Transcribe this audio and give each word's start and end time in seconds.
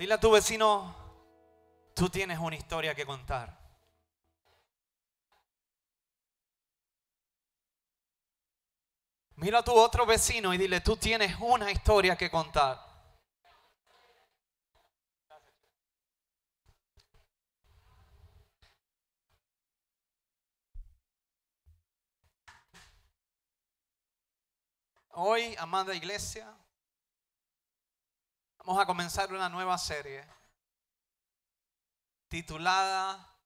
Dile 0.00 0.14
a 0.14 0.18
tu 0.18 0.30
vecino, 0.30 0.96
tú 1.94 2.08
tienes 2.08 2.38
una 2.38 2.56
historia 2.56 2.94
que 2.94 3.04
contar. 3.04 3.54
Mira 9.36 9.58
a 9.58 9.62
tu 9.62 9.74
otro 9.74 10.06
vecino 10.06 10.54
y 10.54 10.56
dile, 10.56 10.80
tú 10.80 10.96
tienes 10.96 11.36
una 11.38 11.70
historia 11.70 12.16
que 12.16 12.30
contar. 12.30 12.78
Hoy, 25.10 25.54
amada 25.58 25.94
iglesia, 25.94 26.56
vamos 28.70 28.84
a 28.84 28.86
comenzar 28.86 29.32
una 29.32 29.48
nueva 29.48 29.76
serie 29.76 30.24
titulada 32.28 33.36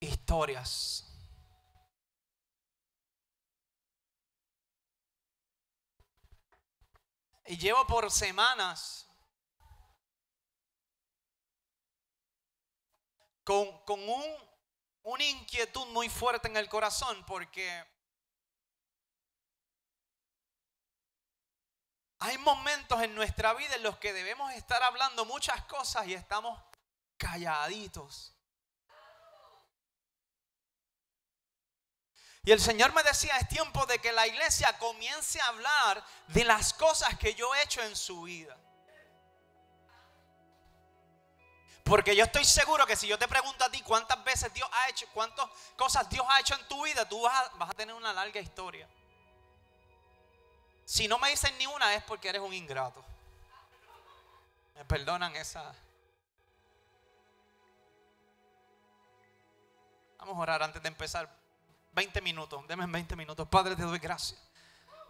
Historias. 0.00 1.06
Y 7.46 7.56
llevo 7.56 7.86
por 7.86 8.10
semanas 8.10 9.08
con, 13.44 13.68
un, 13.86 14.24
una 15.04 15.24
inquietud 15.24 15.86
muy 15.92 16.08
fuerte 16.08 16.48
en 16.48 16.56
el 16.56 16.68
corazón 16.68 17.24
porque 17.26 17.93
hay 22.24 22.38
momentos 22.38 23.02
en 23.02 23.14
nuestra 23.14 23.52
vida 23.52 23.74
en 23.74 23.82
los 23.82 23.98
que 23.98 24.14
debemos 24.14 24.50
estar 24.54 24.82
hablando 24.82 25.26
muchas 25.26 25.62
cosas 25.64 26.06
y 26.06 26.14
estamos 26.14 26.58
calladitos. 27.18 28.32
Y 32.44 32.52
el 32.52 32.60
Señor 32.60 32.94
me 32.94 33.02
decía, 33.02 33.36
es 33.36 33.48
tiempo 33.48 33.84
de 33.84 33.98
que 33.98 34.12
la 34.12 34.26
iglesia 34.26 34.76
comience 34.78 35.38
a 35.40 35.48
hablar 35.48 36.02
de 36.28 36.44
las 36.44 36.72
cosas 36.72 37.18
que 37.18 37.34
yo 37.34 37.54
he 37.54 37.62
hecho 37.62 37.82
en 37.82 37.94
su 37.94 38.22
vida. 38.22 38.56
Porque 41.84 42.16
yo 42.16 42.24
estoy 42.24 42.46
seguro 42.46 42.86
que 42.86 42.96
si 42.96 43.06
yo 43.06 43.18
te 43.18 43.28
pregunto 43.28 43.64
a 43.64 43.70
ti 43.70 43.82
cuántas 43.82 44.24
veces 44.24 44.52
Dios 44.54 44.68
ha 44.72 44.88
hecho, 44.88 45.06
cuántas 45.12 45.46
cosas 45.76 46.08
Dios 46.08 46.24
ha 46.30 46.40
hecho 46.40 46.54
en 46.54 46.66
tu 46.68 46.84
vida, 46.84 47.06
tú 47.06 47.20
vas 47.20 47.34
a, 47.34 47.48
vas 47.56 47.70
a 47.70 47.74
tener 47.74 47.94
una 47.94 48.14
larga 48.14 48.40
historia. 48.40 48.88
Si 50.84 51.08
no 51.08 51.18
me 51.18 51.30
dicen 51.30 51.56
ni 51.58 51.66
una 51.66 51.94
es 51.94 52.02
porque 52.04 52.28
eres 52.28 52.42
un 52.42 52.52
ingrato. 52.52 53.04
Me 54.74 54.84
perdonan 54.84 55.34
esa. 55.36 55.74
Vamos 60.18 60.36
a 60.36 60.40
orar 60.40 60.62
antes 60.62 60.82
de 60.82 60.88
empezar. 60.88 61.44
20 61.92 62.20
minutos, 62.22 62.66
denme 62.66 62.86
20 62.86 63.14
minutos. 63.14 63.46
Padre, 63.48 63.76
te 63.76 63.82
doy 63.82 63.98
gracias. 63.98 64.40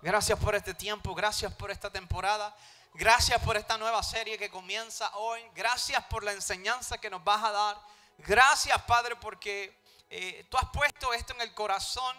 Gracias 0.03 0.39
por 0.39 0.55
este 0.55 0.75
tiempo, 0.75 1.15
gracias 1.15 1.51
por 1.55 1.71
esta 1.71 1.89
temporada, 1.89 2.55
gracias 2.93 3.41
por 3.41 3.57
esta 3.57 3.79
nueva 3.79 4.03
serie 4.03 4.37
que 4.37 4.51
comienza 4.51 5.11
hoy, 5.17 5.41
gracias 5.55 6.05
por 6.05 6.23
la 6.23 6.33
enseñanza 6.33 6.99
que 6.99 7.09
nos 7.09 7.25
vas 7.25 7.43
a 7.43 7.51
dar. 7.53 7.81
Gracias, 8.19 8.81
Padre, 8.83 9.17
porque 9.17 9.81
eh, 10.11 10.47
tú 10.51 10.59
has 10.59 10.69
puesto 10.69 11.15
esto 11.15 11.33
en 11.33 11.41
el 11.41 11.55
corazón 11.55 12.15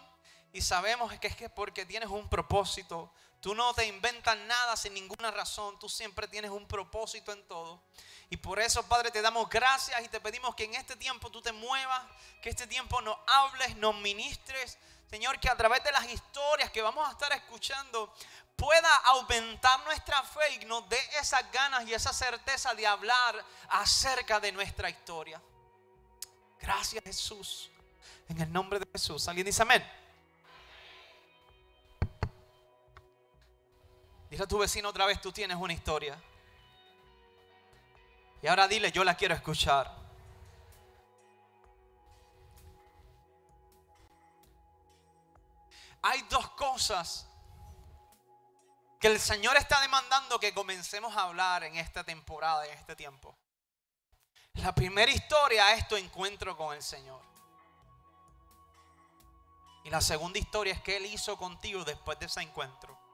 y 0.51 0.61
sabemos 0.61 1.13
que 1.19 1.27
es 1.27 1.35
que 1.35 1.47
porque 1.47 1.85
tienes 1.85 2.09
un 2.09 2.27
propósito. 2.27 3.13
Tú 3.45 3.53
no 3.53 3.75
te 3.75 3.85
inventas 3.85 4.35
nada 4.35 4.75
sin 4.75 4.95
ninguna 4.95 5.29
razón, 5.29 5.77
tú 5.77 5.87
siempre 5.87 6.27
tienes 6.27 6.49
un 6.49 6.67
propósito 6.67 7.31
en 7.31 7.47
todo. 7.47 7.79
Y 8.31 8.37
por 8.37 8.59
eso, 8.59 8.81
Padre, 8.87 9.11
te 9.11 9.21
damos 9.21 9.47
gracias 9.47 10.03
y 10.03 10.07
te 10.07 10.19
pedimos 10.19 10.55
que 10.55 10.63
en 10.63 10.73
este 10.73 10.95
tiempo 10.95 11.29
tú 11.29 11.43
te 11.43 11.51
muevas, 11.51 12.01
que 12.41 12.49
este 12.49 12.65
tiempo 12.65 12.99
nos 13.01 13.15
hables, 13.27 13.75
nos 13.75 13.93
ministres. 13.97 14.79
Señor, 15.11 15.39
que 15.39 15.47
a 15.47 15.55
través 15.55 15.83
de 15.83 15.91
las 15.91 16.05
historias 16.09 16.71
que 16.71 16.81
vamos 16.81 17.07
a 17.07 17.11
estar 17.11 17.31
escuchando 17.33 18.11
pueda 18.55 18.95
aumentar 19.09 19.79
nuestra 19.83 20.23
fe 20.23 20.55
y 20.55 20.65
nos 20.65 20.89
dé 20.89 20.97
esas 21.19 21.43
ganas 21.51 21.87
y 21.87 21.93
esa 21.93 22.13
certeza 22.13 22.73
de 22.73 22.87
hablar 22.87 23.45
acerca 23.69 24.39
de 24.39 24.51
nuestra 24.53 24.89
historia. 24.89 25.39
Gracias 26.59 27.03
Jesús. 27.03 27.69
En 28.27 28.41
el 28.41 28.51
nombre 28.51 28.79
de 28.79 28.87
Jesús. 28.91 29.27
¿Alguien 29.27 29.45
dice 29.45 29.61
amén? 29.61 29.87
Dile 34.35 34.43
a 34.43 34.47
tu 34.47 34.57
vecino 34.57 34.89
otra 34.89 35.05
vez, 35.05 35.21
tú 35.21 35.31
tienes 35.31 35.55
una 35.55 35.71
historia. 35.71 36.21
Y 38.41 38.47
ahora 38.47 38.67
dile, 38.67 38.91
yo 38.91 39.05
la 39.05 39.15
quiero 39.15 39.33
escuchar. 39.33 39.89
Hay 46.01 46.21
dos 46.23 46.49
cosas 46.49 47.29
que 48.99 49.07
el 49.07 49.21
Señor 49.21 49.55
está 49.55 49.79
demandando 49.79 50.37
que 50.37 50.53
comencemos 50.53 51.15
a 51.15 51.21
hablar 51.21 51.63
en 51.63 51.77
esta 51.77 52.03
temporada, 52.03 52.65
en 52.65 52.73
este 52.77 52.93
tiempo. 52.93 53.37
La 54.55 54.75
primera 54.75 55.13
historia 55.13 55.75
es 55.75 55.87
tu 55.87 55.95
encuentro 55.95 56.57
con 56.57 56.75
el 56.75 56.83
Señor. 56.83 57.21
Y 59.85 59.89
la 59.89 60.01
segunda 60.01 60.37
historia 60.37 60.73
es 60.73 60.81
que 60.81 60.97
Él 60.97 61.05
hizo 61.05 61.37
contigo 61.37 61.85
después 61.85 62.19
de 62.19 62.25
ese 62.25 62.41
encuentro. 62.41 63.04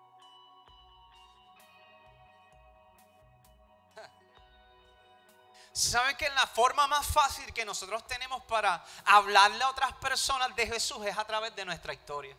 ¿Saben 5.73 6.17
que 6.17 6.29
la 6.29 6.45
forma 6.47 6.85
más 6.87 7.05
fácil 7.07 7.53
que 7.53 7.63
nosotros 7.63 8.05
tenemos 8.05 8.43
para 8.43 8.83
hablarle 9.05 9.63
a 9.63 9.69
otras 9.69 9.93
personas 9.93 10.53
de 10.55 10.67
Jesús 10.67 11.05
es 11.05 11.17
a 11.17 11.25
través 11.25 11.55
de 11.55 11.63
nuestra 11.63 11.93
historia? 11.93 12.35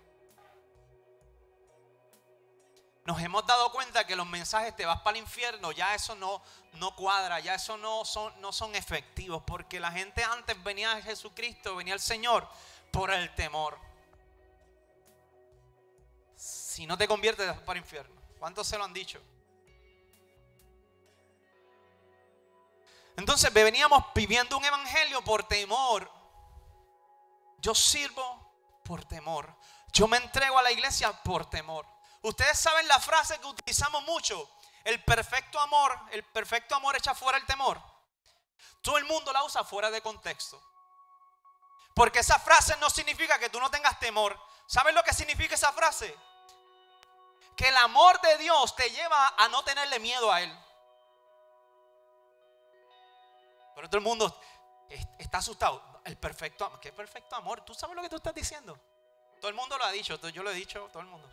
Nos 3.05 3.21
hemos 3.21 3.45
dado 3.47 3.73
cuenta 3.73 4.07
que 4.07 4.15
los 4.15 4.27
mensajes 4.27 4.77
te 4.77 4.87
vas 4.87 5.01
para 5.01 5.17
el 5.17 5.25
infierno, 5.25 5.73
ya 5.73 5.95
eso 5.95 6.15
no, 6.15 6.41
no 6.75 6.95
cuadra, 6.95 7.41
ya 7.41 7.55
eso 7.55 7.77
no 7.77 8.05
son, 8.05 8.39
no 8.41 8.53
son 8.53 8.77
efectivos, 8.77 9.43
porque 9.45 9.81
la 9.81 9.91
gente 9.91 10.23
antes 10.23 10.63
venía 10.63 10.93
a 10.93 11.03
Jesucristo, 11.03 11.75
venía 11.75 11.95
al 11.95 12.01
Señor 12.01 12.47
por 12.93 13.11
el 13.11 13.35
temor. 13.35 13.77
Si 16.37 16.87
no 16.87 16.97
te 16.97 17.09
conviertes, 17.09 17.47
te 17.47 17.53
vas 17.53 17.61
para 17.63 17.79
el 17.79 17.85
infierno. 17.85 18.15
¿Cuántos 18.39 18.69
se 18.69 18.79
lo 18.79 18.85
han 18.85 18.93
dicho? 18.93 19.21
Entonces 23.17 23.53
veníamos 23.53 24.05
viviendo 24.15 24.57
un 24.57 24.65
evangelio 24.65 25.23
por 25.23 25.45
temor. 25.45 26.11
Yo 27.59 27.75
sirvo 27.75 28.81
por 28.85 29.05
temor. 29.05 29.55
Yo 29.93 30.09
me 30.09 30.17
entrego 30.17 30.59
a 30.59 30.63
la 30.63 30.73
iglesia 30.73 31.13
por 31.23 31.49
temor. 31.49 31.87
Ustedes 32.23 32.59
saben 32.59 32.89
la 32.89 32.99
frase 32.99 33.39
que 33.39 33.47
utilizamos 33.47 34.03
mucho. 34.05 34.51
El 34.85 35.03
perfecto 35.05 35.61
amor, 35.61 35.99
el 36.11 36.25
perfecto 36.25 36.75
amor 36.75 36.97
echa 36.97 37.15
fuera 37.15 37.39
el 37.39 37.47
temor. 37.47 37.81
Todo 38.81 38.99
el 38.99 39.05
mundo 39.05 39.33
la 39.33 39.45
usa 39.45 39.63
fuera 39.65 39.91
de 39.91 40.01
contexto. 40.01 40.61
Porque 41.95 42.21
esa 42.21 42.39
frase 42.39 42.77
no 42.79 42.91
significa 42.91 43.39
que 43.39 43.51
tú 43.51 43.61
no 43.61 43.71
tengas 43.71 43.99
temor. 44.01 44.39
¿Sabes 44.67 44.95
lo 44.95 45.03
que 45.05 45.13
significa 45.13 45.55
esa 45.55 45.73
frase? 45.73 46.17
Que 47.57 47.69
el 47.69 47.77
amor 47.77 48.21
de 48.23 48.39
Dios 48.39 48.75
te 48.75 48.91
lleva 48.91 49.35
a 49.37 49.49
no 49.49 49.63
tenerle 49.63 50.01
miedo 50.01 50.33
a 50.33 50.41
Él. 50.41 50.59
Pero 53.75 53.89
todo 53.89 53.99
el 53.99 54.05
mundo 54.05 54.41
está 55.19 55.39
asustado. 55.39 56.01
El 56.05 56.17
perfecto 56.17 56.65
amor. 56.65 56.81
¿Qué 56.81 56.93
perfecto 56.93 57.37
amor? 57.37 57.65
¿Tú 57.65 57.75
sabes 57.75 57.97
lo 57.97 58.03
que 58.03 58.09
tú 58.09 58.17
estás 58.17 58.35
diciendo? 58.35 58.79
Todo 59.41 59.49
el 59.49 59.55
mundo 59.55 59.79
lo 59.79 59.85
ha 59.85 59.93
dicho. 59.93 60.17
Yo 60.31 60.43
lo 60.43 60.51
he 60.51 60.55
dicho, 60.55 60.89
todo 60.93 61.03
el 61.03 61.09
mundo. 61.09 61.31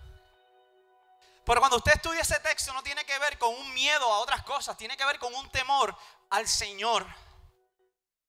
Pero 1.45 1.61
cuando 1.61 1.77
usted 1.77 1.93
estudia 1.93 2.21
ese 2.21 2.39
texto 2.41 2.71
no 2.73 2.83
tiene 2.83 3.03
que 3.05 3.17
ver 3.17 3.39
con 3.39 3.55
un 3.55 3.73
miedo 3.73 4.05
a 4.05 4.19
otras 4.19 4.43
cosas, 4.43 4.77
tiene 4.77 4.95
que 4.95 5.05
ver 5.05 5.17
con 5.17 5.33
un 5.33 5.49
temor 5.49 5.95
al 6.29 6.47
Señor. 6.47 7.07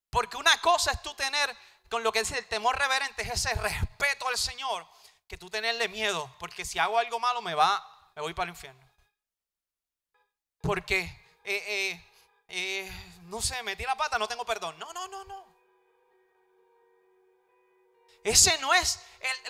Porque 0.09 0.37
una 0.39 0.59
cosa 0.61 0.93
es 0.93 1.03
tú 1.03 1.13
tener, 1.15 1.55
con 1.91 2.03
lo 2.03 2.13
que 2.13 2.21
dice 2.21 2.39
el 2.39 2.47
temor 2.47 2.79
reverente, 2.79 3.23
es 3.23 3.31
ese 3.31 3.55
respeto 3.57 4.27
al 4.27 4.39
Señor, 4.39 4.87
que 5.29 5.37
tú 5.37 5.51
tenerle 5.51 5.89
miedo, 5.89 6.35
porque 6.39 6.65
si 6.65 6.79
hago 6.79 6.99
algo 6.99 7.21
malo 7.21 7.43
me 7.43 7.55
va, 7.55 7.85
me 8.17 8.23
voy 8.23 8.33
para 8.33 8.51
el 8.51 8.57
infierno. 8.57 8.91
Porque 10.63 11.01
eh, 11.45 11.65
eh, 11.67 12.10
eh, 12.51 12.91
no 13.25 13.41
sé, 13.41 13.63
metí 13.63 13.85
la 13.85 13.97
pata, 13.97 14.19
no 14.19 14.29
tengo 14.29 14.45
perdón. 14.45 14.79
No, 14.79 14.93
no, 14.93 15.09
no, 15.09 15.25
no. 15.25 15.45
Ese 18.23 18.59
no 18.59 18.75
es 18.75 19.01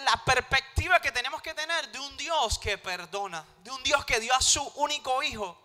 la 0.04 0.24
perspectiva 0.24 1.00
que 1.00 1.10
tenemos 1.10 1.42
que 1.42 1.54
tener 1.54 1.90
de 1.90 1.98
un 1.98 2.16
Dios 2.16 2.58
que 2.58 2.78
perdona, 2.78 3.44
de 3.64 3.70
un 3.70 3.82
Dios 3.82 4.04
que 4.04 4.20
dio 4.20 4.32
a 4.34 4.40
su 4.40 4.62
único 4.76 5.22
hijo 5.22 5.58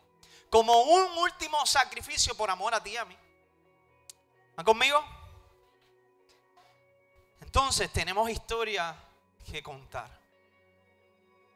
como 0.49 0.81
un 0.81 1.17
último 1.17 1.65
sacrificio 1.65 2.35
por 2.35 2.49
amor 2.49 2.73
a 2.73 2.81
ti 2.81 2.91
y 2.91 2.97
a 2.97 3.05
mí. 3.05 3.17
¿Están 4.49 4.65
conmigo? 4.65 5.03
Entonces 7.41 7.91
tenemos 7.91 8.29
historia 8.29 8.95
que 9.45 9.61
contar. 9.61 10.09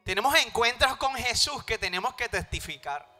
Tenemos 0.04 0.36
encuentros 0.36 0.98
con 0.98 1.16
Jesús 1.16 1.64
que 1.64 1.78
tenemos 1.78 2.14
que 2.16 2.30
testificar. 2.30 3.19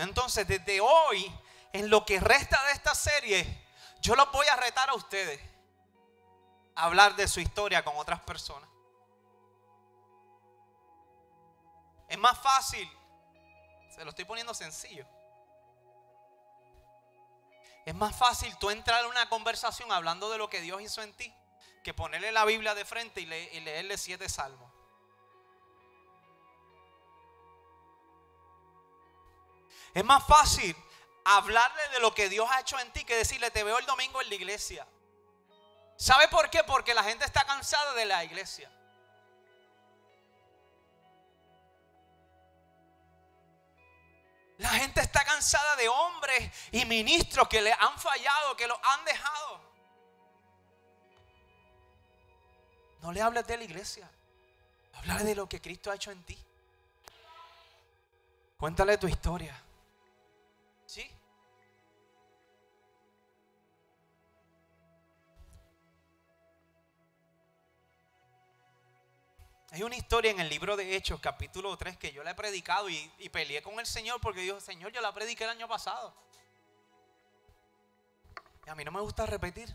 Entonces, 0.00 0.46
desde 0.46 0.80
hoy, 0.80 1.32
en 1.72 1.90
lo 1.90 2.04
que 2.04 2.20
resta 2.20 2.62
de 2.64 2.72
esta 2.72 2.94
serie, 2.94 3.66
yo 4.00 4.14
los 4.16 4.30
voy 4.32 4.46
a 4.46 4.56
retar 4.56 4.88
a 4.90 4.94
ustedes 4.94 5.40
a 6.74 6.84
hablar 6.84 7.16
de 7.16 7.28
su 7.28 7.40
historia 7.40 7.84
con 7.84 7.96
otras 7.96 8.20
personas. 8.20 8.68
Es 12.08 12.18
más 12.18 12.38
fácil, 12.38 12.90
se 13.94 14.04
lo 14.04 14.10
estoy 14.10 14.24
poniendo 14.24 14.54
sencillo. 14.54 15.06
Es 17.86 17.94
más 17.94 18.16
fácil 18.16 18.56
tú 18.58 18.70
entrar 18.70 19.04
en 19.04 19.10
una 19.10 19.28
conversación 19.28 19.90
hablando 19.92 20.30
de 20.30 20.38
lo 20.38 20.50
que 20.50 20.60
Dios 20.60 20.80
hizo 20.82 21.02
en 21.02 21.12
ti 21.14 21.34
que 21.82 21.94
ponerle 21.94 22.30
la 22.32 22.44
Biblia 22.44 22.74
de 22.74 22.84
frente 22.84 23.20
y, 23.20 23.26
leerle 23.26 23.96
siete 23.96 24.28
salmos. 24.28 24.69
Es 29.94 30.04
más 30.04 30.26
fácil 30.26 30.76
hablarle 31.24 31.88
de 31.92 32.00
lo 32.00 32.14
que 32.14 32.28
Dios 32.28 32.48
ha 32.50 32.60
hecho 32.60 32.78
en 32.78 32.92
ti 32.92 33.04
que 33.04 33.16
decirle, 33.16 33.50
te 33.50 33.64
veo 33.64 33.78
el 33.78 33.86
domingo 33.86 34.20
en 34.20 34.28
la 34.28 34.34
iglesia. 34.34 34.86
¿Sabe 35.96 36.28
por 36.28 36.48
qué? 36.48 36.64
Porque 36.64 36.94
la 36.94 37.02
gente 37.04 37.24
está 37.24 37.44
cansada 37.44 37.92
de 37.94 38.06
la 38.06 38.24
iglesia. 38.24 38.70
La 44.58 44.68
gente 44.70 45.00
está 45.00 45.24
cansada 45.24 45.76
de 45.76 45.88
hombres 45.88 46.50
y 46.70 46.84
ministros 46.84 47.48
que 47.48 47.62
le 47.62 47.72
han 47.72 47.98
fallado, 47.98 48.56
que 48.56 48.66
los 48.66 48.78
han 48.82 49.04
dejado. 49.04 49.60
No 53.00 53.12
le 53.12 53.22
hables 53.22 53.46
de 53.46 53.56
la 53.56 53.64
iglesia. 53.64 54.10
Háblale 54.94 55.24
de 55.24 55.34
lo 55.34 55.48
que 55.48 55.60
Cristo 55.60 55.90
ha 55.90 55.94
hecho 55.94 56.10
en 56.10 56.22
ti. 56.24 56.38
Cuéntale 58.58 58.98
tu 58.98 59.08
historia. 59.08 59.58
Hay 69.72 69.84
una 69.84 69.96
historia 69.96 70.32
en 70.32 70.40
el 70.40 70.48
libro 70.48 70.76
de 70.76 70.96
Hechos, 70.96 71.20
capítulo 71.20 71.76
3, 71.76 71.96
que 71.96 72.12
yo 72.12 72.24
la 72.24 72.32
he 72.32 72.34
predicado 72.34 72.88
y, 72.88 73.10
y 73.18 73.28
peleé 73.28 73.62
con 73.62 73.78
el 73.78 73.86
Señor 73.86 74.20
porque 74.20 74.40
dijo, 74.40 74.60
Señor, 74.60 74.90
yo 74.90 75.00
la 75.00 75.14
prediqué 75.14 75.44
el 75.44 75.50
año 75.50 75.68
pasado. 75.68 76.12
Y 78.66 78.70
a 78.70 78.74
mí 78.74 78.84
no 78.84 78.90
me 78.90 79.00
gusta 79.00 79.26
repetir. 79.26 79.72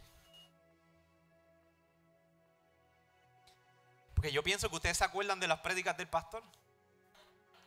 Porque 4.15 4.33
yo 4.33 4.43
pienso 4.43 4.69
que 4.69 4.75
ustedes 4.75 4.97
se 4.97 5.05
acuerdan 5.05 5.39
de 5.39 5.47
las 5.47 5.59
prédicas 5.59 5.95
del 5.95 6.09
pastor. 6.09 6.43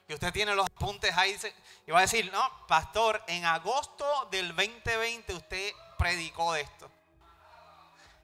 Que 0.07 0.15
usted 0.15 0.31
tiene 0.33 0.55
los 0.55 0.67
apuntes 0.67 1.17
ahí 1.17 1.39
y 1.87 1.91
va 1.91 1.99
a 1.99 2.03
decir, 2.03 2.31
no, 2.31 2.67
pastor, 2.67 3.23
en 3.27 3.47
agosto 3.47 4.29
del 4.31 4.49
2020 4.55 5.33
usted 5.35 5.73
predicó 5.97 6.53
de 6.53 6.63
esto. 6.63 6.91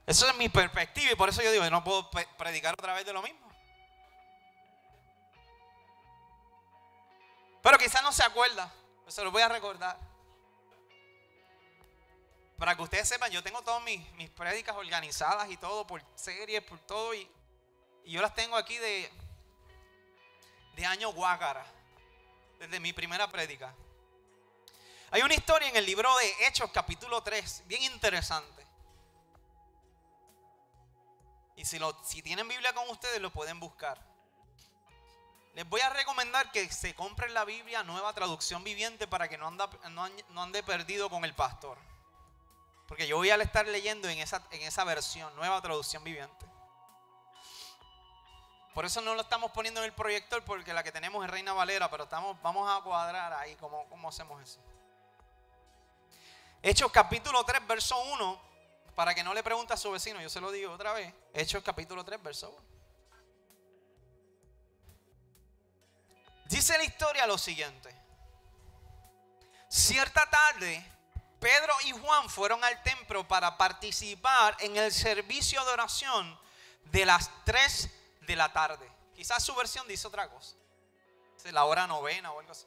Eso 0.06 0.28
es 0.28 0.36
mi 0.36 0.50
perspectiva 0.50 1.12
y 1.12 1.14
por 1.14 1.30
eso 1.30 1.42
yo 1.42 1.50
digo, 1.52 1.68
no 1.70 1.82
puedo 1.82 2.10
predicar 2.36 2.74
otra 2.74 2.92
vez 2.92 3.06
de 3.06 3.12
lo 3.14 3.22
mismo. 3.22 3.43
Pero 7.64 7.78
quizás 7.78 8.04
no 8.04 8.12
se 8.12 8.22
acuerda, 8.22 8.72
se 9.08 9.24
lo 9.24 9.32
voy 9.32 9.42
a 9.42 9.48
recordar. 9.48 9.98
Para 12.56 12.76
que 12.76 12.82
ustedes 12.82 13.08
sepan, 13.08 13.32
yo 13.32 13.42
tengo 13.42 13.60
todas 13.62 13.82
mis, 13.82 14.08
mis 14.12 14.30
prédicas 14.30 14.76
organizadas 14.76 15.50
y 15.50 15.56
todo 15.56 15.84
por 15.84 16.00
series, 16.14 16.62
por 16.62 16.78
todo. 16.78 17.12
Y 17.12 17.28
y 18.04 18.12
yo 18.12 18.20
las 18.20 18.34
tengo 18.34 18.56
aquí 18.56 18.76
de, 18.76 19.10
de 20.76 20.86
año 20.86 21.12
Guácara, 21.12 21.64
desde 22.58 22.78
mi 22.78 22.92
primera 22.92 23.28
prédica. 23.28 23.74
Hay 25.10 25.22
una 25.22 25.34
historia 25.34 25.68
en 25.68 25.76
el 25.76 25.86
libro 25.86 26.14
de 26.18 26.46
Hechos 26.46 26.70
capítulo 26.70 27.22
3, 27.22 27.62
bien 27.66 27.82
interesante. 27.82 28.66
Y 31.56 31.64
si, 31.64 31.78
lo, 31.78 31.96
si 32.04 32.20
tienen 32.20 32.46
Biblia 32.46 32.74
con 32.74 32.88
ustedes, 32.90 33.20
lo 33.22 33.32
pueden 33.32 33.58
buscar. 33.58 33.98
Les 35.54 35.68
voy 35.68 35.80
a 35.80 35.90
recomendar 35.90 36.50
que 36.50 36.68
se 36.72 36.94
compren 36.94 37.32
la 37.32 37.44
Biblia 37.44 37.84
Nueva 37.84 38.12
Traducción 38.12 38.64
Viviente 38.64 39.06
para 39.06 39.28
que 39.28 39.38
no, 39.38 39.46
ande 40.36 40.62
perdido 40.64 41.08
con 41.08 41.24
el 41.24 41.32
pastor. 41.32 41.78
Porque 42.88 43.06
yo 43.06 43.16
voy 43.16 43.30
a 43.30 43.36
estar 43.36 43.66
leyendo 43.68 44.08
en 44.08 44.18
esa, 44.18 44.42
en 44.50 44.62
esa 44.62 44.82
versión, 44.82 45.34
Nueva 45.36 45.62
Traducción 45.62 46.02
Viviente. 46.02 46.46
Por 48.74 48.84
eso 48.84 49.00
no 49.00 49.14
lo 49.14 49.20
estamos 49.20 49.52
poniendo 49.52 49.80
en 49.80 49.86
el 49.86 49.92
proyector 49.92 50.44
porque 50.44 50.74
la 50.74 50.82
que 50.82 50.90
tenemos 50.90 51.24
es 51.24 51.30
Reina 51.30 51.52
Valera, 51.52 51.88
pero 51.88 52.04
estamos, 52.04 52.36
vamos 52.42 52.68
a 52.68 52.82
cuadrar 52.82 53.32
ahí 53.34 53.54
cómo, 53.54 53.88
cómo 53.88 54.08
hacemos 54.08 54.42
eso. 54.42 54.58
Hechos 56.60 56.90
capítulo 56.90 57.44
3, 57.44 57.64
verso 57.68 57.96
1, 58.14 58.40
para 58.96 59.14
que 59.14 59.22
no 59.22 59.32
le 59.32 59.44
pregunte 59.44 59.72
a 59.72 59.76
su 59.76 59.92
vecino, 59.92 60.20
yo 60.20 60.28
se 60.28 60.40
lo 60.40 60.50
digo 60.50 60.72
otra 60.72 60.92
vez. 60.92 61.14
Hechos 61.32 61.62
capítulo 61.62 62.04
3, 62.04 62.20
verso 62.20 62.50
1. 62.50 62.73
Dice 66.46 66.76
la 66.76 66.84
historia 66.84 67.26
lo 67.26 67.38
siguiente. 67.38 67.94
Cierta 69.68 70.28
tarde, 70.30 70.84
Pedro 71.40 71.74
y 71.84 71.92
Juan 71.92 72.28
fueron 72.28 72.62
al 72.62 72.82
templo 72.82 73.26
para 73.26 73.56
participar 73.58 74.56
en 74.60 74.76
el 74.76 74.92
servicio 74.92 75.64
de 75.64 75.72
oración 75.72 76.40
de 76.84 77.06
las 77.06 77.30
3 77.44 77.90
de 78.20 78.36
la 78.36 78.52
tarde. 78.52 78.90
Quizás 79.14 79.42
su 79.42 79.54
versión 79.54 79.86
dice 79.88 80.06
otra 80.06 80.30
cosa. 80.30 80.56
La 81.52 81.64
hora 81.64 81.86
novena 81.86 82.32
o 82.32 82.40
algo 82.40 82.52
así. 82.52 82.66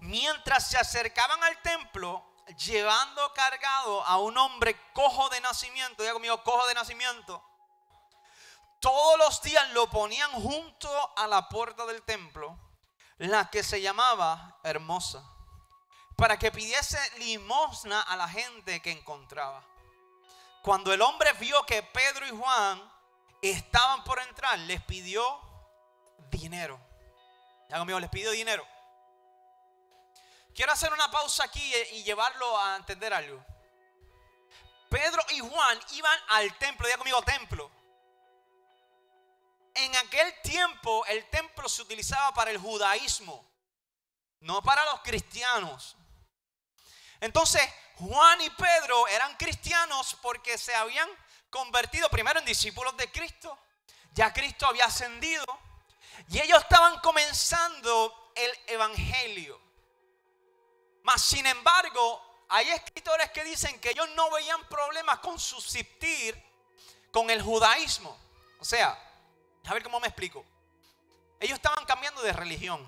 Mientras 0.00 0.68
se 0.68 0.76
acercaban 0.76 1.42
al 1.44 1.60
templo, 1.62 2.24
llevando 2.56 3.32
cargado 3.34 4.04
a 4.04 4.18
un 4.18 4.36
hombre 4.36 4.76
cojo 4.92 5.28
de 5.28 5.40
nacimiento, 5.40 6.02
diga 6.02 6.14
conmigo, 6.14 6.42
cojo 6.42 6.66
de 6.66 6.74
nacimiento, 6.74 7.42
todos 8.80 9.18
los 9.18 9.42
días 9.42 9.70
lo 9.72 9.90
ponían 9.90 10.30
junto 10.32 10.88
a 11.16 11.26
la 11.26 11.48
puerta 11.48 11.84
del 11.86 12.02
templo, 12.02 12.56
la 13.18 13.50
que 13.50 13.62
se 13.62 13.80
llamaba 13.80 14.58
Hermosa, 14.62 15.22
para 16.16 16.38
que 16.38 16.52
pidiese 16.52 16.98
limosna 17.18 18.02
a 18.02 18.16
la 18.16 18.28
gente 18.28 18.80
que 18.80 18.92
encontraba. 18.92 19.62
Cuando 20.62 20.92
el 20.92 21.02
hombre 21.02 21.32
vio 21.34 21.64
que 21.66 21.82
Pedro 21.82 22.26
y 22.26 22.30
Juan 22.30 22.92
estaban 23.42 24.04
por 24.04 24.20
entrar, 24.20 24.58
les 24.60 24.82
pidió 24.82 25.40
dinero. 26.30 26.78
Ya 27.68 27.78
conmigo, 27.78 28.00
les 28.00 28.10
pidió 28.10 28.30
dinero. 28.30 28.66
Quiero 30.54 30.72
hacer 30.72 30.92
una 30.92 31.10
pausa 31.10 31.44
aquí 31.44 31.72
y 31.92 32.02
llevarlo 32.02 32.58
a 32.58 32.76
entender 32.76 33.14
algo. 33.14 33.44
Pedro 34.88 35.22
y 35.30 35.40
Juan 35.40 35.78
iban 35.92 36.18
al 36.28 36.56
templo, 36.58 36.88
ya 36.88 36.96
conmigo 36.96 37.22
templo. 37.22 37.77
En 39.78 39.96
aquel 39.96 40.40
tiempo 40.42 41.04
el 41.06 41.28
templo 41.30 41.68
se 41.68 41.82
utilizaba 41.82 42.32
para 42.34 42.50
el 42.50 42.58
judaísmo, 42.58 43.48
no 44.40 44.62
para 44.62 44.84
los 44.86 45.00
cristianos. 45.00 45.96
Entonces 47.20 47.62
Juan 47.98 48.40
y 48.40 48.50
Pedro 48.50 49.08
eran 49.08 49.36
cristianos 49.36 50.16
porque 50.22 50.56
se 50.56 50.74
habían 50.74 51.08
convertido 51.50 52.08
primero 52.08 52.38
en 52.38 52.44
discípulos 52.44 52.96
de 52.96 53.10
Cristo. 53.10 53.58
Ya 54.12 54.32
Cristo 54.32 54.66
había 54.66 54.86
ascendido. 54.86 55.44
Y 56.28 56.40
ellos 56.40 56.60
estaban 56.60 57.00
comenzando 57.00 58.32
el 58.34 58.50
Evangelio. 58.66 59.60
Mas, 61.02 61.22
sin 61.22 61.46
embargo, 61.46 62.44
hay 62.48 62.68
escritores 62.70 63.30
que 63.30 63.44
dicen 63.44 63.80
que 63.80 63.90
ellos 63.90 64.08
no 64.10 64.30
veían 64.30 64.68
problemas 64.68 65.18
con 65.20 65.38
subsistir 65.38 66.36
con 67.10 67.30
el 67.30 67.42
judaísmo. 67.42 68.16
O 68.60 68.64
sea, 68.64 69.07
a 69.70 69.74
ver 69.74 69.82
cómo 69.82 70.00
me 70.00 70.08
explico. 70.08 70.44
Ellos 71.40 71.56
estaban 71.56 71.84
cambiando 71.84 72.22
de 72.22 72.32
religión. 72.32 72.86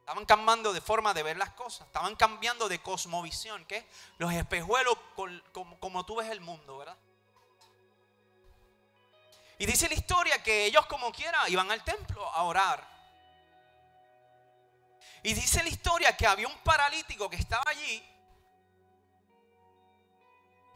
Estaban 0.00 0.24
cambiando 0.26 0.72
de 0.72 0.80
forma 0.80 1.14
de 1.14 1.22
ver 1.22 1.36
las 1.36 1.50
cosas. 1.50 1.86
Estaban 1.86 2.16
cambiando 2.16 2.68
de 2.68 2.80
cosmovisión, 2.80 3.64
que 3.66 3.86
los 4.18 4.32
espejuelos 4.32 4.96
como 5.80 6.04
tú 6.04 6.16
ves 6.16 6.30
el 6.30 6.40
mundo, 6.40 6.78
¿verdad? 6.78 6.96
Y 9.58 9.66
dice 9.66 9.88
la 9.88 9.94
historia 9.94 10.42
que 10.42 10.64
ellos 10.64 10.86
como 10.86 11.12
quiera 11.12 11.48
iban 11.48 11.70
al 11.70 11.84
templo 11.84 12.26
a 12.26 12.42
orar. 12.42 12.90
Y 15.22 15.34
dice 15.34 15.62
la 15.62 15.68
historia 15.68 16.16
que 16.16 16.26
había 16.26 16.48
un 16.48 16.58
paralítico 16.58 17.30
que 17.30 17.36
estaba 17.36 17.62
allí 17.66 18.08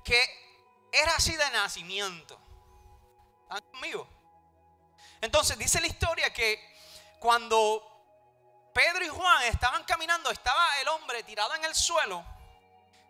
que 0.06 0.22
era 0.92 1.16
así 1.16 1.34
de 1.34 1.50
nacimiento. 1.50 2.38
¿Están 3.42 3.60
conmigo? 3.72 4.15
Entonces 5.26 5.58
dice 5.58 5.80
la 5.80 5.88
historia 5.88 6.32
que 6.32 6.64
cuando 7.18 7.82
Pedro 8.72 9.04
y 9.04 9.08
Juan 9.08 9.42
estaban 9.42 9.82
caminando, 9.82 10.30
estaba 10.30 10.80
el 10.80 10.86
hombre 10.86 11.24
tirado 11.24 11.52
en 11.56 11.64
el 11.64 11.74
suelo. 11.74 12.24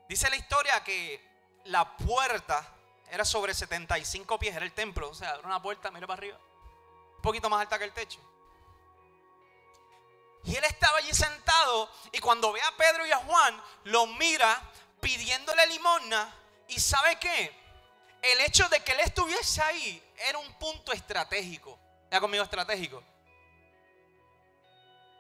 Dice 0.09 0.31
la 0.31 0.37
historia 0.37 0.83
que 0.83 1.23
la 1.65 1.95
puerta 1.95 2.67
era 3.11 3.23
sobre 3.23 3.53
75 3.53 4.39
pies, 4.39 4.57
era 4.57 4.65
el 4.65 4.73
templo, 4.73 5.11
o 5.11 5.15
sea, 5.15 5.35
era 5.35 5.47
una 5.47 5.61
puerta, 5.61 5.91
mira 5.91 6.07
para 6.07 6.17
arriba, 6.17 6.39
un 7.17 7.23
poquito 7.23 7.51
más 7.51 7.61
alta 7.61 7.79
que 7.79 7.85
el 7.85 7.93
techo. 7.93 8.19
Y 10.45 10.57
él 10.57 10.65
estaba 10.65 10.97
allí 10.97 11.13
sentado 11.13 11.93
y 12.13 12.19
cuando 12.19 12.51
ve 12.51 12.63
a 12.63 12.75
Pedro 12.79 13.05
y 13.05 13.13
a 13.13 13.19
Juan, 13.19 13.63
lo 13.85 14.07
mira 14.07 14.59
pidiéndole 15.03 15.67
limosna. 15.67 16.35
¿Y 16.69 16.81
sabe 16.81 17.19
qué? 17.19 17.55
El 18.23 18.41
hecho 18.41 18.67
de 18.71 18.83
que 18.83 18.93
él 18.93 19.01
estuviese 19.01 19.61
ahí 19.61 20.15
era 20.17 20.39
un 20.39 20.51
punto 20.55 20.93
estratégico. 20.93 21.79
Ya 22.11 22.21
conmigo 22.21 22.45
estratégico. 22.45 23.03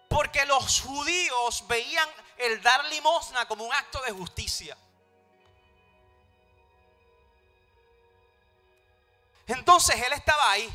Porque 0.09 0.45
los 0.47 0.81
judíos 0.81 1.65
veían 1.67 2.09
el 2.39 2.63
dar 2.63 2.85
limosna 2.87 3.47
como 3.47 3.65
un 3.65 3.73
acto 3.73 4.01
de 4.03 4.13
justicia. 4.13 4.77
Entonces 9.47 9.97
él 10.03 10.13
estaba 10.13 10.51
ahí. 10.51 10.73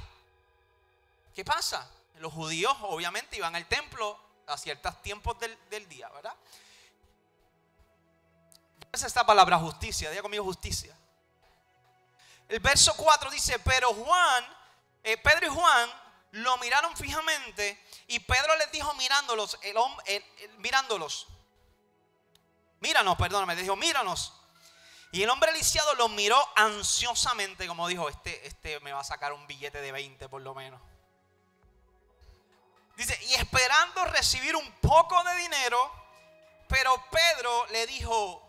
¿Qué 1.33 1.43
pasa? 1.43 1.89
Los 2.19 2.33
judíos 2.33 2.75
obviamente 2.81 3.37
iban 3.37 3.55
al 3.55 3.65
templo 3.67 4.19
a 4.47 4.57
ciertos 4.57 5.01
tiempos 5.01 5.37
del, 5.39 5.89
día, 5.89 6.09
¿verdad? 6.09 6.35
Es 8.91 9.03
esta 9.03 9.25
palabra 9.25 9.57
justicia, 9.57 10.09
diga 10.09 10.21
conmigo 10.21 10.43
justicia. 10.43 10.95
El 12.47 12.59
verso 12.59 12.93
4 12.95 13.31
dice, 13.31 13.59
pero 13.59 13.93
Juan, 13.93 14.45
eh, 15.03 15.17
Pedro 15.17 15.47
y 15.47 15.49
Juan 15.49 15.89
lo 16.31 16.57
miraron 16.57 16.95
fijamente 16.95 17.83
y 18.07 18.19
Pedro 18.19 18.55
les 18.57 18.71
dijo 18.71 18.93
mirándolos, 18.93 19.57
el, 19.63 19.77
hombre, 19.77 20.25
mirándolos, 20.57 21.27
míranos, 22.79 23.17
perdóname, 23.17 23.55
le 23.55 23.61
dijo, 23.63 23.75
míranos. 23.75 24.33
Y 25.13 25.23
el 25.23 25.29
hombre 25.29 25.51
lisiado 25.51 25.93
lo 25.95 26.07
miró 26.07 26.41
ansiosamente, 26.55 27.67
como 27.67 27.87
dijo, 27.87 28.07
este, 28.07 28.47
este 28.47 28.79
me 28.79 28.93
va 28.93 29.01
a 29.01 29.03
sacar 29.03 29.33
un 29.33 29.45
billete 29.45 29.81
de 29.81 29.91
20 29.91 30.29
por 30.29 30.41
lo 30.41 30.55
menos. 30.55 30.81
Dice, 32.95 33.19
y 33.25 33.33
esperando 33.33 34.05
recibir 34.05 34.55
un 34.55 34.71
poco 34.73 35.21
de 35.23 35.35
dinero, 35.35 35.91
pero 36.67 37.03
Pedro 37.09 37.65
le 37.67 37.87
dijo, 37.87 38.41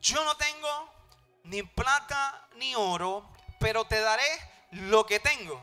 yo 0.00 0.24
no 0.24 0.36
tengo 0.36 0.92
ni 1.44 1.62
plata 1.62 2.48
ni 2.54 2.74
oro, 2.74 3.28
pero 3.60 3.84
te 3.84 4.00
daré 4.00 4.55
lo 4.76 5.04
que 5.06 5.20
tengo. 5.20 5.60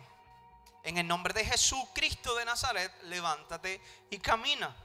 En 0.84 0.98
el 0.98 1.08
nombre 1.08 1.34
de 1.34 1.46
Jesucristo 1.46 2.36
de 2.36 2.46
Nazaret, 2.46 2.92
levántate 3.04 3.82
y 4.10 4.20
camina. 4.20 4.76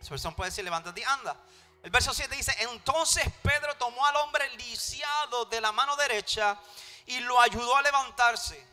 Esa 0.00 0.10
persona 0.10 0.36
puede 0.36 0.50
decir, 0.50 0.64
levántate 0.64 1.00
y 1.00 1.04
anda. 1.04 1.36
El 1.82 1.90
verso 1.90 2.12
7 2.14 2.34
dice, 2.34 2.54
entonces 2.60 3.24
Pedro 3.42 3.76
tomó 3.76 4.04
al 4.06 4.16
hombre 4.16 4.48
lisiado 4.56 5.44
de 5.46 5.60
la 5.60 5.72
mano 5.72 5.96
derecha 5.96 6.58
y 7.06 7.20
lo 7.20 7.40
ayudó 7.40 7.76
a 7.76 7.82
levantarse. 7.82 8.64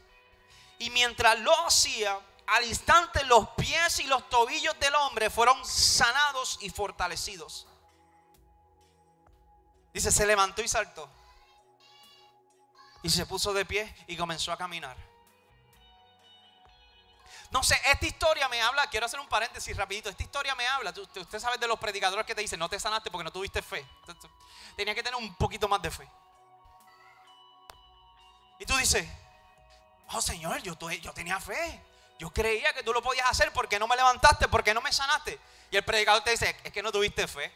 Y 0.80 0.90
mientras 0.90 1.40
lo 1.40 1.66
hacía, 1.66 2.20
al 2.48 2.66
instante 2.66 3.24
los 3.26 3.50
pies 3.50 4.00
y 4.00 4.04
los 4.06 4.30
tobillos 4.30 4.78
del 4.80 4.94
hombre 4.96 5.30
fueron 5.30 5.64
sanados 5.66 6.58
y 6.62 6.70
fortalecidos. 6.70 7.68
Dice, 9.94 10.12
se 10.12 10.26
levantó 10.26 10.62
y 10.62 10.68
saltó. 10.68 11.08
Y 13.04 13.10
se 13.10 13.26
puso 13.26 13.54
de 13.54 13.66
pie 13.66 13.94
y 14.08 14.18
comenzó 14.18 14.52
a 14.52 14.58
caminar. 14.58 14.98
No 17.52 17.62
sé, 17.62 17.80
esta 17.86 18.06
historia 18.08 18.50
me 18.50 18.60
habla, 18.62 18.88
quiero 18.88 19.06
hacer 19.06 19.20
un 19.20 19.28
paréntesis 19.28 19.78
rapidito, 19.78 20.10
esta 20.10 20.24
historia 20.24 20.56
me 20.56 20.68
habla, 20.68 20.92
usted 20.92 21.40
sabe 21.40 21.60
de 21.60 21.68
los 21.68 21.78
predicadores 21.78 22.26
que 22.26 22.34
te 22.34 22.42
dicen, 22.42 22.58
no 22.58 22.68
te 22.68 22.80
sanaste 22.80 23.12
porque 23.12 23.26
no 23.26 23.32
tuviste 23.32 23.62
fe. 23.62 23.86
Tenía 24.76 24.96
que 24.96 25.04
tener 25.04 25.16
un 25.20 25.36
poquito 25.36 25.68
más 25.68 25.80
de 25.80 25.92
fe. 25.92 26.10
Y 28.58 28.66
tú 28.66 28.76
dices, 28.78 29.08
oh 30.14 30.22
Señor, 30.22 30.64
yo, 30.64 30.76
yo 31.02 31.14
tenía 31.14 31.40
fe. 31.40 31.80
Yo 32.18 32.32
creía 32.32 32.74
que 32.74 32.84
tú 32.84 32.94
lo 32.94 33.02
podías 33.02 33.30
hacer 33.30 33.52
porque 33.52 33.78
no 33.78 33.88
me 33.88 33.96
levantaste, 33.96 34.48
porque 34.48 34.74
no 34.74 34.82
me 34.82 34.92
sanaste. 34.92 35.40
Y 35.70 35.78
el 35.78 35.84
predicador 35.84 36.24
te 36.24 36.32
dice, 36.32 36.56
es 36.64 36.72
que 36.72 36.82
no 36.82 36.92
tuviste 36.92 37.28
fe. 37.28 37.52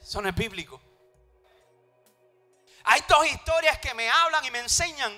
Eso 0.00 0.20
no 0.22 0.28
es 0.28 0.34
bíblico. 0.34 0.80
Hay 2.84 3.02
dos 3.08 3.26
historias 3.26 3.78
que 3.78 3.94
me 3.94 4.10
hablan 4.10 4.44
y 4.44 4.50
me 4.50 4.58
enseñan 4.58 5.12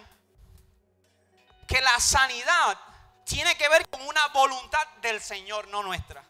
que 1.66 1.80
la 1.80 1.98
sanidad 1.98 2.78
tiene 3.24 3.56
que 3.56 3.68
ver 3.68 3.88
con 3.88 4.06
una 4.06 4.26
voluntad 4.28 4.86
del 5.00 5.20
Señor, 5.20 5.68
no 5.68 5.82
nuestra. 5.82 6.22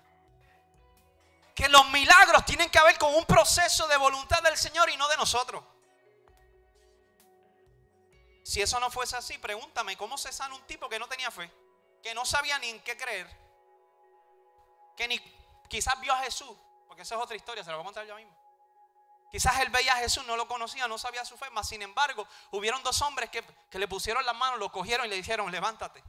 Que 1.55 1.69
los 1.69 1.89
milagros 1.91 2.45
tienen 2.45 2.71
que 2.71 2.83
ver 2.83 2.99
con 2.99 3.15
un 3.15 3.25
proceso 3.25 3.87
de 3.89 3.97
voluntad 3.97 4.43
del 4.43 4.57
Señor 4.57 4.91
y 4.91 4.97
no 4.97 5.09
de 5.09 5.17
nosotros. 5.17 5.63
Si 8.45 8.61
eso 8.61 8.79
no 8.79 8.91
fuese 8.91 9.17
así, 9.17 9.39
pregúntame, 9.39 9.97
¿cómo 9.97 10.19
se 10.19 10.33
sana 10.33 10.55
un 10.55 10.63
tipo 10.67 10.89
que 10.89 10.99
no 10.99 11.09
tenía 11.09 11.31
fe? 11.31 11.51
Que 12.03 12.15
no 12.15 12.27
sabía 12.27 12.59
ni 12.59 12.69
en 12.69 12.81
qué 12.83 12.97
creer. 12.97 13.27
Que 14.97 15.09
ni 15.09 15.19
quizás 15.69 15.99
vio 16.01 16.13
a 16.13 16.19
Jesús, 16.19 16.57
porque 16.87 17.03
esa 17.03 17.15
es 17.15 17.21
otra 17.21 17.37
historia, 17.37 17.65
se 17.65 17.71
la 17.71 17.77
voy 17.77 17.85
a 17.85 17.87
contar 17.87 18.07
yo 18.07 18.15
mismo. 18.17 18.44
Quizás 19.35 19.59
él 19.59 19.69
veía 19.71 19.95
a 19.95 19.97
Jesús, 19.97 20.25
no 20.27 20.37
lo 20.37 20.47
conocía, 20.47 20.87
no 20.87 20.97
sabía 20.97 21.25
su 21.25 21.37
fe, 21.37 21.51
mas 21.51 21.69
sin 21.69 21.83
embargo, 21.83 22.25
hubieron 22.53 22.81
dos 22.85 23.03
hombres 23.03 23.31
que, 23.31 23.43
le 23.77 23.89
pusieron 23.89 24.25
las 24.25 24.37
manos, 24.37 24.61
lo 24.61 24.71
cogieron 24.71 25.07
y 25.07 25.09
le 25.09 25.17
dijeron, 25.17 25.51
levántate 25.51 26.05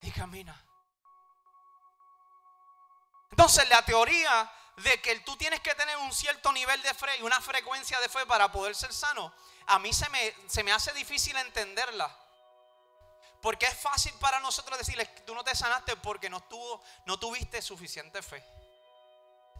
y 0.00 0.10
camina. 0.10 0.60
Entonces 3.30 3.68
la 3.68 3.84
teoría 3.84 4.50
de 4.78 5.00
que 5.00 5.20
tú 5.20 5.36
tienes 5.36 5.60
que 5.60 5.72
tener 5.76 5.96
un 5.98 6.12
cierto 6.12 6.50
nivel 6.50 6.82
de 6.82 6.92
fe 6.94 7.18
y 7.18 7.22
una 7.22 7.40
frecuencia 7.40 8.00
de 8.00 8.08
fe 8.08 8.26
para 8.26 8.50
poder 8.50 8.74
ser 8.74 8.92
sano, 8.92 9.32
a 9.68 9.78
mí 9.78 9.92
se 9.92 10.08
me, 10.08 10.34
se 10.48 10.64
me 10.64 10.72
hace 10.72 10.92
difícil 10.94 11.36
entenderla. 11.36 12.12
Porque 13.40 13.66
es 13.66 13.78
fácil 13.78 14.14
para 14.14 14.40
nosotros 14.40 14.76
decirles 14.76 15.08
que 15.10 15.20
tú 15.20 15.32
no 15.32 15.44
te 15.44 15.54
sanaste 15.54 15.94
porque 15.98 16.28
no, 16.28 16.44
no 17.06 17.20
tuviste 17.20 17.62
suficiente 17.62 18.20
fe. 18.20 18.44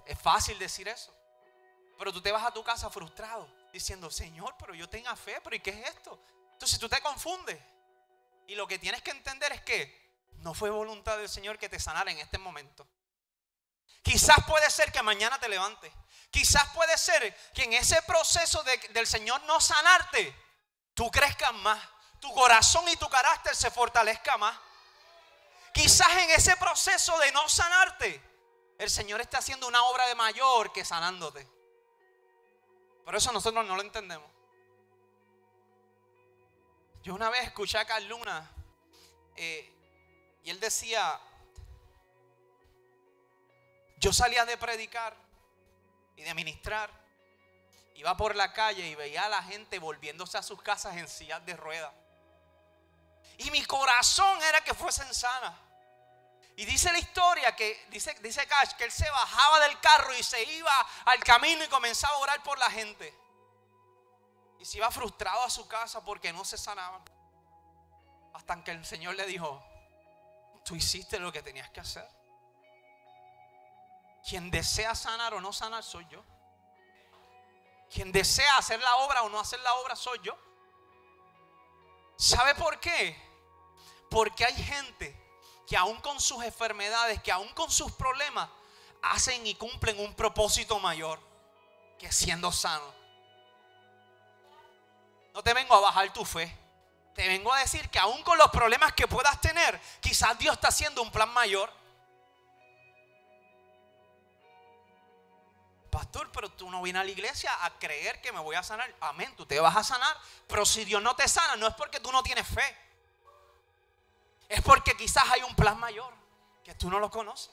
Es 0.05 0.21
fácil 0.21 0.59
decir 0.59 0.89
eso. 0.89 1.17
Pero 1.99 2.13
tú 2.13 2.23
te 2.23 2.31
vas 2.31 2.45
a 2.45 2.53
tu 2.53 2.63
casa 2.63 2.89
frustrado, 2.91 3.51
diciendo, 3.73 4.11
Señor, 4.11 4.55
pero 4.59 4.75
yo 4.75 4.89
tenga 4.89 5.15
fe, 5.17 5.41
pero 5.43 5.57
¿y 5.57 5.61
qué 5.61 5.71
es 5.71 5.89
esto? 5.89 6.19
Entonces 6.53 6.79
tú 6.79 6.89
te 6.89 7.01
confundes. 7.01 7.59
Y 8.47 8.55
lo 8.55 8.67
que 8.67 8.79
tienes 8.79 9.03
que 9.03 9.11
entender 9.11 9.53
es 9.53 9.61
que 9.63 10.09
no 10.39 10.55
fue 10.55 10.71
voluntad 10.71 11.19
del 11.19 11.29
Señor 11.29 11.59
que 11.59 11.69
te 11.69 11.81
sanara 11.81 12.11
en 12.11 12.19
este 12.19 12.39
momento. 12.39 12.87
Quizás 14.03 14.37
puede 14.47 14.71
ser 14.71 14.93
que 14.93 15.03
mañana 15.03 15.39
te 15.39 15.49
levantes. 15.49 15.93
Quizás 16.31 16.69
puede 16.71 16.97
ser 16.97 17.37
que 17.53 17.65
en 17.65 17.73
ese 17.73 18.01
proceso 18.03 18.63
del 18.63 19.07
Señor 19.07 19.43
no 19.43 19.61
sanarte, 19.61 20.35
tú 20.95 21.11
crezcas 21.11 21.53
más. 21.55 21.79
Tu 22.21 22.33
corazón 22.33 22.89
y 22.89 22.97
tu 22.97 23.09
carácter 23.09 23.55
se 23.55 23.71
fortalezca 23.71 24.37
más. 24.37 24.59
Quizás 25.75 26.09
en 26.09 26.31
ese 26.31 26.57
proceso 26.57 27.19
de 27.19 27.33
no 27.33 27.49
sanarte, 27.49 28.23
el 28.79 28.91
Señor 28.91 29.21
está 29.21 29.39
haciendo 29.39 29.67
una 29.67 29.83
obra 29.85 30.07
de 30.07 30.15
mayor 30.15 30.73
que 30.73 30.85
sanándote. 30.85 31.58
Por 33.09 33.17
eso 33.17 33.33
nosotros 33.33 33.67
no 33.67 33.75
lo 33.75 33.81
entendemos. 33.81 34.31
Yo 37.03 37.15
una 37.15 37.31
vez 37.31 37.45
escuché 37.45 37.79
a 37.79 37.87
Carl 37.87 38.07
Luna 38.07 38.51
eh, 39.35 39.73
y 40.45 40.51
él 40.51 40.61
decía, 40.61 41.19
yo 43.97 44.13
salía 44.13 44.45
de 44.45 44.59
predicar 44.59 45.17
y 46.17 46.23
de 46.23 46.35
ministrar, 46.35 46.91
iba 47.95 48.15
por 48.15 48.37
la 48.37 48.53
calle 48.53 48.87
y 48.87 48.95
veía 48.95 49.25
a 49.25 49.31
la 49.31 49.43
gente 49.43 49.79
volviéndose 49.79 50.37
a 50.37 50.43
sus 50.43 50.61
casas 50.61 50.95
en 50.99 51.09
sillas 51.09 51.43
de 51.47 51.57
ruedas. 51.57 51.95
Y 53.39 53.51
mi 53.51 53.65
corazón 53.65 54.39
era 54.43 54.63
que 54.63 54.75
fuesen 54.75 55.15
sanas. 55.15 55.55
Y 56.59 56.65
dice 56.65 56.91
la 56.91 56.99
historia 56.99 57.55
que, 57.55 57.87
dice, 57.89 58.13
dice 58.15 58.45
Cash, 58.49 58.73
que 58.73 58.83
él 58.83 58.91
se 58.91 59.09
bajaba 59.09 59.61
del 59.61 59.79
carro 59.79 60.13
y 60.13 60.25
se 60.25 60.43
iba 60.43 60.73
al 61.05 61.21
camino 61.21 61.63
y 61.63 61.69
comenzaba 61.69 62.17
a 62.17 62.19
orar 62.19 62.43
por 62.43 62.59
la 62.59 62.69
gente. 62.69 63.17
Y 64.59 64.65
se 64.65 64.79
iba 64.79 64.91
frustrado 64.91 65.45
a 65.45 65.51
su 65.51 65.69
casa 65.69 66.05
porque 66.05 66.33
no 66.33 66.45
se 66.45 66.59
sanaban. 66.59 67.01
Hasta 68.35 68.65
que 68.65 68.73
el 68.73 68.85
Señor 68.85 69.15
le 69.15 69.25
dijo, 69.27 69.65
tú 70.65 70.75
hiciste 70.75 71.21
lo 71.21 71.31
que 71.31 71.45
tenías 71.45 71.71
que 71.71 71.79
hacer. 71.79 72.09
Quien 74.29 74.51
desea 74.51 74.97
sanar 74.97 75.35
o 75.35 75.41
no 75.41 75.53
sanar 75.53 75.85
soy 75.85 76.09
yo. 76.09 76.25
Quien 77.89 78.11
desea 78.11 78.57
hacer 78.57 78.81
la 78.81 78.97
obra 78.97 79.23
o 79.23 79.29
no 79.29 79.39
hacer 79.39 79.61
la 79.61 79.75
obra 79.75 79.95
soy 79.95 80.19
yo. 80.25 80.37
¿Sabe 82.17 82.57
por 82.57 82.81
qué? 82.81 83.17
Porque 84.11 84.45
hay 84.45 84.57
gente 84.57 85.28
que 85.69 85.77
aún 85.77 86.01
con 86.01 86.19
sus 86.19 86.43
enfermedades, 86.43 87.23
que 87.23 87.31
aún 87.31 87.49
con 87.51 87.71
sus 87.71 87.93
problemas, 87.93 88.49
hacen 89.03 89.47
y 89.47 89.55
cumplen 89.55 90.01
un 90.01 90.15
propósito 90.15 90.79
mayor 90.79 91.21
que 91.99 92.11
siendo 92.11 92.51
sano. 92.51 92.95
No 95.35 95.43
te 95.43 95.53
vengo 95.53 95.75
a 95.75 95.81
bajar 95.81 96.11
tu 96.13 96.25
fe. 96.25 96.57
Te 97.15 97.29
vengo 97.29 97.53
a 97.53 97.61
decir 97.61 97.91
que 97.91 97.99
aún 97.99 98.23
con 98.23 98.39
los 98.39 98.49
problemas 98.51 98.95
que 98.95 99.07
puedas 99.07 99.41
tener, 99.41 99.79
quizás 100.01 100.39
Dios 100.39 100.55
está 100.55 100.69
haciendo 100.69 101.03
un 101.03 101.11
plan 101.11 101.29
mayor. 101.35 101.71
Pastor, 105.91 106.31
pero 106.33 106.51
tú 106.51 106.71
no 106.71 106.81
vienes 106.81 107.01
a 107.01 107.05
la 107.05 107.11
iglesia 107.11 107.65
a 107.65 107.79
creer 107.79 108.23
que 108.23 108.33
me 108.33 108.41
voy 108.41 108.57
a 108.57 108.63
sanar. 108.63 108.95
Amén, 109.01 109.35
tú 109.37 109.45
te 109.45 109.61
vas 109.61 109.77
a 109.77 109.85
sanar. 109.85 110.17
Pero 110.47 110.65
si 110.65 110.85
Dios 110.87 111.03
no 111.03 111.15
te 111.15 111.29
sana, 111.29 111.57
no 111.57 111.67
es 111.67 111.75
porque 111.75 112.01
tú 112.01 112.11
no 112.11 112.23
tienes 112.23 112.47
fe 112.47 112.88
es 114.49 114.63
porque 114.63 114.97
quizás 114.97 115.25
hay 115.31 115.43
un 115.43 115.55
plan 115.55 115.79
mayor 115.79 116.13
que 116.65 116.75
tú 116.75 116.91
no 116.91 116.99
lo 116.99 117.11
conoces. 117.11 117.51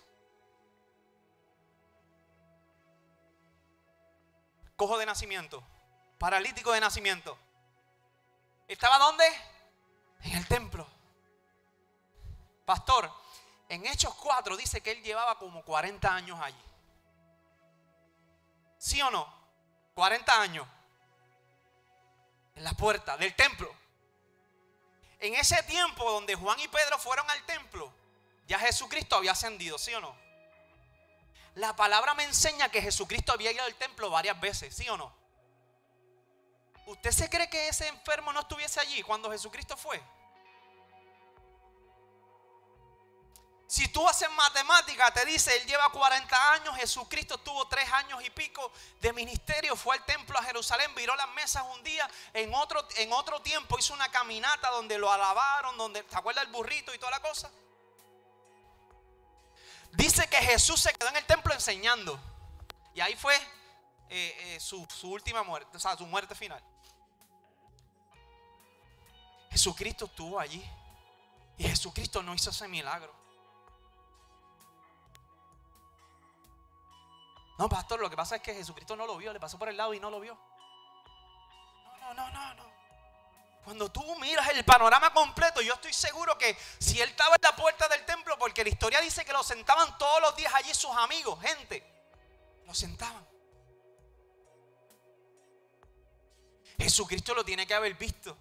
Cojo 4.76 4.98
de 4.98 5.06
nacimiento, 5.06 5.64
paralítico 6.18 6.72
de 6.72 6.82
nacimiento. 6.82 7.38
¿Estaba 8.68 8.98
dónde? 8.98 9.26
En 10.24 10.38
el 10.38 10.48
templo. 10.48 10.88
Pastor, 12.66 13.12
en 13.70 13.86
Hechos 13.86 14.14
4 14.16 14.58
dice 14.58 14.82
que 14.82 14.92
él 14.92 15.04
llevaba 15.04 15.38
como 15.38 15.64
40 15.64 16.14
años 16.14 16.40
allí. 16.42 16.62
¿Sí 18.78 19.02
o 19.02 19.10
no? 19.12 19.32
40 19.94 20.42
años. 20.42 20.68
En 22.56 22.64
la 22.64 22.74
puerta 22.74 23.18
del 23.18 23.36
templo. 23.36 23.74
En 25.26 25.34
ese 25.34 25.62
tiempo 25.64 26.12
donde 26.12 26.36
Juan 26.36 26.60
y 26.60 26.68
Pedro 26.68 27.00
fueron 27.00 27.28
al 27.32 27.44
templo, 27.48 27.92
ya 28.48 28.60
Jesucristo 28.60 29.16
había 29.16 29.32
ascendido, 29.32 29.80
¿sí 29.80 29.92
o 29.96 30.00
no? 30.00 30.16
La 31.56 31.76
palabra 31.76 32.14
me 32.14 32.26
enseña 32.26 32.70
que 32.70 32.80
Jesucristo 32.80 33.34
había 33.34 33.52
ido 33.52 33.64
al 33.64 33.74
templo 33.74 34.12
varias 34.12 34.40
veces, 34.40 34.76
¿sí 34.76 34.88
o 34.88 34.98
no? 34.98 35.12
¿Usted 36.86 37.10
se 37.10 37.28
cree 37.28 37.50
que 37.50 37.70
ese 37.70 37.88
enfermo 37.88 38.32
no 38.34 38.42
estuviese 38.42 38.80
allí 38.80 39.02
cuando 39.02 39.32
Jesucristo 39.32 39.76
fue? 39.76 40.00
Si 43.76 43.90
tú 43.90 44.08
haces 44.08 44.32
matemática, 44.32 45.14
te 45.14 45.26
dice, 45.26 45.54
él 45.54 45.68
lleva 45.68 45.90
40 45.90 46.54
años, 46.54 46.78
Jesucristo 46.78 47.38
tuvo 47.40 47.68
3 47.68 47.92
años 47.92 48.24
y 48.24 48.30
pico 48.30 48.72
de 49.02 49.12
ministerio, 49.12 49.76
fue 49.76 49.98
al 49.98 50.06
templo 50.06 50.40
a 50.40 50.44
Jerusalén, 50.44 50.96
viró 50.96 51.14
las 51.18 51.28
mesas 51.32 51.62
un 51.74 51.84
día, 51.84 52.10
en 52.34 52.54
otro, 52.54 52.88
en 52.96 53.12
otro 53.12 53.42
tiempo 53.42 53.78
hizo 53.78 53.94
una 53.94 54.10
caminata 54.10 54.70
donde 54.70 54.98
lo 54.98 55.12
alabaron, 55.12 55.76
donde, 55.76 56.04
¿te 56.04 56.16
acuerdas 56.16 56.46
el 56.46 56.54
burrito 56.54 56.94
y 56.94 57.00
toda 57.00 57.12
la 57.12 57.20
cosa? 57.20 57.52
Dice 59.92 60.26
que 60.30 60.38
Jesús 60.38 60.80
se 60.80 60.94
quedó 60.94 61.10
en 61.10 61.18
el 61.18 61.26
templo 61.26 61.54
enseñando. 61.54 62.18
Y 62.94 63.02
ahí 63.02 63.18
fue 63.18 63.36
eh, 63.36 64.56
eh, 64.56 64.60
su, 64.62 64.88
su 64.90 65.12
última 65.12 65.44
muerte, 65.44 65.76
o 65.76 65.80
sea, 65.82 65.98
su 65.98 66.06
muerte 66.06 66.34
final. 66.34 66.64
Jesucristo 69.52 70.06
estuvo 70.06 70.40
allí. 70.40 70.66
Y 71.58 71.68
Jesucristo 71.68 72.24
no 72.24 72.34
hizo 72.34 72.52
ese 72.52 72.70
milagro. 72.70 73.25
No, 77.58 77.70
pastor, 77.70 78.00
lo 78.00 78.10
que 78.10 78.18
pasa 78.18 78.38
es 78.38 78.42
que 78.42 78.54
Jesucristo 78.54 78.96
no 78.96 79.06
lo 79.06 79.18
vio, 79.18 79.32
le 79.32 79.40
pasó 79.40 79.58
por 79.58 79.70
el 79.70 79.78
lado 79.78 79.94
y 79.94 80.00
no 80.00 80.10
lo 80.10 80.20
vio. 80.20 80.38
No, 82.02 82.14
no, 82.14 82.14
no, 82.14 82.32
no, 82.32 82.54
no. 82.56 82.76
Cuando 83.64 83.92
tú 83.92 84.04
miras 84.20 84.48
el 84.50 84.64
panorama 84.64 85.12
completo, 85.12 85.62
yo 85.62 85.74
estoy 85.74 85.92
seguro 85.92 86.38
que 86.38 86.56
si 86.78 87.02
él 87.02 87.10
estaba 87.10 87.36
en 87.36 87.42
la 87.42 87.56
puerta 87.56 87.88
del 87.88 88.06
templo, 88.06 88.38
porque 88.38 88.64
la 88.64 88.70
historia 88.70 89.02
dice 89.02 89.26
que 89.26 89.34
lo 89.34 89.42
sentaban 89.42 89.98
todos 89.98 90.22
los 90.22 90.36
días 90.36 90.54
allí 90.54 90.74
sus 90.74 90.92
amigos, 90.92 91.42
gente, 91.42 91.84
lo 92.66 92.76
sentaban. 92.76 93.26
Jesucristo 96.78 97.34
lo 97.34 97.44
tiene 97.44 97.66
que 97.66 97.74
haber 97.74 97.96
visto, 97.96 98.38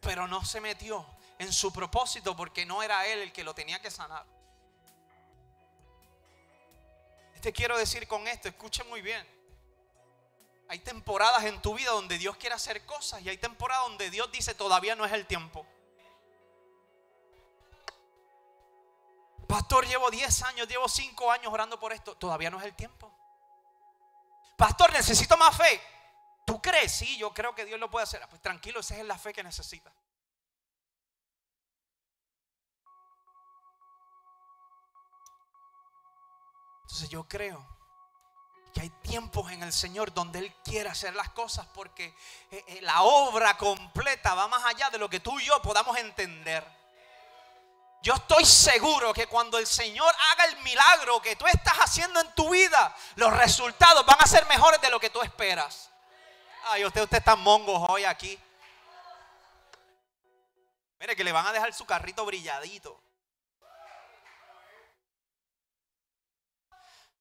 pero 0.00 0.28
no 0.28 0.44
se 0.44 0.60
metió 0.60 1.04
en 1.38 1.52
su 1.52 1.72
propósito 1.72 2.36
porque 2.36 2.64
no 2.64 2.82
era 2.82 3.06
él 3.06 3.20
el 3.20 3.32
que 3.32 3.42
lo 3.42 3.54
tenía 3.54 3.80
que 3.80 3.90
sanar. 3.90 4.24
Te 7.40 7.52
quiero 7.52 7.78
decir 7.78 8.06
con 8.08 8.26
esto, 8.26 8.48
escuche 8.48 8.84
muy 8.84 9.00
bien. 9.00 9.26
Hay 10.68 10.80
temporadas 10.80 11.44
en 11.44 11.62
tu 11.62 11.74
vida 11.74 11.90
donde 11.92 12.18
Dios 12.18 12.36
quiere 12.36 12.54
hacer 12.54 12.84
cosas 12.84 13.22
y 13.22 13.28
hay 13.28 13.38
temporadas 13.38 13.84
donde 13.88 14.10
Dios 14.10 14.30
dice 14.30 14.54
todavía 14.54 14.94
no 14.94 15.06
es 15.06 15.12
el 15.12 15.26
tiempo. 15.26 15.66
Pastor, 19.46 19.86
llevo 19.86 20.10
10 20.10 20.42
años, 20.42 20.68
llevo 20.68 20.88
5 20.88 21.32
años 21.32 21.50
orando 21.50 21.80
por 21.80 21.94
esto. 21.94 22.14
Todavía 22.16 22.50
no 22.50 22.58
es 22.58 22.66
el 22.66 22.74
tiempo. 22.74 23.10
Pastor, 24.58 24.92
necesito 24.92 25.38
más 25.38 25.56
fe. 25.56 25.80
¿Tú 26.44 26.60
crees? 26.60 26.92
Sí, 26.92 27.16
yo 27.16 27.32
creo 27.32 27.54
que 27.54 27.64
Dios 27.64 27.80
lo 27.80 27.90
puede 27.90 28.04
hacer. 28.04 28.20
Pues 28.28 28.42
tranquilo, 28.42 28.80
esa 28.80 28.96
es 28.98 29.04
la 29.06 29.16
fe 29.16 29.32
que 29.32 29.42
necesitas. 29.42 29.92
Entonces 36.88 37.10
yo 37.10 37.24
creo 37.24 37.62
que 38.72 38.80
hay 38.80 38.88
tiempos 38.88 39.52
en 39.52 39.62
el 39.62 39.74
Señor 39.74 40.14
donde 40.14 40.38
Él 40.38 40.54
quiere 40.64 40.88
hacer 40.88 41.14
las 41.14 41.28
cosas 41.28 41.66
porque 41.74 42.16
eh, 42.50 42.64
eh, 42.66 42.78
la 42.80 43.02
obra 43.02 43.58
completa 43.58 44.34
va 44.34 44.48
más 44.48 44.64
allá 44.64 44.88
de 44.88 44.96
lo 44.96 45.10
que 45.10 45.20
tú 45.20 45.38
y 45.38 45.44
yo 45.44 45.60
podamos 45.60 45.98
entender. 45.98 46.66
Yo 48.00 48.14
estoy 48.14 48.46
seguro 48.46 49.12
que 49.12 49.26
cuando 49.26 49.58
el 49.58 49.66
Señor 49.66 50.10
haga 50.30 50.46
el 50.46 50.56
milagro 50.60 51.20
que 51.20 51.36
tú 51.36 51.46
estás 51.46 51.76
haciendo 51.76 52.20
en 52.20 52.34
tu 52.34 52.48
vida, 52.48 52.96
los 53.16 53.36
resultados 53.36 54.06
van 54.06 54.16
a 54.20 54.26
ser 54.26 54.46
mejores 54.46 54.80
de 54.80 54.88
lo 54.88 54.98
que 54.98 55.10
tú 55.10 55.20
esperas. 55.20 55.90
Ay, 56.68 56.86
usted, 56.86 57.02
usted 57.02 57.18
está 57.18 57.36
mongos 57.36 57.84
hoy 57.90 58.04
aquí. 58.04 58.42
Mire 61.00 61.14
que 61.14 61.24
le 61.24 61.32
van 61.32 61.46
a 61.48 61.52
dejar 61.52 61.74
su 61.74 61.84
carrito 61.84 62.24
brilladito. 62.24 62.98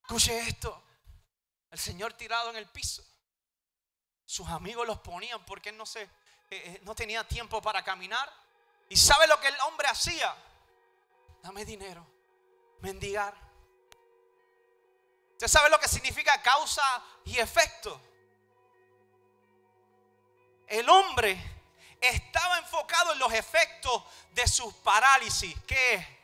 Escuche 0.07 0.39
esto. 0.47 0.81
El 1.69 1.77
Señor 1.77 2.13
tirado 2.13 2.49
en 2.51 2.55
el 2.55 2.69
piso. 2.69 3.03
Sus 4.25 4.47
amigos 4.47 4.87
los 4.87 4.99
ponían 4.99 5.45
porque 5.45 5.67
él 5.67 5.75
no, 5.75 5.85
se, 5.85 6.03
eh, 6.03 6.09
eh, 6.49 6.79
no 6.83 6.95
tenía 6.95 7.27
tiempo 7.27 7.61
para 7.61 7.83
caminar. 7.83 8.31
¿Y 8.87 8.95
sabe 8.95 9.27
lo 9.27 9.37
que 9.41 9.49
el 9.49 9.59
hombre 9.67 9.85
hacía? 9.89 10.33
Dame 11.43 11.65
dinero. 11.65 12.07
Mendigar. 12.79 13.35
¿Usted 15.33 15.49
sabe 15.49 15.69
lo 15.69 15.77
que 15.77 15.89
significa 15.89 16.41
causa 16.41 17.03
y 17.25 17.37
efecto? 17.39 18.01
El 20.67 20.87
hombre 20.87 21.37
estaba 21.99 22.59
enfocado 22.59 23.11
en 23.11 23.19
los 23.19 23.33
efectos 23.33 24.03
de 24.31 24.47
sus 24.47 24.73
parálisis. 24.75 25.53
¿Qué 25.67 25.95
es? 25.95 26.16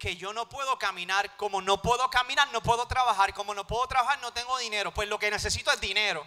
Que 0.00 0.16
yo 0.16 0.32
no 0.32 0.48
puedo 0.48 0.78
caminar, 0.78 1.36
como 1.36 1.60
no 1.60 1.82
puedo 1.82 2.08
caminar, 2.08 2.50
no 2.52 2.62
puedo 2.62 2.88
trabajar, 2.88 3.34
como 3.34 3.54
no 3.54 3.66
puedo 3.66 3.86
trabajar, 3.86 4.18
no 4.20 4.32
tengo 4.32 4.56
dinero, 4.56 4.94
pues 4.94 5.06
lo 5.06 5.18
que 5.18 5.30
necesito 5.30 5.70
es 5.70 5.78
dinero. 5.78 6.26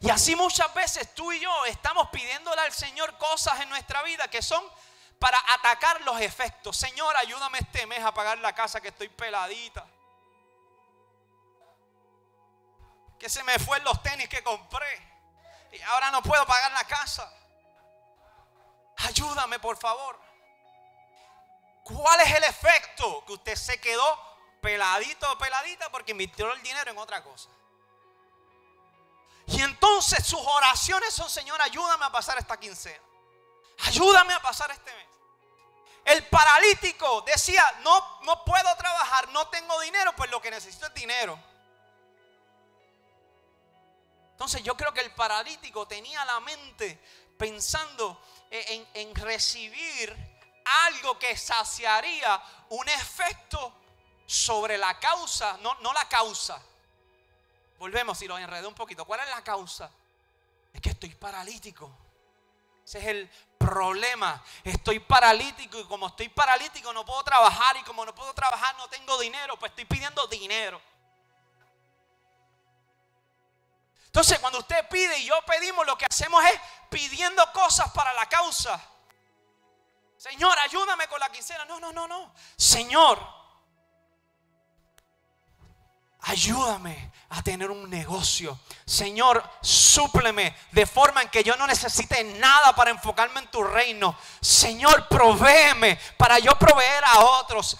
Y 0.00 0.10
así 0.10 0.36
muchas 0.36 0.72
veces 0.72 1.12
tú 1.14 1.32
y 1.32 1.40
yo 1.40 1.64
estamos 1.66 2.10
pidiéndole 2.10 2.60
al 2.60 2.72
Señor 2.72 3.18
cosas 3.18 3.60
en 3.60 3.68
nuestra 3.68 4.04
vida 4.04 4.28
que 4.28 4.40
son 4.40 4.64
para 5.18 5.36
atacar 5.54 6.00
los 6.02 6.20
efectos. 6.20 6.76
Señor, 6.76 7.16
ayúdame 7.16 7.58
este 7.58 7.84
mes 7.86 8.04
a 8.04 8.14
pagar 8.14 8.38
la 8.38 8.54
casa 8.54 8.80
que 8.80 8.88
estoy 8.88 9.08
peladita. 9.08 9.84
Que 13.18 13.28
se 13.28 13.42
me 13.42 13.58
fue 13.58 13.80
los 13.80 14.00
tenis 14.00 14.28
que 14.28 14.44
compré. 14.44 15.12
Y 15.72 15.82
ahora 15.82 16.12
no 16.12 16.22
puedo 16.22 16.46
pagar 16.46 16.70
la 16.70 16.84
casa. 16.84 17.32
Ayúdame, 19.06 19.58
por 19.58 19.76
favor. 19.76 20.18
¿Cuál 21.84 22.20
es 22.20 22.34
el 22.34 22.44
efecto? 22.44 23.24
Que 23.26 23.32
usted 23.34 23.56
se 23.56 23.80
quedó 23.80 24.34
peladito 24.60 25.36
peladita 25.36 25.90
porque 25.90 26.12
invirtió 26.12 26.50
el 26.50 26.62
dinero 26.62 26.90
en 26.90 26.98
otra 26.98 27.22
cosa. 27.22 27.50
Y 29.46 29.60
entonces 29.60 30.26
sus 30.26 30.40
oraciones 30.40 31.12
son, 31.12 31.28
Señor, 31.28 31.60
ayúdame 31.60 32.06
a 32.06 32.10
pasar 32.10 32.38
esta 32.38 32.58
quincena. 32.58 33.04
Ayúdame 33.80 34.32
a 34.32 34.40
pasar 34.40 34.70
este 34.70 34.94
mes. 34.94 35.06
El 36.04 36.26
paralítico 36.28 37.22
decía, 37.22 37.62
no, 37.82 38.20
no 38.22 38.44
puedo 38.44 38.74
trabajar, 38.76 39.28
no 39.30 39.48
tengo 39.48 39.78
dinero, 39.80 40.14
pues 40.16 40.30
lo 40.30 40.40
que 40.40 40.50
necesito 40.50 40.86
es 40.86 40.94
dinero. 40.94 41.38
Entonces 44.32 44.62
yo 44.62 44.76
creo 44.76 44.92
que 44.92 45.00
el 45.00 45.14
paralítico 45.14 45.86
tenía 45.86 46.24
la 46.24 46.40
mente 46.40 47.02
pensando 47.38 48.20
en, 48.54 49.14
recibir 49.16 50.16
algo 50.86 51.18
que 51.18 51.36
saciaría 51.36 52.42
un 52.70 52.88
efecto 52.88 53.72
sobre 54.26 54.78
la 54.78 54.98
causa, 54.98 55.58
no, 55.60 55.74
no 55.80 55.92
la 55.92 56.08
causa. 56.08 56.60
Volvemos 57.78 58.20
y 58.22 58.28
lo 58.28 58.38
enredé 58.38 58.66
un 58.66 58.74
poquito. 58.74 59.04
¿Cuál 59.04 59.20
es 59.20 59.28
la 59.28 59.42
causa? 59.42 59.90
Es 60.72 60.80
que 60.80 60.90
estoy 60.90 61.14
paralítico. 61.14 61.90
Ese 62.84 62.98
es 62.98 63.06
el 63.06 63.30
problema. 63.58 64.42
Estoy 64.62 65.00
paralítico 65.00 65.78
y 65.80 65.84
como 65.84 66.06
estoy 66.06 66.28
paralítico 66.28 66.92
no 66.92 67.04
puedo 67.04 67.22
trabajar 67.24 67.76
y 67.76 67.82
como 67.82 68.04
no 68.04 68.14
puedo 68.14 68.32
trabajar 68.34 68.76
no 68.76 68.88
tengo 68.88 69.18
dinero, 69.18 69.58
pues 69.58 69.70
estoy 69.70 69.84
pidiendo 69.84 70.26
dinero. 70.28 70.80
Entonces, 74.14 74.38
cuando 74.38 74.60
usted 74.60 74.88
pide 74.88 75.18
y 75.18 75.24
yo 75.24 75.34
pedimos, 75.44 75.84
lo 75.84 75.98
que 75.98 76.06
hacemos 76.08 76.44
es 76.44 76.60
pidiendo 76.88 77.43
causa. 78.34 78.80
Señor, 80.16 80.58
ayúdame 80.58 81.06
con 81.06 81.20
la 81.20 81.30
quincena. 81.30 81.64
No, 81.66 81.78
no, 81.78 81.92
no, 81.92 82.08
no. 82.08 82.34
Señor, 82.56 83.18
ayúdame 86.20 87.12
a 87.28 87.42
tener 87.42 87.70
un 87.70 87.88
negocio. 87.88 88.58
Señor, 88.84 89.42
súpleme 89.60 90.56
de 90.72 90.86
forma 90.86 91.22
en 91.22 91.28
que 91.28 91.44
yo 91.44 91.56
no 91.56 91.66
necesite 91.66 92.24
nada 92.24 92.74
para 92.74 92.90
enfocarme 92.90 93.40
en 93.40 93.50
tu 93.50 93.62
reino. 93.62 94.16
Señor, 94.40 95.06
provéeme 95.08 95.96
para 96.16 96.38
yo 96.38 96.58
proveer 96.58 97.04
a 97.04 97.20
otros. 97.20 97.76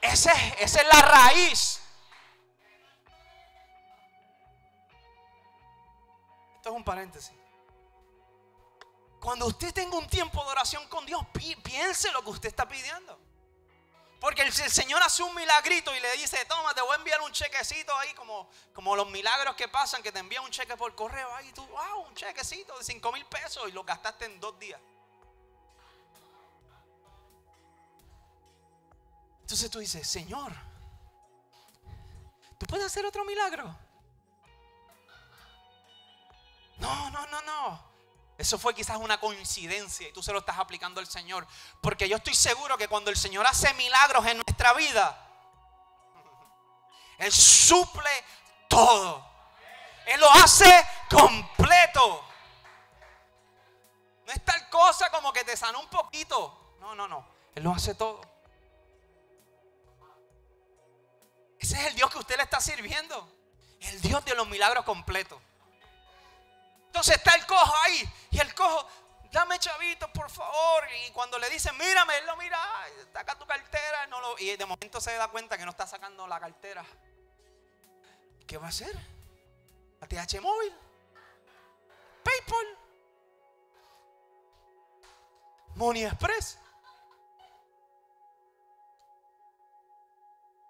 Ese, 0.00 0.32
esa 0.58 0.80
es 0.80 0.88
la 0.88 1.02
raíz. 1.02 1.80
Esto 6.56 6.70
es 6.70 6.74
un 6.74 6.84
paréntesis. 6.84 7.43
Cuando 9.24 9.46
usted 9.46 9.72
tenga 9.72 9.96
un 9.96 10.06
tiempo 10.06 10.44
de 10.44 10.50
oración 10.50 10.86
con 10.86 11.06
Dios, 11.06 11.26
piense 11.62 12.12
lo 12.12 12.22
que 12.22 12.28
usted 12.28 12.50
está 12.50 12.68
pidiendo. 12.68 13.18
Porque 14.20 14.42
el, 14.42 14.52
Señor 14.52 15.02
hace 15.02 15.22
un 15.22 15.34
milagrito 15.34 15.96
y 15.96 16.00
le 16.00 16.12
dice, 16.18 16.44
toma, 16.44 16.74
te 16.74 16.82
voy 16.82 16.92
a 16.92 16.96
enviar 16.96 17.22
un 17.22 17.32
chequecito 17.32 17.96
ahí, 17.96 18.12
como, 18.12 18.50
como 18.74 18.94
los 18.94 19.08
milagros 19.10 19.56
que 19.56 19.66
pasan, 19.66 20.02
que 20.02 20.12
te 20.12 20.18
envían 20.18 20.44
un 20.44 20.50
cheque 20.50 20.76
por 20.76 20.94
correo 20.94 21.34
ahí, 21.36 21.50
tú, 21.54 21.66
wow, 21.68 22.02
un 22.06 22.14
chequecito 22.14 22.76
de 22.76 22.84
5 22.84 23.12
mil 23.12 23.24
pesos 23.24 23.66
y 23.66 23.72
lo 23.72 23.82
gastaste 23.82 24.26
en 24.26 24.38
dos 24.40 24.58
días. 24.58 24.78
Entonces 29.40 29.70
tú 29.70 29.78
dices, 29.78 30.06
Señor, 30.06 30.52
¿tú 32.58 32.66
puedes 32.66 32.84
hacer 32.84 33.06
otro 33.06 33.24
milagro? 33.24 33.74
No, 36.76 37.08
no, 37.08 37.26
no, 37.28 37.40
no. 37.40 37.93
Eso 38.36 38.58
fue 38.58 38.74
quizás 38.74 38.96
una 38.96 39.20
coincidencia 39.20 40.08
y 40.08 40.12
tú 40.12 40.22
se 40.22 40.32
lo 40.32 40.40
estás 40.40 40.58
aplicando 40.58 41.00
al 41.00 41.06
Señor. 41.06 41.46
Porque 41.80 42.08
yo 42.08 42.16
estoy 42.16 42.34
seguro 42.34 42.76
que 42.76 42.88
cuando 42.88 43.10
el 43.10 43.16
Señor 43.16 43.46
hace 43.46 43.72
milagros 43.74 44.26
en 44.26 44.38
nuestra 44.38 44.72
vida, 44.74 45.16
Él 47.18 47.32
suple 47.32 48.10
todo. 48.68 49.24
Él 50.06 50.20
lo 50.20 50.30
hace 50.32 50.86
completo. 51.08 52.24
No 54.26 54.32
es 54.32 54.44
tal 54.44 54.68
cosa 54.68 55.10
como 55.10 55.32
que 55.32 55.44
te 55.44 55.56
sanó 55.56 55.80
un 55.80 55.88
poquito. 55.88 56.76
No, 56.80 56.94
no, 56.94 57.06
no. 57.06 57.26
Él 57.54 57.62
lo 57.62 57.72
hace 57.72 57.94
todo. 57.94 58.20
Ese 61.58 61.80
es 61.80 61.86
el 61.86 61.94
Dios 61.94 62.10
que 62.10 62.18
usted 62.18 62.36
le 62.36 62.42
está 62.42 62.60
sirviendo. 62.60 63.30
El 63.80 64.00
Dios 64.00 64.24
de 64.24 64.34
los 64.34 64.48
milagros 64.48 64.84
completos. 64.84 65.40
Entonces 66.94 67.16
está 67.16 67.34
el 67.34 67.44
cojo 67.44 67.74
ahí. 67.82 68.08
Y 68.30 68.38
el 68.38 68.54
cojo, 68.54 68.88
dame 69.32 69.58
chavito, 69.58 70.06
por 70.12 70.30
favor. 70.30 70.84
Y 71.04 71.10
cuando 71.10 71.40
le 71.40 71.50
dicen, 71.50 71.76
mírame, 71.76 72.18
él 72.18 72.26
lo 72.26 72.36
mira, 72.36 72.56
saca 73.12 73.36
tu 73.36 73.44
cartera. 73.44 74.08
Y 74.38 74.56
de 74.56 74.64
momento 74.64 75.00
se 75.00 75.12
da 75.16 75.26
cuenta 75.26 75.58
que 75.58 75.64
no 75.64 75.72
está 75.72 75.88
sacando 75.88 76.24
la 76.28 76.38
cartera. 76.38 76.84
¿Qué 78.46 78.56
va 78.58 78.66
a 78.66 78.68
hacer? 78.68 78.96
¿ATH 80.02 80.40
móvil? 80.40 80.72
PayPal. 82.22 82.78
Money 85.74 86.04
Express. 86.04 86.60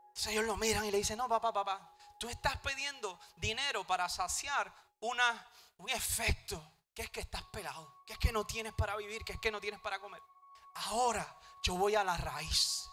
Entonces 0.07 0.27
ellos 0.29 0.47
lo 0.47 0.57
miran 0.57 0.87
y 0.87 0.91
le 0.91 0.97
dicen, 0.97 1.19
no, 1.19 1.29
papá, 1.29 1.53
papá, 1.53 1.95
tú 2.19 2.31
estás 2.31 2.57
pidiendo 2.61 3.21
dinero 3.37 3.87
para 3.87 4.09
saciar 4.09 4.73
una 5.01 5.47
un 5.79 5.89
efecto, 5.91 6.63
que 6.95 7.03
es 7.03 7.11
que 7.11 7.21
estás 7.21 7.43
pelado, 7.45 8.03
que 8.07 8.15
es 8.15 8.19
que 8.19 8.33
no 8.33 8.47
tienes 8.47 8.73
para 8.75 8.97
vivir, 8.97 9.25
que 9.25 9.35
es 9.35 9.41
que 9.41 9.51
no 9.51 9.61
tienes 9.61 9.81
para 9.81 9.99
comer. 9.99 10.23
Ahora 10.87 11.27
yo 11.63 11.75
voy 11.75 11.95
a 11.95 12.05
la 12.05 12.17
raíz. 12.17 12.89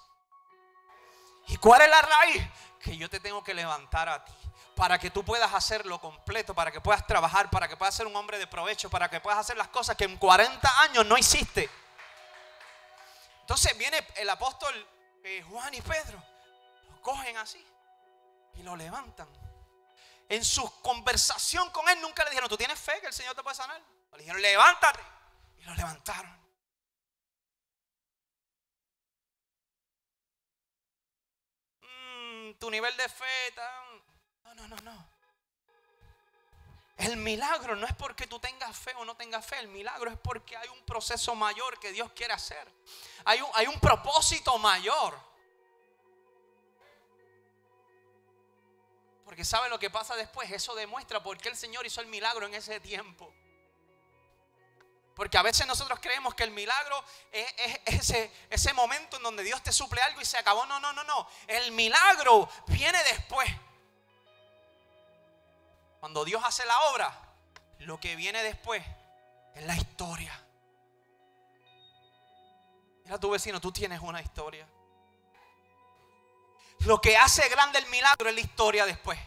¿Y 1.47 1.57
cuál 1.57 1.81
es 1.81 1.89
la 1.89 2.01
raíz? 2.01 2.43
Que 2.79 2.97
yo 2.97 3.09
te 3.09 3.19
tengo 3.19 3.43
que 3.43 3.53
levantar 3.53 4.09
a 4.09 4.23
ti. 4.23 4.33
Para 4.75 4.97
que 4.97 5.11
tú 5.11 5.23
puedas 5.23 5.53
hacerlo 5.53 5.99
completo, 5.99 6.55
para 6.55 6.71
que 6.71 6.81
puedas 6.81 7.05
trabajar, 7.05 7.49
para 7.49 7.67
que 7.67 7.77
puedas 7.77 7.93
ser 7.93 8.07
un 8.07 8.15
hombre 8.15 8.39
de 8.39 8.47
provecho, 8.47 8.89
para 8.89 9.09
que 9.09 9.19
puedas 9.19 9.39
hacer 9.39 9.57
las 9.57 9.67
cosas 9.67 9.95
que 9.95 10.05
en 10.05 10.17
40 10.17 10.81
años 10.81 11.05
no 11.05 11.17
hiciste. 11.17 11.69
Entonces 13.41 13.77
viene 13.77 14.05
el 14.15 14.29
apóstol 14.29 14.73
eh, 15.23 15.43
Juan 15.49 15.73
y 15.73 15.81
Pedro, 15.81 16.23
lo 16.89 17.01
cogen 17.01 17.37
así 17.37 17.63
y 18.55 18.63
lo 18.63 18.75
levantan 18.75 19.27
en 20.31 20.45
su 20.45 20.81
conversación 20.81 21.69
con 21.71 21.89
él 21.89 21.99
nunca 21.99 22.23
le 22.23 22.29
dijeron, 22.29 22.49
¿tú 22.49 22.55
tienes 22.55 22.79
fe 22.79 23.01
que 23.01 23.07
el 23.07 23.13
Señor 23.13 23.35
te 23.35 23.43
puede 23.43 23.53
sanar? 23.53 23.81
Le 24.13 24.19
dijeron, 24.19 24.41
levántate. 24.41 25.01
Y 25.57 25.63
lo 25.63 25.75
levantaron. 25.75 26.31
Mm, 31.81 32.53
tu 32.53 32.71
nivel 32.71 32.95
de 32.95 33.09
fe 33.09 33.47
está... 33.49 33.83
No, 34.45 34.55
no, 34.55 34.67
no, 34.69 34.77
no. 34.77 35.09
El 36.95 37.17
milagro 37.17 37.75
no 37.75 37.85
es 37.85 37.93
porque 37.95 38.25
tú 38.25 38.39
tengas 38.39 38.77
fe 38.77 38.93
o 38.95 39.03
no 39.03 39.17
tengas 39.17 39.45
fe. 39.45 39.59
El 39.59 39.67
milagro 39.67 40.09
es 40.09 40.17
porque 40.17 40.55
hay 40.55 40.69
un 40.69 40.85
proceso 40.85 41.35
mayor 41.35 41.77
que 41.77 41.91
Dios 41.91 42.09
quiere 42.13 42.33
hacer. 42.33 42.71
Hay 43.25 43.41
un, 43.41 43.49
hay 43.53 43.67
un 43.67 43.81
propósito 43.81 44.57
mayor. 44.59 45.30
Porque 49.31 49.45
sabe 49.45 49.69
lo 49.69 49.79
que 49.79 49.89
pasa 49.89 50.13
después. 50.17 50.51
Eso 50.51 50.75
demuestra 50.75 51.23
por 51.23 51.37
qué 51.37 51.47
el 51.47 51.55
Señor 51.55 51.85
hizo 51.85 52.01
el 52.01 52.07
milagro 52.07 52.47
en 52.47 52.53
ese 52.53 52.81
tiempo. 52.81 53.33
Porque 55.15 55.37
a 55.37 55.41
veces 55.41 55.65
nosotros 55.65 55.99
creemos 56.01 56.35
que 56.35 56.43
el 56.43 56.51
milagro 56.51 57.01
es, 57.31 57.79
ese, 57.85 58.29
ese 58.49 58.73
momento 58.73 59.15
en 59.15 59.23
donde 59.23 59.43
Dios 59.43 59.63
te 59.63 59.71
suple 59.71 60.01
algo 60.01 60.19
y 60.19 60.25
se 60.25 60.37
acabó. 60.37 60.65
No, 60.65 60.81
no, 60.81 60.91
no, 60.91 61.05
no. 61.05 61.29
El 61.47 61.71
milagro 61.71 62.49
viene 62.67 63.01
después. 63.05 63.49
Cuando 66.01 66.25
Dios 66.25 66.43
hace 66.43 66.65
la 66.65 66.77
obra, 66.89 67.17
lo 67.79 68.01
que 68.01 68.17
viene 68.17 68.43
después 68.43 68.83
es 69.55 69.63
la 69.63 69.77
historia. 69.77 70.37
Mira 73.05 73.17
tu 73.17 73.29
vecino, 73.29 73.61
tú 73.61 73.71
tienes 73.71 74.01
una 74.01 74.21
historia. 74.21 74.67
Lo 76.85 76.99
que 76.99 77.15
hace 77.15 77.47
grande 77.49 77.79
el 77.79 77.85
milagro 77.87 78.29
es 78.29 78.35
la 78.35 78.41
historia 78.41 78.85
después. 78.85 79.19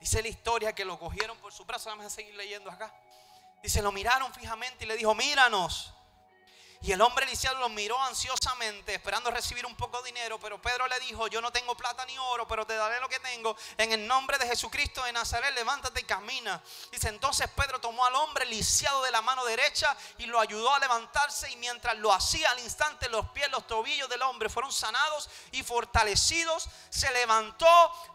Dice 0.00 0.22
la 0.22 0.28
historia 0.28 0.74
que 0.74 0.84
lo 0.84 0.98
cogieron 0.98 1.38
por 1.38 1.52
su 1.52 1.64
brazo. 1.64 1.90
Vamos 1.90 2.06
a 2.06 2.10
seguir 2.10 2.34
leyendo 2.34 2.70
acá. 2.70 2.92
Dice, 3.62 3.82
lo 3.82 3.92
miraron 3.92 4.32
fijamente 4.32 4.84
y 4.84 4.88
le 4.88 4.96
dijo, 4.96 5.14
míranos. 5.14 5.94
Y 6.80 6.92
el 6.92 7.00
hombre 7.00 7.26
lisiado 7.26 7.58
lo 7.58 7.68
miró 7.68 8.00
ansiosamente, 8.04 8.94
esperando 8.94 9.32
recibir 9.32 9.66
un 9.66 9.74
poco 9.74 10.00
de 10.00 10.12
dinero. 10.12 10.38
Pero 10.38 10.62
Pedro 10.62 10.86
le 10.86 11.00
dijo: 11.00 11.26
Yo 11.26 11.40
no 11.40 11.50
tengo 11.50 11.76
plata 11.76 12.04
ni 12.06 12.16
oro, 12.18 12.46
pero 12.46 12.64
te 12.64 12.76
daré 12.76 13.00
lo 13.00 13.08
que 13.08 13.18
tengo. 13.18 13.56
En 13.76 13.92
el 13.92 14.06
nombre 14.06 14.38
de 14.38 14.46
Jesucristo 14.46 15.02
de 15.02 15.12
Nazaret, 15.12 15.52
levántate 15.54 16.00
y 16.00 16.04
camina. 16.04 16.62
Dice: 16.92 17.08
Entonces 17.08 17.50
Pedro 17.50 17.80
tomó 17.80 18.06
al 18.06 18.14
hombre 18.14 18.46
lisiado 18.46 19.02
de 19.02 19.10
la 19.10 19.22
mano 19.22 19.44
derecha 19.44 19.96
y 20.18 20.26
lo 20.26 20.38
ayudó 20.38 20.72
a 20.72 20.78
levantarse. 20.78 21.50
Y 21.50 21.56
mientras 21.56 21.96
lo 21.98 22.12
hacía 22.12 22.48
al 22.52 22.60
instante, 22.60 23.08
los 23.08 23.28
pies, 23.30 23.50
los 23.50 23.66
tobillos 23.66 24.08
del 24.08 24.22
hombre 24.22 24.48
fueron 24.48 24.72
sanados 24.72 25.28
y 25.50 25.64
fortalecidos. 25.64 26.68
Se 26.90 27.10
levantó 27.10 27.66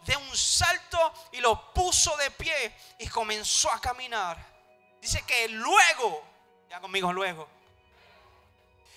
de 0.06 0.16
un 0.16 0.38
salto 0.38 1.14
y 1.34 1.42
lo 1.42 1.74
puso 1.74 2.16
de 2.16 2.32
pie 2.32 2.78
y 2.98 3.10
comenzó 3.10 3.70
a 3.72 3.82
caminar. 3.82 4.38
Dice 5.02 5.22
que 5.24 5.50
luego, 5.50 6.24
ya 6.70 6.80
conmigo 6.80 7.12
luego 7.12 7.63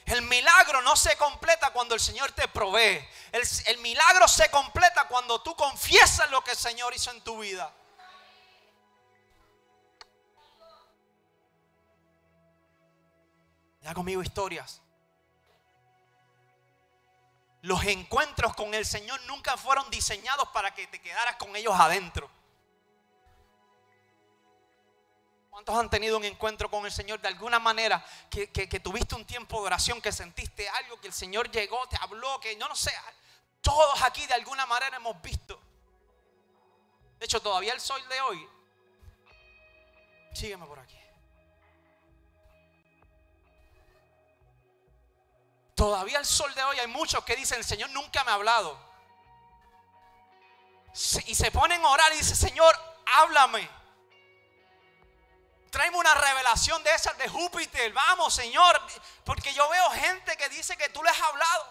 el 0.06 0.22
milagro 0.22 0.82
no 0.82 0.94
se 0.94 1.16
completa 1.16 1.72
cuando 1.72 1.94
el 1.94 2.00
Señor 2.00 2.30
te 2.30 2.46
provee. 2.46 3.06
El, 3.32 3.78
milagro 3.78 4.28
se 4.28 4.48
completa 4.50 5.08
cuando 5.08 5.42
tú 5.42 5.56
confiesas 5.56 6.30
lo 6.30 6.42
que 6.44 6.52
el 6.52 6.56
Señor 6.56 6.94
hizo 6.94 7.10
en 7.10 7.20
tu 7.22 7.40
vida. 7.40 7.72
Ya 13.82 13.94
conmigo 13.94 14.22
historias. 14.22 14.80
Los 17.62 17.82
encuentros 17.84 18.54
con 18.54 18.74
el 18.74 18.86
Señor 18.86 19.20
nunca 19.22 19.56
fueron 19.56 19.90
diseñados 19.90 20.48
para 20.50 20.72
que 20.72 20.86
te 20.86 21.00
quedaras 21.00 21.34
con 21.34 21.56
ellos 21.56 21.74
adentro. 21.74 22.30
¿Cuántos 25.56 25.74
han 25.74 25.88
tenido 25.88 26.18
un 26.18 26.24
encuentro 26.26 26.68
con 26.68 26.84
el 26.84 26.92
Señor 26.92 27.18
de 27.18 27.28
alguna 27.28 27.58
manera 27.58 28.04
que, 28.28 28.46
tuviste 28.78 29.14
un 29.14 29.24
tiempo 29.24 29.58
de 29.58 29.68
oración, 29.68 30.02
que 30.02 30.12
sentiste 30.12 30.68
algo, 30.68 31.00
que 31.00 31.06
el 31.06 31.14
Señor 31.14 31.50
llegó, 31.50 31.88
te 31.88 31.96
habló, 31.98 32.38
que 32.40 32.54
yo 32.58 32.68
no 32.68 32.76
sé, 32.76 32.92
todos 33.62 34.02
aquí 34.02 34.26
de 34.26 34.34
alguna 34.34 34.66
manera 34.66 34.98
hemos 34.98 35.18
visto. 35.22 35.58
De 37.18 37.24
hecho, 37.24 37.40
todavía 37.40 37.72
el 37.72 37.80
sol 37.80 38.06
de 38.06 38.20
hoy, 38.20 38.46
sígueme 40.34 40.66
por 40.66 40.78
aquí. 40.78 41.00
Todavía 45.74 46.18
el 46.18 46.26
sol 46.26 46.54
de 46.54 46.64
hoy 46.64 46.78
hay 46.80 46.88
muchos 46.88 47.24
que 47.24 47.34
dicen, 47.34 47.56
el 47.56 47.64
Señor 47.64 47.88
nunca 47.92 48.22
me 48.24 48.30
ha 48.30 48.34
hablado. 48.34 48.78
Y 51.24 51.34
se 51.34 51.50
ponen 51.50 51.82
a 51.82 51.88
orar 51.88 52.12
y 52.12 52.18
dicen, 52.18 52.36
Señor, 52.36 52.76
háblame. 53.06 53.85
Tráeme 55.76 55.98
una 55.98 56.14
revelación 56.14 56.82
de 56.82 56.90
esas 56.94 57.18
de 57.18 57.28
Júpiter. 57.28 57.92
Vamos, 57.92 58.32
Señor. 58.32 58.80
Porque 59.26 59.52
yo 59.52 59.68
veo 59.68 59.90
gente 59.90 60.34
que 60.34 60.48
dice 60.48 60.74
que 60.74 60.88
tú 60.88 61.02
le 61.02 61.10
has 61.10 61.20
hablado. 61.20 61.68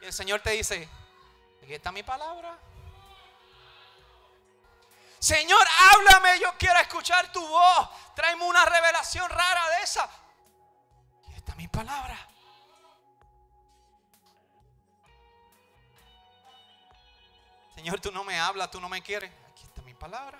Y 0.00 0.06
el 0.06 0.12
Señor 0.14 0.40
te 0.40 0.52
dice, 0.52 0.88
aquí 1.62 1.74
está 1.74 1.92
mi 1.92 2.02
palabra. 2.02 2.58
Señor, 5.18 5.62
háblame, 5.80 6.40
yo 6.40 6.54
quiero 6.56 6.78
escuchar 6.78 7.30
tu 7.30 7.46
voz. 7.46 7.90
Tráeme 8.14 8.42
una 8.44 8.64
revelación 8.64 9.28
rara 9.28 9.68
de 9.76 9.82
esa. 9.82 10.04
Aquí 11.24 11.34
está 11.34 11.54
mi 11.56 11.68
palabra. 11.68 12.26
Señor, 17.74 18.00
tú 18.00 18.10
no 18.10 18.24
me 18.24 18.40
hablas, 18.40 18.70
tú 18.70 18.80
no 18.80 18.88
me 18.88 19.02
quieres. 19.02 19.30
Aquí 19.50 19.64
está 19.64 19.82
mi 19.82 19.92
palabra. 19.92 20.38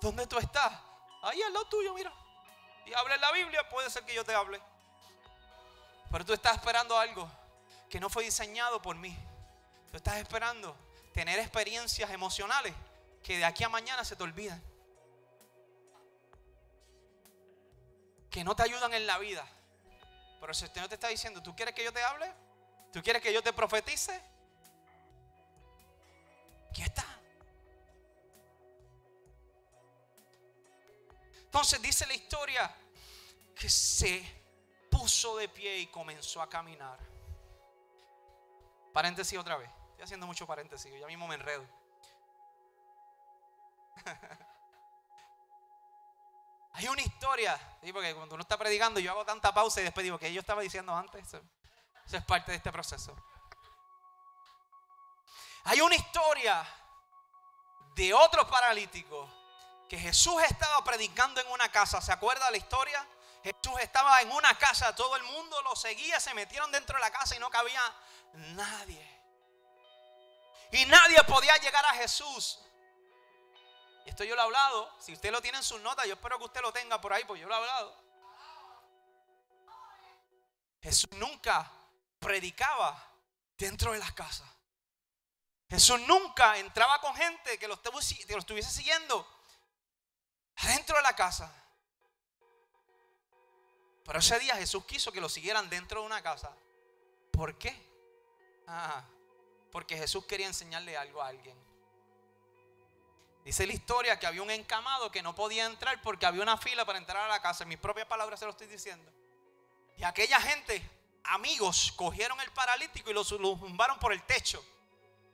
¿Dónde 0.00 0.26
tú 0.26 0.38
estás? 0.38 0.72
Ahí 1.22 1.42
al 1.42 1.52
lado 1.52 1.66
tuyo, 1.66 1.92
mira. 1.94 2.12
Y 2.86 2.94
habla 2.94 3.14
en 3.14 3.20
la 3.20 3.32
Biblia, 3.32 3.68
puede 3.68 3.90
ser 3.90 4.04
que 4.04 4.14
yo 4.14 4.24
te 4.24 4.34
hable. 4.34 4.60
Pero 6.10 6.24
tú 6.24 6.32
estás 6.32 6.54
esperando 6.56 6.98
algo 6.98 7.30
que 7.88 8.00
no 8.00 8.08
fue 8.08 8.24
diseñado 8.24 8.80
por 8.80 8.96
mí. 8.96 9.16
Tú 9.90 9.96
estás 9.96 10.16
esperando 10.16 10.76
tener 11.12 11.38
experiencias 11.38 12.10
emocionales 12.10 12.74
que 13.22 13.38
de 13.38 13.44
aquí 13.44 13.64
a 13.64 13.68
mañana 13.68 14.04
se 14.04 14.16
te 14.16 14.22
olvidan. 14.22 14.62
Que 18.30 18.44
no 18.44 18.56
te 18.56 18.62
ayudan 18.62 18.94
en 18.94 19.06
la 19.06 19.18
vida. 19.18 19.46
Pero 20.40 20.54
si 20.54 20.64
usted 20.64 20.80
no 20.80 20.88
te 20.88 20.94
está 20.94 21.08
diciendo, 21.08 21.42
¿tú 21.42 21.54
quieres 21.54 21.74
que 21.74 21.84
yo 21.84 21.92
te 21.92 22.02
hable? 22.02 22.32
¿Tú 22.92 23.02
quieres 23.02 23.22
que 23.22 23.32
yo 23.32 23.42
te 23.42 23.52
profetice? 23.52 24.20
Aquí 26.70 26.82
está. 26.82 27.04
Entonces 31.50 31.82
dice 31.82 32.06
la 32.06 32.14
historia 32.14 32.72
que 33.56 33.68
se 33.68 34.24
puso 34.88 35.36
de 35.36 35.48
pie 35.48 35.78
y 35.78 35.88
comenzó 35.88 36.40
a 36.40 36.48
caminar. 36.48 36.96
Paréntesis 38.92 39.36
otra 39.36 39.56
vez. 39.56 39.68
Estoy 39.90 40.04
haciendo 40.04 40.28
mucho 40.28 40.46
paréntesis, 40.46 40.92
ya 41.00 41.08
mismo 41.08 41.26
me 41.26 41.34
enredo. 41.34 41.66
Hay 46.74 46.86
una 46.86 47.02
historia, 47.02 47.58
porque 47.92 48.14
cuando 48.14 48.36
uno 48.36 48.42
está 48.42 48.56
predicando 48.56 49.00
yo 49.00 49.10
hago 49.10 49.24
tanta 49.24 49.52
pausa 49.52 49.80
y 49.80 49.84
después 49.84 50.04
digo 50.04 50.20
que 50.20 50.32
yo 50.32 50.38
estaba 50.38 50.62
diciendo 50.62 50.94
antes. 50.94 51.26
Eso, 51.26 51.42
eso 52.06 52.16
es 52.16 52.24
parte 52.24 52.52
de 52.52 52.58
este 52.58 52.70
proceso. 52.70 53.16
Hay 55.64 55.80
una 55.80 55.96
historia 55.96 56.64
de 57.96 58.14
otro 58.14 58.46
paralítico 58.46 59.39
que 59.90 59.98
Jesús 59.98 60.40
estaba 60.44 60.84
predicando 60.84 61.40
en 61.40 61.48
una 61.48 61.68
casa. 61.72 62.00
¿Se 62.00 62.12
acuerda 62.12 62.48
la 62.52 62.56
historia? 62.56 63.04
Jesús 63.42 63.80
estaba 63.80 64.22
en 64.22 64.30
una 64.30 64.56
casa, 64.56 64.94
todo 64.94 65.16
el 65.16 65.24
mundo 65.24 65.60
lo 65.62 65.74
seguía, 65.74 66.20
se 66.20 66.32
metieron 66.32 66.70
dentro 66.70 66.94
de 66.96 67.00
la 67.00 67.10
casa 67.10 67.34
y 67.34 67.40
no 67.40 67.50
cabía 67.50 67.82
nadie. 68.34 69.04
Y 70.70 70.84
nadie 70.84 71.20
podía 71.24 71.56
llegar 71.56 71.84
a 71.86 71.94
Jesús. 71.94 72.60
Y 74.06 74.10
esto 74.10 74.22
yo 74.22 74.36
lo 74.36 74.42
he 74.42 74.44
hablado. 74.44 74.94
Si 75.00 75.12
usted 75.12 75.32
lo 75.32 75.42
tiene 75.42 75.58
en 75.58 75.64
sus 75.64 75.80
notas, 75.80 76.06
yo 76.06 76.14
espero 76.14 76.38
que 76.38 76.44
usted 76.44 76.60
lo 76.60 76.72
tenga 76.72 77.00
por 77.00 77.12
ahí, 77.12 77.24
pues 77.24 77.40
yo 77.40 77.48
lo 77.48 77.54
he 77.54 77.58
hablado. 77.58 78.00
Jesús 80.82 81.10
nunca 81.16 81.68
predicaba 82.20 83.10
dentro 83.58 83.90
de 83.90 83.98
las 83.98 84.12
casas. 84.12 84.48
Jesús 85.68 86.00
nunca 86.02 86.58
entraba 86.58 87.00
con 87.00 87.12
gente 87.16 87.58
que 87.58 87.66
lo 87.66 87.74
estuviese 87.74 88.70
siguiendo 88.70 89.39
dentro 90.62 90.96
de 90.96 91.02
la 91.02 91.14
casa. 91.14 91.52
Pero 94.04 94.18
ese 94.18 94.38
día 94.38 94.56
Jesús 94.56 94.84
quiso 94.84 95.12
que 95.12 95.20
lo 95.20 95.28
siguieran 95.28 95.70
dentro 95.70 96.00
de 96.00 96.06
una 96.06 96.22
casa. 96.22 96.52
¿Por 97.30 97.56
qué? 97.58 97.74
Ah, 98.66 99.04
porque 99.70 99.96
Jesús 99.96 100.24
quería 100.26 100.46
enseñarle 100.46 100.96
algo 100.96 101.22
a 101.22 101.28
alguien. 101.28 101.56
Dice 103.44 103.66
la 103.66 103.72
historia 103.72 104.18
que 104.18 104.26
había 104.26 104.42
un 104.42 104.50
encamado 104.50 105.10
que 105.10 105.22
no 105.22 105.34
podía 105.34 105.64
entrar 105.64 106.00
porque 106.02 106.26
había 106.26 106.42
una 106.42 106.58
fila 106.58 106.84
para 106.84 106.98
entrar 106.98 107.24
a 107.24 107.28
la 107.28 107.40
casa. 107.40 107.64
En 107.64 107.68
mis 107.68 107.78
propias 107.78 108.06
palabras 108.06 108.38
se 108.38 108.46
lo 108.46 108.52
estoy 108.52 108.66
diciendo. 108.66 109.10
Y 109.96 110.04
aquella 110.04 110.40
gente, 110.40 110.82
amigos, 111.24 111.92
cogieron 111.96 112.40
el 112.40 112.50
paralítico 112.50 113.10
y 113.10 113.14
lo 113.14 113.24
zumbaron 113.24 113.98
por 113.98 114.12
el 114.12 114.22
techo. 114.24 114.64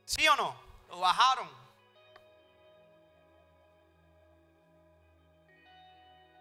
¿Sí 0.05 0.27
o 0.29 0.37
no? 0.37 0.55
Lo 0.89 1.01
bajaron. 1.01 1.66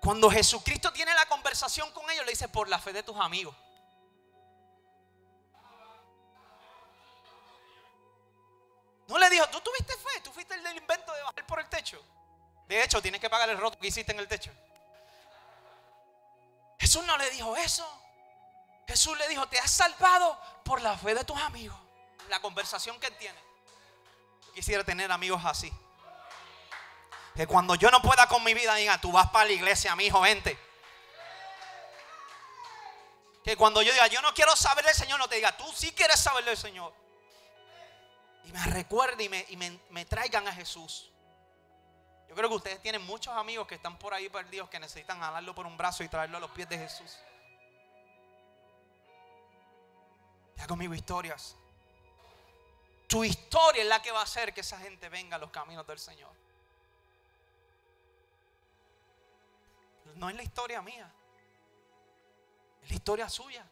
Cuando 0.05 0.29
Jesucristo 0.29 0.93
tiene 0.93 1.15
la 1.15 1.25
conversación 1.25 1.91
con 1.91 2.07
ellos, 2.11 2.23
le 2.27 2.31
dice, 2.33 2.47
por 2.47 2.69
la 2.69 2.77
fe 2.77 2.93
de 2.93 3.01
tus 3.01 3.17
amigos. 3.19 3.55
No 9.07 9.17
le 9.17 9.27
dijo, 9.31 9.49
tú 9.49 9.59
tuviste 9.61 9.97
fe, 9.97 10.21
tú 10.23 10.31
fuiste 10.31 10.53
el 10.53 10.61
del 10.61 10.77
invento 10.77 11.11
de 11.11 11.23
bajar 11.23 11.47
por 11.47 11.59
el 11.59 11.67
techo. 11.69 11.99
De 12.67 12.83
hecho, 12.83 13.01
tienes 13.01 13.19
que 13.19 13.31
pagar 13.31 13.49
el 13.49 13.57
roto 13.57 13.79
que 13.79 13.87
hiciste 13.87 14.11
en 14.11 14.19
el 14.19 14.27
techo. 14.27 14.51
Jesús 16.77 17.03
no 17.03 17.17
le 17.17 17.27
dijo 17.31 17.57
eso. 17.57 17.87
Jesús 18.87 19.17
le 19.17 19.27
dijo, 19.27 19.47
te 19.47 19.57
has 19.57 19.71
salvado 19.71 20.39
por 20.63 20.83
la 20.83 20.95
fe 20.99 21.15
de 21.15 21.25
tus 21.25 21.41
amigos. 21.41 21.79
La 22.29 22.39
conversación 22.41 22.99
que 22.99 23.07
él 23.07 23.17
tiene. 23.17 23.39
Quisiera 24.53 24.83
tener 24.83 25.11
amigos 25.11 25.41
así. 25.43 25.73
Que 27.35 27.47
cuando 27.47 27.75
yo 27.75 27.91
no 27.91 28.01
pueda 28.01 28.27
con 28.27 28.43
mi 28.43 28.53
vida, 28.53 28.75
diga, 28.75 28.99
tú 28.99 29.11
vas 29.11 29.29
para 29.29 29.45
la 29.45 29.51
iglesia, 29.51 29.95
mi 29.95 30.05
hijo, 30.05 30.21
vente. 30.21 30.57
Que 33.43 33.57
cuando 33.57 33.81
yo 33.81 33.91
diga, 33.91 34.07
yo 34.07 34.21
no 34.21 34.33
quiero 34.33 34.55
saber 34.55 34.85
del 34.85 34.95
Señor, 34.95 35.19
no 35.19 35.27
te 35.27 35.35
diga, 35.35 35.55
tú 35.55 35.69
sí 35.73 35.91
quieres 35.91 36.19
saber 36.19 36.45
del 36.45 36.57
Señor. 36.57 36.93
Y 38.45 38.51
me 38.53 38.63
recuerde 38.67 39.23
y, 39.23 39.29
me, 39.29 39.45
y 39.49 39.57
me, 39.57 40.05
traigan 40.05 40.47
a 40.47 40.53
Jesús. 40.53 41.11
Yo 42.29 42.35
creo 42.35 42.49
que 42.49 42.55
ustedes 42.55 42.81
tienen 42.81 43.05
muchos 43.05 43.35
amigos 43.35 43.67
que 43.67 43.75
están 43.75 43.99
por 43.99 44.13
ahí 44.13 44.29
perdidos 44.29 44.69
que 44.69 44.79
necesitan 44.79 45.19
jalarlo 45.19 45.53
por 45.53 45.65
un 45.65 45.77
brazo 45.77 46.03
y 46.03 46.09
traerlo 46.09 46.37
a 46.37 46.39
los 46.39 46.51
pies 46.51 46.69
de 46.69 46.77
Jesús. 46.77 47.17
Ya 50.55 50.67
conmigo 50.67 50.93
historias. 50.93 51.55
Tu 53.07 53.23
historia 53.23 53.83
es 53.83 53.89
la 53.89 54.01
que 54.01 54.11
va 54.11 54.21
a 54.21 54.23
hacer 54.23 54.53
que 54.53 54.61
esa 54.61 54.79
gente 54.79 55.09
venga 55.09 55.35
a 55.35 55.39
los 55.39 55.51
caminos 55.51 55.85
del 55.85 55.99
Señor. 55.99 56.44
No 60.13 60.29
es 60.29 60.35
la 60.35 60.43
historia 60.43 60.81
mía, 60.81 61.11
es 62.83 62.89
la 62.89 62.95
historia 62.95 63.29
suya. 63.29 63.65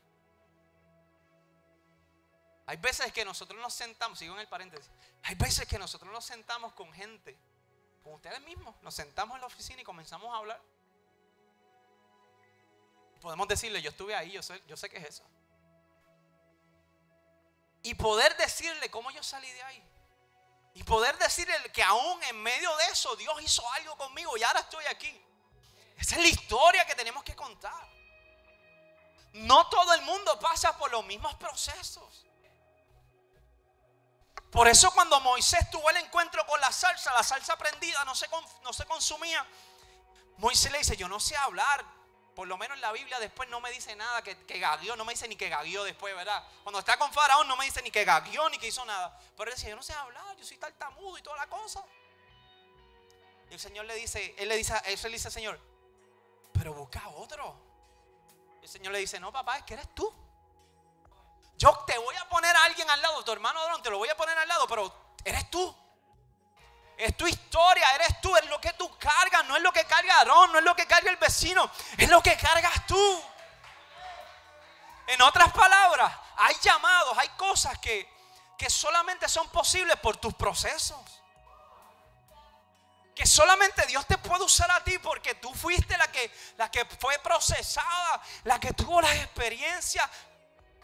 Hay 2.66 2.78
veces 2.78 3.12
que 3.12 3.26
nosotros 3.26 3.60
nos 3.62 3.74
sentamos, 3.74 4.18
sigo 4.18 4.34
en 4.36 4.42
el 4.42 4.48
paréntesis, 4.48 4.90
hay 5.24 5.36
veces 5.36 5.68
que 5.68 5.78
nosotros 5.78 6.12
nos 6.12 6.26
sentamos 6.26 6.74
con 6.74 6.92
gente, 6.94 7.38
con 8.04 8.14
ustedes 8.14 8.42
mismos, 8.42 8.76
nos 8.82 8.94
sentamos 8.94 9.36
en 9.36 9.42
la 9.42 9.48
oficina 9.48 9.82
y 9.82 9.84
comenzamos 9.84 10.34
a 10.34 10.38
hablar. 10.38 10.62
Podemos 13.22 13.48
decirle, 13.48 13.82
yo 13.82 13.90
estuve 13.90 14.16
ahí, 14.16 14.32
yo 14.32 14.44
sé, 14.44 14.62
yo 14.68 14.76
sé 14.76 14.90
que 14.90 14.98
es 14.98 15.06
eso. 15.06 15.24
Y 17.82 17.96
poder 17.96 18.36
decirle 18.38 18.90
cómo 18.90 19.12
yo 19.12 19.22
salí 19.24 19.50
de 19.52 19.64
ahí. 19.64 19.84
Y 20.74 20.84
poder 20.84 21.18
decirle 21.18 21.56
que 21.72 21.84
aún 21.84 22.24
en 22.24 22.42
medio 22.42 22.76
de 22.78 22.86
eso 22.86 23.16
Dios 23.16 23.42
hizo 23.42 23.70
algo 23.74 23.96
conmigo 23.96 24.36
y 24.38 24.44
ahora 24.44 24.62
estoy 24.62 24.86
aquí. 24.86 25.22
Esa 25.98 26.16
es 26.16 26.22
la 26.22 26.28
historia 26.28 26.86
que 26.86 26.96
tenemos 26.96 27.24
que 27.24 27.36
contar. 27.36 27.88
No 29.34 29.68
todo 29.68 29.94
el 29.94 30.02
mundo 30.04 30.40
pasa 30.40 30.78
por 30.78 30.92
los 30.92 31.06
mismos 31.06 31.34
procesos. 31.36 32.26
Por 34.52 34.68
eso 34.68 34.92
cuando 34.94 35.20
Moisés 35.20 35.70
tuvo 35.72 35.90
el 35.90 35.98
encuentro 35.98 36.46
con 36.46 36.62
la 36.62 36.72
salsa, 36.72 37.12
la 37.14 37.24
salsa 37.24 37.58
prendida 37.58 38.06
no 38.06 38.14
se, 38.14 38.28
no 38.62 38.72
se 38.72 38.86
consumía, 38.86 39.44
Moisés 40.38 40.72
le 40.72 40.78
dice, 40.80 40.96
yo 40.96 41.08
no 41.08 41.20
sé 41.20 41.36
hablar. 41.36 41.84
Por 42.36 42.48
lo 42.48 42.58
menos 42.58 42.76
en 42.76 42.82
la 42.82 42.92
Biblia 42.92 43.20
después 43.20 43.48
no 43.50 43.62
me 43.62 43.70
dice 43.70 43.96
nada 43.96 44.24
que, 44.24 44.36
que 44.46 44.58
gaguió, 44.58 44.96
no 44.96 45.06
me 45.06 45.14
dice 45.14 45.28
ni 45.28 45.36
que 45.36 45.50
gaguió 45.50 45.84
después, 45.84 46.16
¿verdad? 46.16 46.44
Cuando 46.64 46.80
está 46.80 46.98
con 46.98 47.14
Faraón 47.14 47.48
no 47.48 47.56
me 47.56 47.66
dice 47.66 47.82
ni 47.84 47.92
que 47.92 48.04
gaguió 48.06 48.50
ni 48.50 48.58
que 48.58 48.68
hizo 48.68 48.84
nada. 48.86 49.20
Pero 49.38 49.52
él 49.52 49.56
dice, 49.56 49.70
yo 49.70 49.76
no 49.76 49.84
sé 49.84 49.94
hablar, 49.94 50.36
yo 50.36 50.44
soy 50.44 50.58
tartamudo 50.58 51.18
y 51.18 51.22
toda 51.22 51.38
la 51.38 51.48
cosa. 51.48 51.84
Y 53.52 53.54
el 53.54 53.60
Señor 53.60 53.86
le 53.86 53.94
dice, 53.96 54.34
él 54.40 54.50
le 54.50 54.58
dice, 54.58 54.74
él 54.86 55.00
le 55.04 55.10
dice, 55.10 55.30
Señor, 55.30 55.60
pero 56.64 56.76
busca 56.76 57.06
otro. 57.18 57.58
El 58.62 58.70
Señor 58.70 58.94
le 58.94 59.00
dice, 59.00 59.20
no, 59.20 59.34
papá, 59.34 59.58
es 59.58 59.64
que 59.64 59.74
eres 59.74 59.94
tú. 59.94 60.10
Yo 61.58 61.78
te 61.86 61.98
voy 61.98 62.16
a 62.16 62.30
poner 62.30 62.56
a 62.56 62.64
alguien 62.64 62.90
al 62.90 63.02
lado, 63.02 63.22
tu 63.22 63.34
hermano 63.34 63.60
Adón, 63.60 63.84
te 63.84 63.90
lo 63.90 63.98
voy 63.98 64.08
a 64.08 64.16
poner 64.16 64.38
al 64.38 64.48
lado, 64.48 64.66
pero 64.66 65.18
eres 65.26 65.52
tú. 65.52 65.76
Es 66.96 67.18
tu 67.18 67.28
historia, 67.28 67.96
eres 67.96 68.22
tú, 68.22 68.34
es 68.38 68.46
lo 68.46 68.62
que 68.62 68.72
tú 68.74 68.98
cargas, 68.98 69.44
no 69.46 69.58
es 69.58 69.62
lo 69.62 69.74
que 69.74 69.84
carga 69.84 70.20
Aarón, 70.20 70.54
no 70.54 70.60
es 70.60 70.64
lo 70.64 70.74
que 70.74 70.88
carga 70.88 71.12
el 71.12 71.18
vecino, 71.18 71.70
es 71.98 72.08
lo 72.08 72.24
que 72.24 72.38
cargas 72.38 72.88
tú. 72.88 73.24
En 75.08 75.22
otras 75.22 75.52
palabras, 75.52 76.18
hay 76.38 76.56
llamados, 76.62 77.18
hay 77.18 77.28
cosas 77.36 77.78
que, 77.80 78.10
que 78.58 78.70
solamente 78.70 79.28
son 79.28 79.50
posibles 79.50 79.98
por 79.98 80.16
tus 80.16 80.34
procesos 80.34 81.23
que 83.16 83.26
solamente 83.26 83.86
Dios 83.86 84.06
te 84.08 84.18
puede 84.18 84.44
usar 84.44 84.70
a 84.72 84.84
ti 84.84 84.98
porque 84.98 85.36
tú 85.36 85.54
fuiste 85.54 85.98
la 85.98 86.12
que, 86.12 86.32
la 86.58 86.72
que 86.72 86.86
fue 86.86 87.20
procesada, 87.20 88.22
la 88.44 88.60
que 88.60 88.74
tuvo 88.74 89.02
las 89.02 89.16
experiencias. 89.16 90.10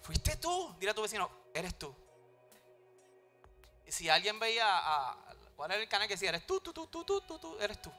Fuiste 0.01 0.35
tú. 0.37 0.75
Dile 0.79 0.91
a 0.91 0.95
tu 0.95 1.01
vecino, 1.01 1.29
eres 1.53 1.77
tú. 1.77 1.95
Y 3.85 3.91
si 3.91 4.09
alguien 4.09 4.39
veía 4.39 4.65
a. 4.67 5.17
¿Cuál 5.55 5.71
era 5.71 5.81
el 5.81 5.89
canal 5.89 6.07
que 6.07 6.13
decía? 6.13 6.29
Eres 6.29 6.45
tú, 6.45 6.61
tú, 6.61 6.71
tú, 6.71 6.87
tú, 6.87 7.03
tú, 7.03 7.21
tú, 7.21 7.39
tú, 7.39 7.57
eres 7.59 7.81
tú. 7.81 7.91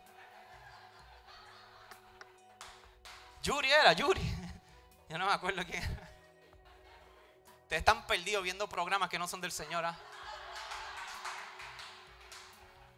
Yuri 3.42 3.70
era, 3.70 3.92
Yuri. 3.92 4.20
Yo 5.08 5.18
no 5.18 5.26
me 5.26 5.32
acuerdo 5.32 5.64
quién 5.64 5.82
Ustedes 7.62 7.80
están 7.80 8.06
perdidos 8.06 8.42
viendo 8.42 8.68
programas 8.68 9.08
que 9.08 9.18
no 9.18 9.28
son 9.28 9.40
del 9.40 9.52
Señor. 9.52 9.84
¿ah? 9.84 9.96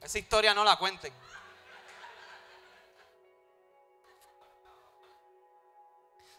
Esa 0.03 0.19
historia 0.19 0.53
no 0.53 0.65
la 0.65 0.77
cuenten. 0.77 1.12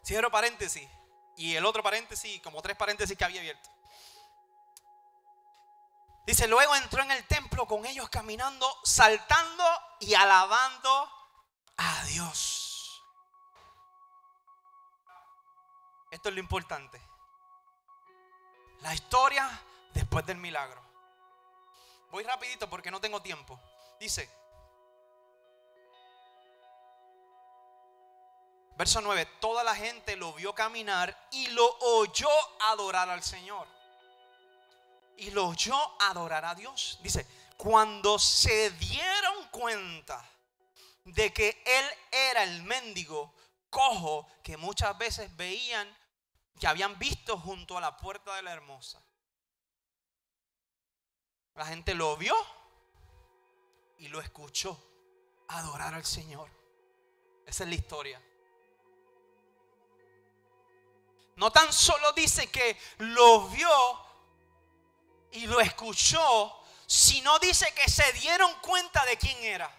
Cierro 0.05 0.29
paréntesis. 0.29 0.87
Y 1.37 1.55
el 1.55 1.65
otro 1.65 1.81
paréntesis, 1.81 2.41
como 2.41 2.61
tres 2.61 2.77
paréntesis 2.77 3.17
que 3.17 3.23
había 3.23 3.39
abierto. 3.39 3.69
Dice, 6.25 6.47
luego 6.47 6.75
entró 6.75 7.01
en 7.03 7.11
el 7.11 7.25
templo 7.25 7.65
con 7.65 7.85
ellos 7.85 8.09
caminando, 8.09 8.67
saltando 8.83 9.63
y 9.99 10.13
alabando 10.13 11.09
a 11.77 12.03
Dios. 12.05 13.03
Esto 16.11 16.29
es 16.29 16.35
lo 16.35 16.39
importante. 16.39 17.01
La 18.81 18.93
historia 18.93 19.49
después 19.93 20.25
del 20.25 20.37
milagro. 20.37 20.92
Voy 22.13 22.23
rapidito 22.23 22.69
porque 22.69 22.91
no 22.91 23.01
tengo 23.01 23.23
tiempo. 23.23 23.59
Dice, 23.99 24.29
verso 28.77 29.01
9, 29.01 29.25
toda 29.41 29.63
la 29.63 29.73
gente 29.73 30.15
lo 30.15 30.31
vio 30.33 30.53
caminar 30.53 31.17
y 31.31 31.47
lo 31.47 31.67
oyó 31.79 32.29
adorar 32.69 33.09
al 33.09 33.23
Señor. 33.23 33.67
Y 35.17 35.31
lo 35.31 35.47
oyó 35.47 35.75
adorar 36.03 36.45
a 36.45 36.53
Dios. 36.53 36.99
Dice, 37.01 37.25
cuando 37.57 38.19
se 38.19 38.69
dieron 38.69 39.47
cuenta 39.49 40.23
de 41.05 41.33
que 41.33 41.63
él 41.65 41.85
era 42.11 42.43
el 42.43 42.61
mendigo 42.61 43.33
cojo 43.71 44.27
que 44.43 44.55
muchas 44.55 44.95
veces 44.99 45.35
veían, 45.35 45.91
que 46.59 46.67
habían 46.67 46.99
visto 46.99 47.39
junto 47.39 47.75
a 47.75 47.81
la 47.81 47.97
puerta 47.97 48.35
de 48.35 48.43
la 48.43 48.53
hermosa. 48.53 49.03
La 51.55 51.65
gente 51.65 51.93
lo 51.93 52.17
vio 52.17 52.35
y 53.97 54.07
lo 54.07 54.19
escuchó 54.19 54.81
adorar 55.47 55.93
al 55.93 56.05
Señor. 56.05 56.49
Esa 57.45 57.63
es 57.63 57.69
la 57.69 57.75
historia. 57.75 58.21
No 61.35 61.51
tan 61.51 61.71
solo 61.73 62.11
dice 62.13 62.49
que 62.49 62.77
lo 62.99 63.47
vio 63.49 63.69
y 65.31 65.47
lo 65.47 65.59
escuchó, 65.59 66.63
sino 66.85 67.39
dice 67.39 67.73
que 67.73 67.89
se 67.89 68.11
dieron 68.13 68.51
cuenta 68.61 69.03
de 69.05 69.17
quién 69.17 69.37
era. 69.43 69.69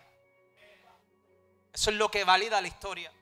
Eso 1.73 1.91
es 1.91 1.97
lo 1.97 2.11
que 2.11 2.25
valida 2.25 2.61
la 2.61 2.69
historia. 2.69 3.13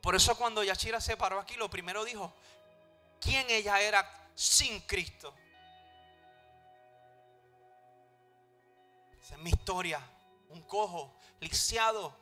Por 0.00 0.14
eso 0.14 0.36
cuando 0.36 0.62
Yachira 0.62 1.00
se 1.00 1.16
paró 1.16 1.38
aquí, 1.38 1.56
lo 1.56 1.68
primero 1.68 2.04
dijo, 2.04 2.32
quién 3.20 3.48
ella 3.50 3.80
era 3.80 4.30
sin 4.34 4.80
Cristo. 4.82 5.34
Esa 9.30 9.36
es 9.36 9.42
mi 9.42 9.50
historia. 9.50 10.00
Un 10.48 10.62
cojo, 10.62 11.14
lisiado, 11.38 12.12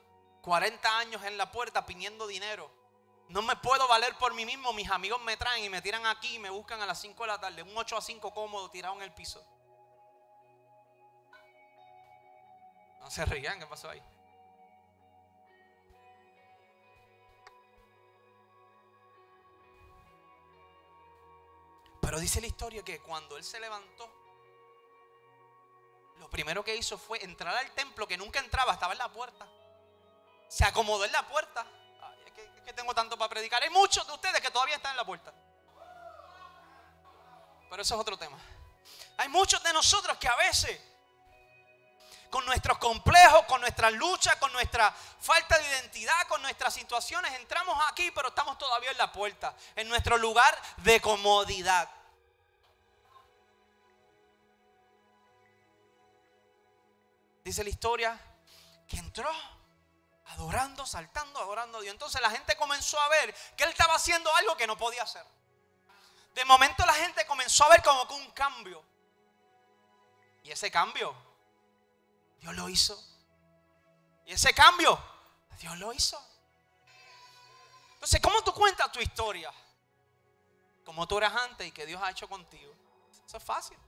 40 0.42 0.98
años 0.98 1.24
en 1.24 1.38
la 1.38 1.50
puerta 1.50 1.86
pidiendo 1.86 2.26
dinero. 2.26 2.70
No 3.30 3.40
me 3.40 3.56
puedo 3.56 3.88
valer 3.88 4.14
por 4.18 4.34
mí 4.34 4.44
mismo. 4.44 4.74
Mis 4.74 4.90
amigos 4.90 5.18
me 5.22 5.38
traen 5.38 5.64
y 5.64 5.70
me 5.70 5.80
tiran 5.80 6.04
aquí 6.04 6.34
y 6.34 6.38
me 6.38 6.50
buscan 6.50 6.82
a 6.82 6.84
las 6.84 7.00
5 7.00 7.22
de 7.22 7.26
la 7.28 7.40
tarde. 7.40 7.62
Un 7.62 7.74
8 7.74 7.96
a 7.96 8.02
5 8.02 8.34
cómodo 8.34 8.70
tirado 8.70 8.94
en 8.96 9.00
el 9.00 9.14
piso. 9.14 9.42
No 13.00 13.10
se 13.10 13.24
rían, 13.24 13.58
¿qué 13.58 13.66
pasó 13.66 13.88
ahí? 13.88 14.02
Pero 22.02 22.20
dice 22.20 22.42
la 22.42 22.48
historia 22.48 22.82
que 22.82 23.00
cuando 23.00 23.38
él 23.38 23.44
se 23.44 23.58
levantó, 23.60 24.17
lo 26.18 26.28
primero 26.28 26.64
que 26.64 26.76
hizo 26.76 26.98
fue 26.98 27.22
entrar 27.24 27.54
al 27.56 27.70
templo 27.72 28.06
que 28.06 28.16
nunca 28.16 28.38
entraba, 28.38 28.72
estaba 28.72 28.92
en 28.92 28.98
la 28.98 29.08
puerta. 29.08 29.46
Se 30.48 30.64
acomodó 30.64 31.04
en 31.04 31.12
la 31.12 31.26
puerta. 31.26 31.66
es 32.26 32.62
que 32.62 32.72
tengo 32.72 32.94
tanto 32.94 33.16
para 33.16 33.28
predicar. 33.28 33.62
Hay 33.62 33.70
muchos 33.70 34.06
de 34.06 34.12
ustedes 34.12 34.40
que 34.40 34.50
todavía 34.50 34.76
están 34.76 34.92
en 34.92 34.96
la 34.96 35.04
puerta. 35.04 35.32
Pero 37.68 37.82
eso 37.82 37.94
es 37.94 38.00
otro 38.00 38.16
tema. 38.16 38.38
Hay 39.18 39.28
muchos 39.28 39.62
de 39.62 39.72
nosotros 39.72 40.16
que 40.18 40.28
a 40.28 40.36
veces, 40.36 40.80
con 42.30 42.44
nuestros 42.46 42.78
complejos, 42.78 43.44
con 43.44 43.60
nuestras 43.60 43.92
luchas, 43.92 44.36
con 44.36 44.52
nuestra 44.52 44.90
falta 45.20 45.58
de 45.58 45.68
identidad, 45.68 46.26
con 46.28 46.40
nuestras 46.42 46.72
situaciones, 46.72 47.32
entramos 47.34 47.76
aquí, 47.88 48.10
pero 48.12 48.28
estamos 48.28 48.56
todavía 48.58 48.90
en 48.90 48.98
la 48.98 49.12
puerta, 49.12 49.54
en 49.76 49.88
nuestro 49.88 50.16
lugar 50.16 50.56
de 50.78 51.00
comodidad. 51.00 51.90
Dice 57.48 57.64
la 57.64 57.70
historia 57.70 58.20
que 58.86 58.98
entró 58.98 59.30
adorando, 60.26 60.84
saltando, 60.84 61.40
adorando 61.40 61.78
a 61.78 61.80
Dios. 61.80 61.94
Entonces 61.94 62.20
la 62.20 62.30
gente 62.30 62.54
comenzó 62.56 63.00
a 63.00 63.08
ver 63.08 63.34
que 63.56 63.64
él 63.64 63.70
estaba 63.70 63.94
haciendo 63.94 64.30
algo 64.36 64.54
que 64.54 64.66
no 64.66 64.76
podía 64.76 65.02
hacer. 65.02 65.24
De 66.34 66.44
momento 66.44 66.84
la 66.84 66.92
gente 66.92 67.26
comenzó 67.26 67.64
a 67.64 67.70
ver 67.70 67.82
como 67.82 68.06
que 68.06 68.12
un 68.12 68.30
cambio. 68.32 68.84
Y 70.42 70.50
ese 70.50 70.70
cambio, 70.70 71.16
Dios 72.38 72.54
lo 72.54 72.68
hizo. 72.68 73.02
Y 74.26 74.34
ese 74.34 74.52
cambio, 74.52 75.02
Dios 75.58 75.78
lo 75.78 75.94
hizo. 75.94 76.22
Entonces, 77.94 78.20
¿cómo 78.20 78.44
tú 78.44 78.52
cuentas 78.52 78.92
tu 78.92 79.00
historia? 79.00 79.50
Como 80.84 81.08
tú 81.08 81.16
eras 81.16 81.34
antes 81.34 81.66
y 81.66 81.72
que 81.72 81.86
Dios 81.86 82.02
ha 82.02 82.10
hecho 82.10 82.28
contigo. 82.28 82.74
Eso 83.26 83.38
es 83.38 83.42
fácil. 83.42 83.78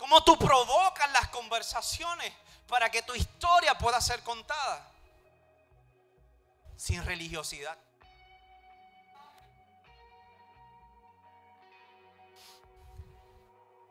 Cómo 0.00 0.24
tú 0.24 0.38
provocas 0.38 1.12
las 1.12 1.28
conversaciones 1.28 2.32
para 2.66 2.90
que 2.90 3.02
tu 3.02 3.14
historia 3.14 3.76
pueda 3.76 4.00
ser 4.00 4.22
contada. 4.22 4.90
Sin 6.74 7.04
religiosidad. 7.04 7.76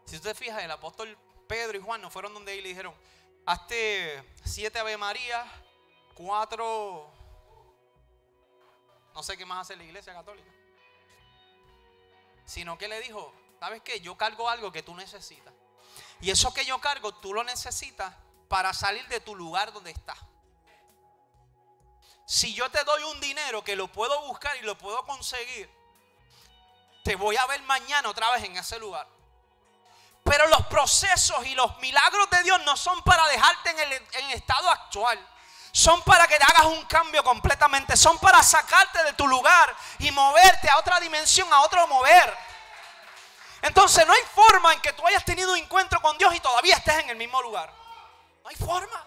Si 0.07 0.15
usted 0.15 0.35
fija, 0.35 0.63
el 0.63 0.71
apóstol 0.71 1.15
Pedro 1.47 1.77
y 1.77 1.81
Juan 1.81 2.01
no 2.01 2.09
fueron 2.09 2.33
donde 2.33 2.57
él 2.57 2.63
le 2.63 2.69
dijeron, 2.69 2.95
hazte 3.45 4.23
siete 4.43 4.79
Ave 4.79 4.97
María, 4.97 5.45
cuatro, 6.15 7.07
no 9.13 9.21
sé 9.21 9.37
qué 9.37 9.45
más 9.45 9.61
hace 9.61 9.75
la 9.75 9.83
iglesia 9.83 10.13
católica. 10.13 10.49
Sino 12.45 12.79
que 12.79 12.87
le 12.87 12.99
dijo, 12.99 13.31
¿sabes 13.59 13.83
qué? 13.83 14.01
Yo 14.01 14.17
cargo 14.17 14.49
algo 14.49 14.71
que 14.71 14.81
tú 14.81 14.95
necesitas. 14.95 15.53
Y 16.21 16.31
eso 16.31 16.53
que 16.53 16.65
yo 16.65 16.79
cargo, 16.79 17.13
tú 17.15 17.33
lo 17.33 17.43
necesitas 17.43 18.13
para 18.47 18.73
salir 18.73 19.07
de 19.07 19.19
tu 19.19 19.35
lugar 19.35 19.71
donde 19.71 19.91
estás. 19.91 20.17
Si 22.25 22.53
yo 22.53 22.69
te 22.69 22.83
doy 22.83 23.03
un 23.03 23.19
dinero 23.19 23.63
que 23.63 23.75
lo 23.75 23.87
puedo 23.91 24.27
buscar 24.27 24.55
y 24.57 24.61
lo 24.61 24.77
puedo 24.77 25.03
conseguir, 25.05 25.69
te 27.03 27.15
voy 27.15 27.37
a 27.37 27.45
ver 27.47 27.61
mañana 27.63 28.09
otra 28.09 28.29
vez 28.31 28.43
en 28.43 28.57
ese 28.57 28.77
lugar. 28.77 29.07
Pero 30.23 30.47
los 30.47 30.65
procesos 30.67 31.45
y 31.47 31.55
los 31.55 31.77
milagros 31.79 32.29
de 32.29 32.43
Dios 32.43 32.61
no 32.65 32.77
son 32.77 33.01
para 33.03 33.27
dejarte 33.29 33.71
en 33.71 33.79
el, 33.79 33.93
en 33.93 34.31
estado 34.31 34.69
actual. 34.69 35.19
Son 35.71 36.01
para 36.03 36.27
que 36.27 36.37
te 36.37 36.43
hagas 36.43 36.65
un 36.65 36.83
cambio 36.85 37.23
completamente. 37.23 37.95
Son 37.95 38.17
para 38.19 38.43
sacarte 38.43 39.03
de 39.03 39.13
tu 39.13 39.27
lugar 39.27 39.75
y 39.99 40.11
moverte 40.11 40.69
a 40.69 40.77
otra 40.77 40.99
dimensión, 40.99 41.51
a 41.53 41.61
otro 41.61 41.87
mover. 41.87 42.48
Entonces 43.61 44.05
no 44.07 44.13
hay 44.13 44.21
forma 44.33 44.73
en 44.73 44.81
que 44.81 44.93
tú 44.93 45.05
hayas 45.05 45.25
tenido 45.25 45.51
un 45.51 45.57
encuentro 45.57 46.01
con 46.01 46.17
Dios 46.17 46.33
y 46.35 46.39
todavía 46.39 46.75
estés 46.75 46.99
en 46.99 47.09
el 47.09 47.17
mismo 47.17 47.41
lugar. 47.41 47.73
No 48.43 48.49
hay 48.49 48.55
forma. 48.55 49.05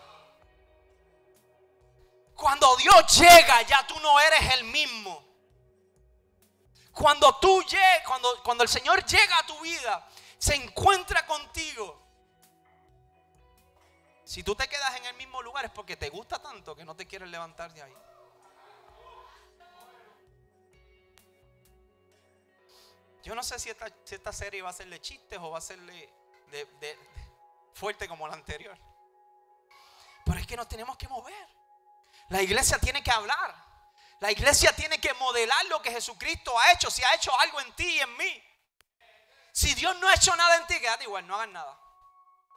Cuando 2.34 2.76
Dios 2.76 3.18
llega, 3.18 3.62
ya 3.62 3.86
tú 3.86 3.98
no 4.00 4.20
eres 4.20 4.54
el 4.54 4.64
mismo. 4.64 5.24
Cuando 6.92 7.34
tú 7.36 7.62
llegas, 7.62 8.02
cuando, 8.06 8.42
cuando 8.42 8.64
el 8.64 8.68
Señor 8.68 9.04
llega 9.04 9.38
a 9.38 9.46
tu 9.46 9.58
vida, 9.60 10.06
se 10.38 10.54
encuentra 10.54 11.24
contigo. 11.26 12.02
Si 14.24 14.42
tú 14.42 14.54
te 14.54 14.68
quedas 14.68 14.96
en 14.96 15.06
el 15.06 15.14
mismo 15.14 15.42
lugar 15.42 15.64
es 15.64 15.70
porque 15.70 15.96
te 15.96 16.10
gusta 16.10 16.40
tanto 16.40 16.74
que 16.74 16.84
no 16.84 16.94
te 16.94 17.06
quieres 17.06 17.28
levantar 17.28 17.72
de 17.72 17.82
ahí. 17.82 17.96
Yo 23.22 23.34
no 23.34 23.42
sé 23.42 23.58
si 23.58 23.70
esta, 23.70 24.32
serie 24.32 24.62
va 24.62 24.70
a 24.70 24.72
serle 24.72 25.00
chistes 25.00 25.38
o 25.40 25.50
va 25.50 25.58
a 25.58 25.60
serle 25.60 26.12
de, 26.50 26.98
fuerte 27.72 28.08
como 28.08 28.26
la 28.26 28.34
anterior. 28.34 28.76
Pero 30.24 30.38
es 30.40 30.46
que 30.46 30.56
nos 30.56 30.68
tenemos 30.68 30.96
que 30.96 31.08
mover. 31.08 31.48
La 32.28 32.42
iglesia 32.42 32.78
tiene 32.78 33.02
que 33.02 33.10
hablar. 33.10 33.54
La 34.20 34.30
iglesia 34.30 34.74
tiene 34.74 35.00
que 35.00 35.14
modelar 35.14 35.64
lo 35.66 35.80
que 35.80 35.92
Jesucristo 35.92 36.56
ha 36.58 36.72
hecho. 36.72 36.90
Si 36.90 37.02
ha 37.04 37.14
hecho 37.14 37.38
algo 37.40 37.60
en 37.60 37.72
ti 37.72 37.86
y 37.86 38.00
en 38.00 38.16
mí. 38.16 38.44
Si 39.52 39.74
Dios 39.74 39.96
no 39.98 40.08
ha 40.08 40.14
hecho 40.14 40.34
nada 40.34 40.56
en 40.56 40.66
ti, 40.66 40.80
quédate 40.80 41.04
igual, 41.04 41.26
no 41.26 41.34
hagas 41.36 41.48
nada. 41.48 41.78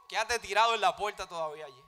Quédate 0.07 0.39
tirado 0.39 0.75
en 0.75 0.81
la 0.81 0.95
puerta 0.95 1.27
todavía 1.27 1.65
allí. 1.65 1.83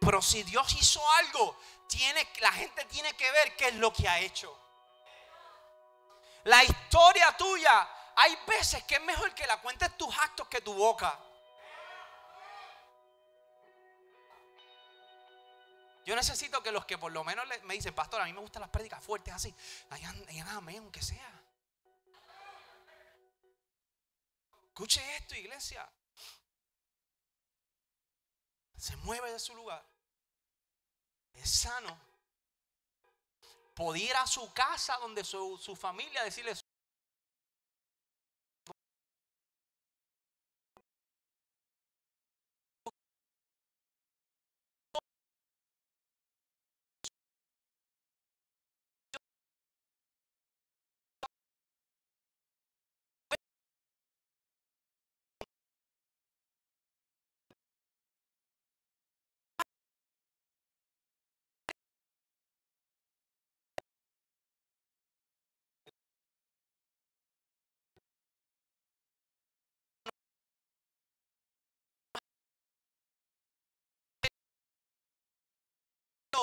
Pero 0.00 0.22
si 0.22 0.42
Dios 0.44 0.72
hizo 0.74 1.10
algo, 1.12 1.58
tiene, 1.88 2.28
la 2.40 2.52
gente 2.52 2.84
tiene 2.84 3.14
que 3.14 3.30
ver 3.30 3.56
qué 3.56 3.68
es 3.68 3.74
lo 3.76 3.92
que 3.92 4.08
ha 4.08 4.20
hecho. 4.20 4.56
La 6.46 6.62
historia 6.62 7.36
tuya, 7.36 7.88
hay 8.14 8.38
veces 8.46 8.84
que 8.84 8.94
es 8.94 9.02
mejor 9.02 9.34
que 9.34 9.46
la 9.48 9.60
cuentes 9.60 9.96
tus 9.96 10.16
actos 10.16 10.46
que 10.46 10.60
tu 10.60 10.72
boca. 10.74 11.18
Yo 16.04 16.14
necesito 16.14 16.62
que 16.62 16.70
los 16.70 16.84
que 16.84 16.98
por 16.98 17.10
lo 17.10 17.24
menos 17.24 17.44
me 17.64 17.74
dicen, 17.74 17.92
pastor, 17.92 18.20
a 18.20 18.26
mí 18.26 18.32
me 18.32 18.38
gustan 18.38 18.60
las 18.60 18.70
prédicas 18.70 19.02
fuertes 19.02 19.34
así. 19.34 19.52
Hayan 19.90 20.48
amén, 20.50 20.78
aunque 20.78 21.02
sea. 21.02 21.42
Escuche 24.68 25.16
esto, 25.16 25.34
iglesia. 25.34 25.90
Se 28.76 28.94
mueve 28.98 29.32
de 29.32 29.40
su 29.40 29.52
lugar. 29.56 29.84
Es 31.34 31.58
sano. 31.58 32.15
Podía 33.76 34.10
ir 34.10 34.16
a 34.16 34.26
su 34.26 34.50
casa 34.54 34.96
donde 35.02 35.22
su, 35.22 35.58
su 35.58 35.76
familia 35.76 36.24
decirle 36.24 36.54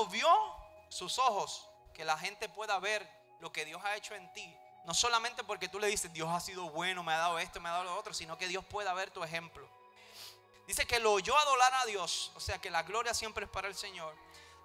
vio 0.08 0.30
sus 0.90 1.20
ojos, 1.20 1.68
que 1.94 2.06
la 2.06 2.18
gente 2.18 2.50
pueda 2.50 2.80
ver 2.80 3.08
lo 3.40 3.52
que 3.52 3.66
Dios 3.66 3.82
ha 3.84 3.96
hecho 3.96 4.16
en 4.16 4.32
ti. 4.34 4.56
No 4.86 4.94
solamente 4.94 5.44
porque 5.44 5.70
tú 5.70 5.80
le 5.80 5.88
dices, 5.88 6.12
Dios 6.12 6.30
ha 6.30 6.40
sido 6.40 6.70
bueno, 6.70 7.04
me 7.04 7.14
ha 7.14 7.18
dado 7.18 7.40
esto, 7.40 7.62
me 7.62 7.70
ha 7.70 7.74
dado 7.74 7.86
lo 7.86 7.96
otro, 7.98 8.14
sino 8.14 8.38
que 8.38 8.48
Dios 8.48 8.66
pueda 8.66 8.94
ver 8.94 9.12
tu 9.12 9.24
ejemplo. 9.24 9.68
Dice 10.68 10.86
que 10.86 11.00
lo 11.00 11.14
oyó 11.14 11.38
adorar 11.38 11.74
a 11.76 11.86
Dios, 11.86 12.32
o 12.36 12.40
sea 12.40 12.60
que 12.60 12.70
la 12.70 12.84
gloria 12.84 13.14
siempre 13.14 13.46
es 13.46 13.52
para 13.52 13.68
el 13.68 13.76
Señor. 13.76 14.16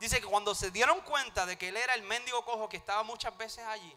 Dice 0.00 0.20
que 0.20 0.26
cuando 0.26 0.54
se 0.54 0.70
dieron 0.70 1.00
cuenta 1.00 1.44
de 1.44 1.58
que 1.58 1.68
él 1.68 1.76
era 1.76 1.94
el 1.94 2.02
mendigo 2.02 2.44
cojo 2.44 2.68
que 2.68 2.76
estaba 2.76 3.02
muchas 3.02 3.36
veces 3.36 3.64
allí, 3.66 3.94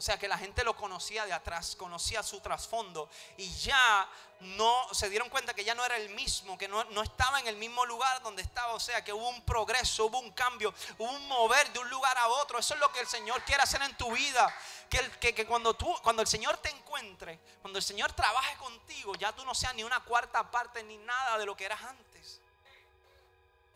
o 0.00 0.02
sea 0.02 0.18
que 0.18 0.28
la 0.28 0.38
gente 0.38 0.64
lo 0.64 0.74
conocía 0.74 1.26
de 1.26 1.34
atrás, 1.34 1.76
conocía 1.76 2.22
su 2.22 2.40
trasfondo 2.40 3.10
y 3.36 3.52
ya 3.56 4.08
no 4.40 4.88
se 4.94 5.10
dieron 5.10 5.28
cuenta 5.28 5.52
que 5.52 5.62
ya 5.62 5.74
no 5.74 5.84
era 5.84 5.98
el 5.98 6.08
mismo, 6.08 6.56
que 6.56 6.68
no, 6.68 7.02
estaba 7.02 7.38
en 7.38 7.46
el 7.48 7.56
mismo 7.56 7.84
lugar 7.84 8.22
donde 8.22 8.40
estaba. 8.40 8.72
O 8.72 8.80
sea 8.80 9.04
que 9.04 9.12
hubo 9.12 9.28
un 9.28 9.42
progreso, 9.42 10.06
hubo 10.06 10.20
un 10.20 10.32
cambio, 10.32 10.72
hubo 10.96 11.10
un 11.10 11.28
mover 11.28 11.70
de 11.74 11.80
un 11.80 11.90
lugar 11.90 12.16
a 12.16 12.28
otro. 12.28 12.58
Eso 12.58 12.72
es 12.72 12.80
lo 12.80 12.90
que 12.90 13.00
el 13.00 13.06
Señor 13.08 13.42
quiere 13.44 13.62
hacer 13.62 13.82
en 13.82 13.94
tu 13.98 14.10
vida. 14.10 14.50
Que, 14.88 15.34
que, 15.34 15.46
cuando, 15.46 15.74
tú, 15.74 15.94
cuando 16.02 16.22
el 16.22 16.28
Señor 16.28 16.56
te 16.56 16.70
encuentre, 16.70 17.38
cuando 17.60 17.78
el 17.78 17.84
Señor 17.84 18.10
trabaje 18.14 18.56
contigo, 18.56 19.14
ya 19.16 19.32
tú 19.32 19.44
no 19.44 19.54
seas 19.54 19.74
ni 19.74 19.84
una 19.84 20.00
cuarta 20.00 20.50
parte 20.50 20.82
ni 20.82 20.96
nada 20.96 21.36
de 21.36 21.44
lo 21.44 21.54
que 21.54 21.66
eras 21.66 21.82
antes. 21.82 22.40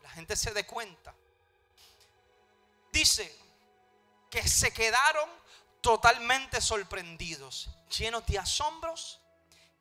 La 0.01 0.09
gente 0.09 0.35
se 0.35 0.51
dé 0.53 0.65
cuenta. 0.65 1.13
Dice 2.91 3.45
que 4.31 4.47
se 4.47 4.73
quedaron 4.73 5.44
totalmente 5.85 6.61
sorprendidos, 6.61 7.69
llenos 7.95 8.25
de 8.25 8.39
asombros, 8.39 9.19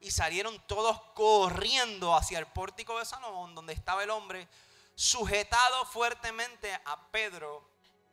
y 0.00 0.10
salieron 0.10 0.60
todos 0.66 1.00
corriendo 1.14 2.14
hacia 2.14 2.38
el 2.38 2.46
pórtico 2.46 2.98
de 2.98 3.06
Salomón, 3.06 3.54
donde 3.54 3.72
estaba 3.72 4.02
el 4.02 4.10
hombre 4.10 4.46
sujetado 4.94 5.86
fuertemente 5.86 6.78
a 6.84 7.10
Pedro 7.10 7.66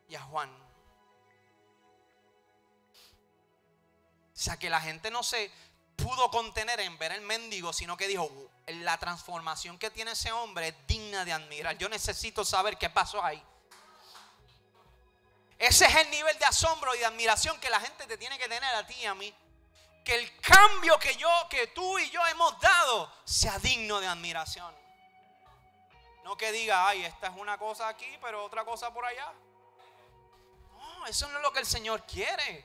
y 0.08 0.14
a 0.14 0.22
Juan. 0.22 0.50
O 4.08 4.38
sea 4.38 4.58
que 4.58 4.70
la 4.70 4.80
gente 4.80 5.10
no 5.10 5.22
se 5.22 5.52
pudo 5.94 6.30
contener 6.30 6.80
en 6.80 6.96
ver 6.96 7.12
el 7.12 7.20
mendigo, 7.20 7.74
sino 7.74 7.98
que 7.98 8.08
dijo, 8.08 8.30
la 8.68 8.96
transformación 8.96 9.76
que 9.78 9.90
tiene 9.90 10.12
ese 10.12 10.32
hombre 10.32 10.68
es 10.68 10.74
digna 10.86 11.26
de 11.26 11.34
admirar. 11.34 11.76
Yo 11.76 11.90
necesito 11.90 12.42
saber 12.42 12.78
qué 12.78 12.88
pasó 12.88 13.22
ahí. 13.22 13.44
Ese 15.58 15.86
es 15.86 15.94
el 15.94 16.10
nivel 16.10 16.38
de 16.38 16.44
asombro 16.44 16.94
y 16.94 16.98
de 16.98 17.06
admiración 17.06 17.58
que 17.60 17.70
la 17.70 17.80
gente 17.80 18.06
te 18.06 18.18
tiene 18.18 18.38
que 18.38 18.48
tener 18.48 18.74
a 18.74 18.86
ti 18.86 18.94
y 18.94 19.06
a 19.06 19.14
mí. 19.14 19.32
Que 20.04 20.16
el 20.16 20.40
cambio 20.40 20.98
que 20.98 21.14
yo, 21.16 21.30
que 21.48 21.68
tú 21.68 21.98
y 21.98 22.10
yo 22.10 22.26
hemos 22.26 22.60
dado, 22.60 23.12
sea 23.24 23.58
digno 23.58 24.00
de 24.00 24.08
admiración. 24.08 24.74
No 26.24 26.36
que 26.36 26.52
diga, 26.52 26.88
ay, 26.88 27.04
esta 27.04 27.28
es 27.28 27.36
una 27.36 27.58
cosa 27.58 27.88
aquí, 27.88 28.18
pero 28.20 28.44
otra 28.44 28.64
cosa 28.64 28.92
por 28.92 29.04
allá. 29.04 29.32
No, 30.72 31.06
eso 31.06 31.28
no 31.28 31.38
es 31.38 31.42
lo 31.42 31.52
que 31.52 31.60
el 31.60 31.66
Señor 31.66 32.04
quiere. 32.06 32.64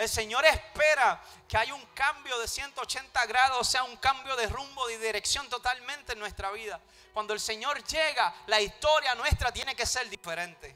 El 0.00 0.08
Señor 0.08 0.44
espera 0.46 1.22
que 1.46 1.58
haya 1.58 1.74
un 1.74 1.84
cambio 1.88 2.38
de 2.38 2.48
180 2.48 3.26
grados, 3.26 3.58
o 3.60 3.64
sea, 3.64 3.84
un 3.84 3.98
cambio 3.98 4.34
de 4.34 4.46
rumbo, 4.46 4.86
de 4.86 4.98
dirección 4.98 5.46
totalmente 5.50 6.14
en 6.14 6.18
nuestra 6.18 6.50
vida. 6.52 6.80
Cuando 7.12 7.34
el 7.34 7.40
Señor 7.40 7.84
llega, 7.84 8.34
la 8.46 8.60
historia 8.62 9.14
nuestra 9.14 9.52
tiene 9.52 9.76
que 9.76 9.84
ser 9.84 10.08
diferente. 10.08 10.74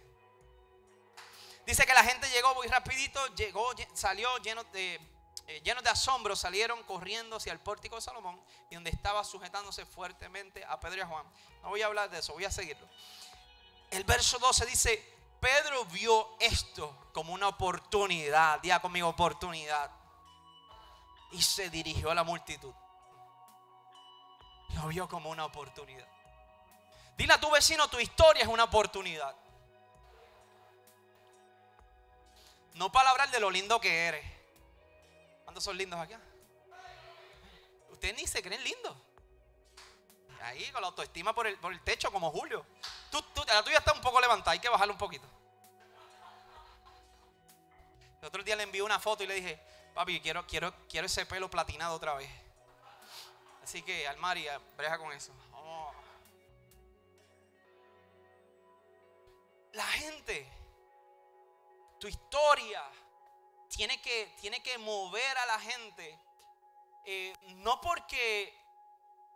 Dice 1.67 1.87
que 1.87 1.95
la 1.95 2.05
gente 2.05 2.29
llegó 2.31 2.55
muy 2.55 2.67
rapidito, 2.67 3.27
llegó, 3.35 3.71
salió 3.95 4.37
lleno 4.39 4.65
de, 4.65 5.01
eh, 5.47 5.61
de 5.63 5.91
asombro, 5.91 6.37
salieron 6.37 6.83
corriendo 6.83 7.37
hacia 7.37 7.53
el 7.53 7.61
pórtico 7.61 7.97
de 7.97 8.03
Salomón 8.03 8.41
y 8.71 8.75
donde 8.75 8.91
estaba 8.91 9.25
sujetándose 9.25 9.87
fuertemente 9.87 10.65
a 10.65 10.79
Pedro 10.79 10.99
y 10.99 11.01
a 11.01 11.07
Juan. 11.07 11.27
No 11.63 11.71
voy 11.71 11.83
a 11.83 11.87
hablar 11.87 12.11
de 12.11 12.19
eso, 12.19 12.35
voy 12.35 12.45
a 12.45 12.51
seguirlo. 12.51 12.87
El 13.91 14.05
verso 14.05 14.39
12 14.39 14.67
dice, 14.67 15.15
Pedro 15.41 15.85
vio 15.87 16.37
esto 16.41 17.09
como 17.13 17.33
una 17.33 17.49
oportunidad, 17.49 18.61
día 18.61 18.81
conmigo 18.81 19.09
oportunidad, 19.09 19.91
y 21.33 21.43
se 21.43 21.71
dirigió 21.71 22.11
a 22.11 22.15
la 22.15 22.25
multitud. 22.25 22.73
Lo 24.75 24.89
vio 24.89 25.09
como 25.09 25.31
una 25.31 25.45
oportunidad. 25.45 26.09
Dile 27.17 27.35
a 27.35 27.41
tu 27.41 27.51
vecino, 27.51 27.89
tu 27.89 28.01
historia 28.01 28.43
es 28.43 28.49
una 28.49 28.65
oportunidad. 28.65 29.35
No 32.75 32.91
para 32.91 33.11
hablar 33.11 33.31
de 33.31 33.41
lo 33.41 33.51
lindo 33.51 33.81
que 33.81 34.07
eres. 34.07 34.25
¿Cuántos 35.45 35.63
son 35.65 35.77
lindos 35.77 35.99
acá? 35.99 36.21
Ustedes 37.91 38.17
ni 38.17 38.27
se 38.27 38.43
creen 38.43 38.63
lindos. 38.63 38.97
Ahí 40.43 40.71
con 40.73 40.83
la 40.83 40.89
autoestima 40.89 41.35
por 41.35 41.47
el, 41.47 41.57
por 41.59 41.73
el 41.73 41.81
techo 41.83 42.13
como 42.13 42.31
Julio. 42.31 42.67
Tú, 43.11 43.23
tú, 43.35 43.43
la 43.47 43.63
tuya 43.63 43.79
está 43.79 43.93
un 43.93 44.01
poco 44.01 44.21
levantada, 44.21 44.53
hay 44.53 44.59
que 44.59 44.69
bajarla 44.69 44.93
un 44.93 44.99
poquito. 44.99 45.27
El 48.21 48.29
otro 48.29 48.43
día 48.43 48.57
le 48.57 48.65
envié 48.65 48.83
una 48.83 48.99
foto 48.99 49.23
y 49.23 49.27
le 49.27 49.35
dije, 49.35 49.61
papi, 49.95 50.21
quiero, 50.21 50.47
quiero, 50.47 50.75
quiero 50.89 51.07
ese 51.07 51.25
pelo 51.25 51.49
platinado 51.49 51.95
otra 51.95 52.15
vez. 52.15 52.29
Así 53.63 53.83
que, 53.83 54.07
Almaria, 54.09 54.61
breja 54.77 54.99
con 54.99 55.13
eso. 55.13 55.33
La 59.73 59.87
gente 59.87 60.47
tu 62.05 62.09
historia 62.09 62.85
tiene 63.71 63.99
que, 64.03 64.37
tiene 64.39 64.63
que 64.63 64.77
mover 64.77 65.39
a 65.39 65.47
la 65.47 65.59
gente. 65.59 66.21
Eh, 67.07 67.35
no 67.63 67.81
porque 67.81 68.55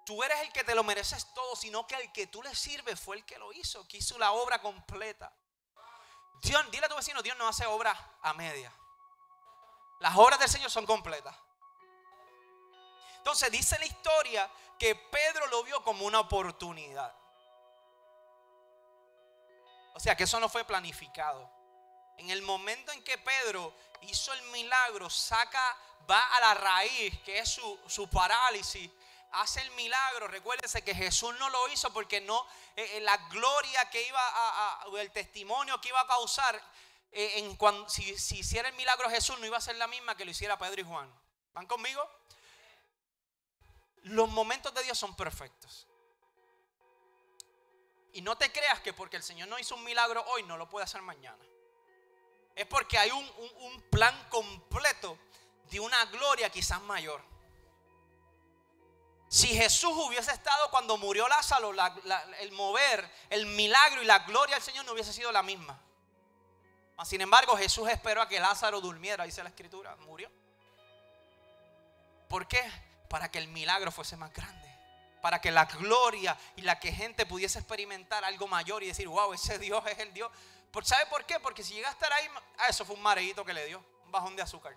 tú 0.04 0.22
eres 0.22 0.38
el 0.40 0.52
que 0.52 0.64
te 0.64 0.74
lo 0.74 0.84
mereces 0.84 1.32
todo, 1.32 1.56
sino 1.56 1.86
que 1.86 1.94
el 1.94 2.12
que 2.12 2.26
tú 2.26 2.42
le 2.42 2.54
sirves 2.54 3.00
fue 3.00 3.16
el 3.16 3.24
que 3.24 3.38
lo 3.38 3.54
hizo, 3.54 3.88
que 3.88 3.96
hizo 3.96 4.18
la 4.18 4.32
obra 4.32 4.60
completa. 4.60 5.32
Dios, 6.42 6.70
dile 6.70 6.84
a 6.84 6.88
tu 6.90 6.96
vecino, 6.96 7.22
Dios 7.22 7.38
no 7.38 7.48
hace 7.48 7.64
obra 7.64 8.18
a 8.20 8.34
media. 8.34 8.70
Las 10.00 10.14
obras 10.18 10.38
del 10.38 10.50
Señor 10.50 10.70
son 10.70 10.84
completas. 10.84 11.34
Entonces 13.16 13.50
dice 13.50 13.78
la 13.78 13.86
historia 13.86 14.50
que 14.78 14.94
Pedro 14.94 15.46
lo 15.46 15.64
vio 15.64 15.82
como 15.82 16.04
una 16.04 16.20
oportunidad. 16.20 17.16
O 19.94 20.00
sea 20.00 20.14
que 20.14 20.24
eso 20.24 20.38
no 20.38 20.50
fue 20.50 20.64
planificado. 20.64 21.57
En 22.18 22.30
el 22.30 22.42
momento 22.42 22.92
en 22.92 23.02
que 23.02 23.16
Pedro 23.18 23.74
hizo 24.02 24.32
el 24.32 24.42
milagro, 24.50 25.08
saca, 25.08 25.76
va 26.08 26.20
a 26.36 26.40
la 26.40 26.54
raíz, 26.54 27.18
que 27.20 27.38
es 27.38 27.48
su, 27.48 28.08
parálisis, 28.10 28.90
hace 29.32 29.60
el 29.60 29.70
milagro. 29.72 30.26
Recuérdense 30.26 30.82
que 30.82 30.94
Jesús 30.94 31.34
no 31.38 31.48
lo 31.48 31.68
hizo 31.68 31.92
porque 31.92 32.20
no, 32.20 32.44
eh, 32.76 32.96
eh, 32.96 33.00
la 33.00 33.16
gloria 33.28 33.88
que 33.90 34.02
iba 34.06 34.20
a, 34.20 34.84
el 34.98 35.12
testimonio 35.12 35.80
que 35.80 35.88
iba 35.90 36.00
a 36.00 36.06
causar, 36.08 36.60
eh, 37.12 37.56
si, 37.86 38.18
si 38.18 38.38
hiciera 38.40 38.68
el 38.68 38.74
milagro 38.74 39.08
Jesús, 39.08 39.38
no 39.38 39.46
iba 39.46 39.56
a 39.56 39.60
ser 39.60 39.76
la 39.76 39.86
misma 39.86 40.16
que 40.16 40.24
lo 40.24 40.32
hiciera 40.32 40.58
Pedro 40.58 40.80
y 40.80 40.84
Juan. 40.84 41.12
¿Van 41.52 41.66
conmigo? 41.66 42.08
Los 44.02 44.28
momentos 44.28 44.74
de 44.74 44.82
Dios 44.82 44.98
son 44.98 45.14
perfectos. 45.14 45.86
Y 48.12 48.22
no 48.22 48.36
te 48.36 48.50
creas 48.50 48.80
que 48.80 48.92
porque 48.92 49.16
el 49.16 49.22
Señor 49.22 49.46
no 49.46 49.58
hizo 49.58 49.76
un 49.76 49.84
milagro 49.84 50.24
hoy, 50.28 50.42
no 50.42 50.56
lo 50.56 50.68
puede 50.68 50.84
hacer 50.84 51.02
mañana. 51.02 51.44
Es 52.58 52.66
porque 52.66 52.98
hay 52.98 53.12
un, 53.12 53.24
un 53.60 53.82
plan 53.82 54.26
completo 54.28 55.16
de 55.70 55.78
una 55.78 56.04
gloria 56.06 56.50
quizás 56.50 56.82
mayor. 56.82 57.22
Si 59.28 59.46
Jesús 59.48 59.92
hubiese 59.92 60.32
estado 60.32 60.68
cuando 60.70 60.96
murió 60.96 61.28
Lázaro, 61.28 61.72
el 62.40 62.52
mover, 62.52 63.08
el 63.30 63.46
milagro 63.46 64.02
y 64.02 64.06
la 64.06 64.20
gloria 64.20 64.56
del 64.56 64.64
Señor 64.64 64.86
no 64.86 64.92
hubiese 64.92 65.12
sido 65.12 65.30
la 65.30 65.42
misma. 65.42 65.80
Sin 67.04 67.20
embargo, 67.20 67.56
Jesús 67.56 67.88
esperó 67.88 68.22
a 68.22 68.28
que 68.28 68.40
Lázaro 68.40 68.80
durmiera, 68.80 69.22
dice 69.22 69.42
la 69.44 69.50
escritura, 69.50 69.94
murió. 69.96 70.28
¿Por 72.28 72.48
qué? 72.48 72.68
Para 73.08 73.30
que 73.30 73.38
el 73.38 73.46
milagro 73.46 73.92
fuese 73.92 74.16
más 74.16 74.32
grande. 74.32 74.66
Para 75.22 75.40
que 75.40 75.52
la 75.52 75.66
gloria 75.66 76.36
y 76.56 76.62
la 76.62 76.80
que 76.80 76.90
gente 76.90 77.24
pudiese 77.24 77.60
experimentar 77.60 78.24
algo 78.24 78.48
mayor 78.48 78.82
y 78.82 78.88
decir, 78.88 79.06
wow, 79.06 79.32
ese 79.32 79.60
Dios 79.60 79.84
es 79.86 79.98
el 80.00 80.12
Dios. 80.12 80.30
¿Sabe 80.82 81.06
por 81.06 81.24
qué? 81.24 81.40
Porque 81.40 81.62
si 81.64 81.74
llega 81.74 81.88
a 81.88 81.92
estar 81.92 82.12
ahí, 82.12 82.28
ah, 82.58 82.68
eso 82.68 82.84
fue 82.84 82.94
un 82.94 83.02
mareíto 83.02 83.44
que 83.44 83.52
le 83.52 83.66
dio, 83.66 83.84
un 84.04 84.12
bajón 84.12 84.36
de 84.36 84.42
azúcar. 84.42 84.76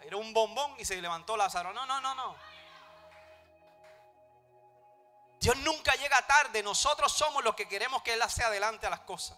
Era 0.00 0.16
un 0.16 0.32
bombón 0.32 0.74
y 0.78 0.84
se 0.84 1.00
levantó 1.00 1.36
Lázaro. 1.36 1.72
No, 1.72 1.84
no, 1.84 2.00
no, 2.00 2.14
no. 2.14 2.36
Dios 5.40 5.56
nunca 5.58 5.94
llega 5.94 6.24
tarde. 6.26 6.62
Nosotros 6.62 7.12
somos 7.12 7.42
los 7.42 7.54
que 7.54 7.66
queremos 7.66 8.02
que 8.02 8.12
Él 8.12 8.22
hace 8.22 8.44
adelante 8.44 8.86
a 8.86 8.90
las 8.90 9.00
cosas. 9.00 9.36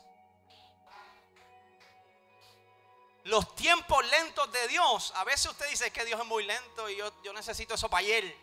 Los 3.25 3.55
tiempos 3.55 4.05
lentos 4.07 4.51
de 4.53 4.69
Dios. 4.69 5.13
A 5.17 5.25
veces 5.25 5.51
usted 5.51 5.69
dice 5.71 5.91
que 5.91 6.05
Dios 6.05 6.21
es 6.21 6.27
muy 6.27 6.45
lento 6.45 6.89
y 6.89 6.97
yo, 6.97 7.23
yo 7.23 7.33
necesito 7.33 7.75
eso 7.75 7.89
para 7.89 8.01
ayer. 8.01 8.37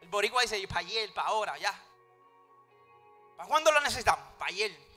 El 0.00 0.08
boricua 0.08 0.42
dice 0.42 0.66
para 0.66 0.80
ayer, 0.80 1.12
para 1.12 1.28
ahora, 1.28 1.58
ya. 1.58 1.72
¿Para 3.36 3.48
cuándo 3.48 3.70
lo 3.70 3.80
necesitamos? 3.80 4.24
Para 4.38 4.50
ayer. 4.50 4.87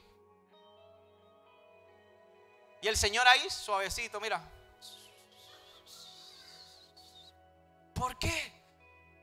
Y 2.82 2.88
el 2.88 2.98
Señor 2.98 3.28
ahí, 3.28 3.48
suavecito, 3.50 4.20
mira. 4.20 4.42
¿Por 7.94 8.18
qué? 8.18 8.60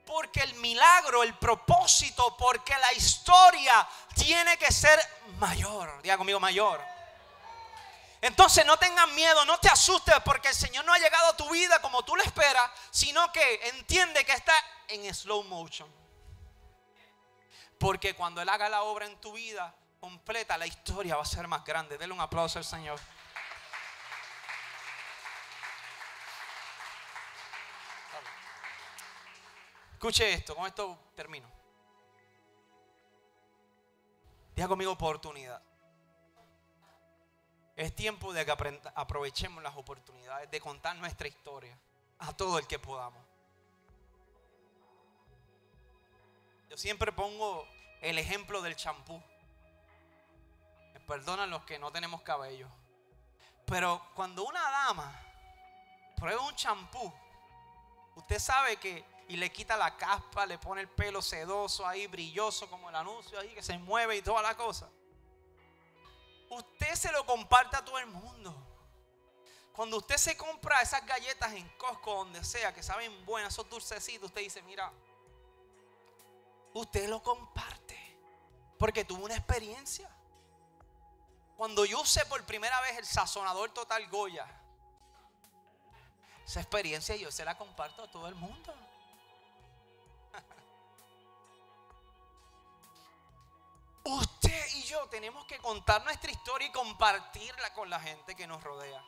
Porque 0.07 0.41
el 0.41 0.55
milagro, 0.55 1.25
el 1.25 1.35
propósito, 1.35 2.37
porque 2.37 2.73
la 2.79 2.93
historia 2.93 3.87
tiene 4.15 4.57
que 4.57 4.71
ser 4.73 4.99
mayor. 5.39 6.01
Diga 6.03 6.17
conmigo, 6.17 6.39
mayor. 6.39 6.81
Entonces 8.21 8.65
no 8.65 8.77
tengas 8.79 9.09
miedo, 9.11 9.45
no 9.45 9.59
te 9.59 9.69
asustes 9.69 10.15
porque 10.25 10.49
el 10.49 10.55
Señor 10.55 10.85
no 10.85 10.93
ha 10.93 10.99
llegado 10.99 11.31
a 11.31 11.37
tu 11.37 11.49
vida 11.51 11.81
como 11.81 12.05
tú 12.05 12.17
lo 12.17 12.23
esperas, 12.23 12.71
sino 12.91 13.31
que 13.33 13.69
entiende 13.69 14.25
que 14.25 14.33
está 14.33 14.55
en 14.89 15.13
slow 15.13 15.45
motion. 15.45 15.93
Porque 17.79 18.15
cuando 18.15 18.41
Él 18.41 18.49
haga 18.49 18.69
la 18.69 18.83
obra 18.83 19.07
en 19.07 19.21
tu 19.21 19.33
vida 19.33 19.75
completa, 20.01 20.59
la 20.59 20.67
historia 20.67 21.17
va 21.17 21.23
a 21.23 21.27
ser 21.27 21.47
más 21.47 21.65
grande. 21.65 21.97
Dele 21.97 22.13
un 22.13 22.21
aplauso 22.21 22.59
al 22.59 22.65
Señor. 22.65 22.99
Escuche 29.99 30.32
esto, 30.32 30.55
con 30.55 30.64
esto 30.64 30.96
termino. 31.16 31.49
Diga 34.55 34.68
conmigo 34.68 34.92
oportunidad. 34.92 35.61
Es 37.74 37.96
tiempo 37.96 38.32
de 38.32 38.46
que 38.46 38.53
aprovechemos 38.94 39.61
las 39.61 39.76
oportunidades 39.76 40.49
de 40.53 40.61
contar 40.61 40.94
nuestra 40.99 41.26
historia 41.26 41.76
a 42.20 42.32
todo 42.32 42.61
el 42.61 42.68
que 42.68 42.78
podamos. 42.78 43.20
Yo 46.70 46.76
siempre 46.76 47.11
pongo 47.11 47.66
el 48.01 48.20
ejemplo 48.20 48.62
del 48.62 48.76
champú. 48.76 49.20
Perdonan 51.09 51.51
los 51.51 51.64
que 51.64 51.76
no 51.80 51.90
tenemos 51.90 52.22
cabello. 52.22 52.68
Pero 53.66 54.01
cuando 54.14 54.44
una 54.44 54.62
dama 54.62 55.20
prueba 56.14 56.40
un 56.42 56.55
champú, 56.55 57.12
usted 58.14 58.38
sabe 58.38 58.76
que 58.76 59.18
y 59.29 59.37
le 59.37 59.53
quita 59.53 59.76
la 59.76 59.97
caspa, 59.97 60.47
le 60.47 60.59
pone 60.59 60.81
el 60.81 60.89
pelo 60.89 61.20
sedoso 61.20 61.87
ahí, 61.87 62.07
brilloso 62.07 62.68
como 62.70 62.89
el 62.89 62.97
anuncio 62.97 63.39
ahí, 63.39 63.55
que 63.55 63.62
se 63.62 63.76
mueve 63.76 64.16
y 64.16 64.22
toda 64.22 64.41
la 64.41 64.57
cosa. 64.57 64.89
Usted 66.49 66.95
se 66.95 67.12
lo 67.12 67.26
comparte 67.26 67.76
a 67.76 67.85
todo 67.85 67.99
el 67.99 68.07
mundo. 68.07 68.57
Cuando 69.74 69.99
usted 69.99 70.16
se 70.16 70.37
compra 70.37 70.81
esas 70.81 71.05
galletas 71.05 71.53
en 71.53 71.68
Costco, 71.76 72.14
donde 72.14 72.43
sea, 72.43 72.74
que 72.74 72.83
saben 72.83 73.24
buenas, 73.26 73.53
esos 73.53 73.68
dulcecitos, 73.68 74.29
usted 74.31 74.41
dice, 74.41 74.62
mira, 74.62 74.91
usted 76.72 77.09
lo 77.09 77.22
comparte. 77.22 77.97
Porque 78.79 79.05
tuvo 79.05 79.26
una 79.26 79.37
experiencia. 79.37 80.11
Cuando 81.57 81.85
yo 81.85 82.01
usé 82.01 82.24
por 82.26 82.45
primera 82.47 82.81
vez 82.81 82.97
el 82.97 83.05
sazonador 83.05 83.70
Total 83.70 84.09
Goya, 84.09 84.47
esa 86.47 86.61
experiencia 86.61 87.14
yo 87.16 87.31
se 87.31 87.45
la 87.45 87.59
comparto 87.59 88.05
a 88.05 88.11
todo 88.11 88.26
el 88.26 88.35
mundo. 88.35 88.74
Usted 94.09 94.67
y 94.77 94.85
yo 94.85 95.07
tenemos 95.09 95.45
que 95.45 95.59
contar 95.59 96.03
nuestra 96.03 96.31
historia 96.31 96.67
y 96.67 96.73
compartirla 96.73 97.75
con 97.75 97.91
la 97.91 98.01
gente 98.01 98.35
que 98.35 98.47
nos 98.47 98.63
rodea. 98.63 99.05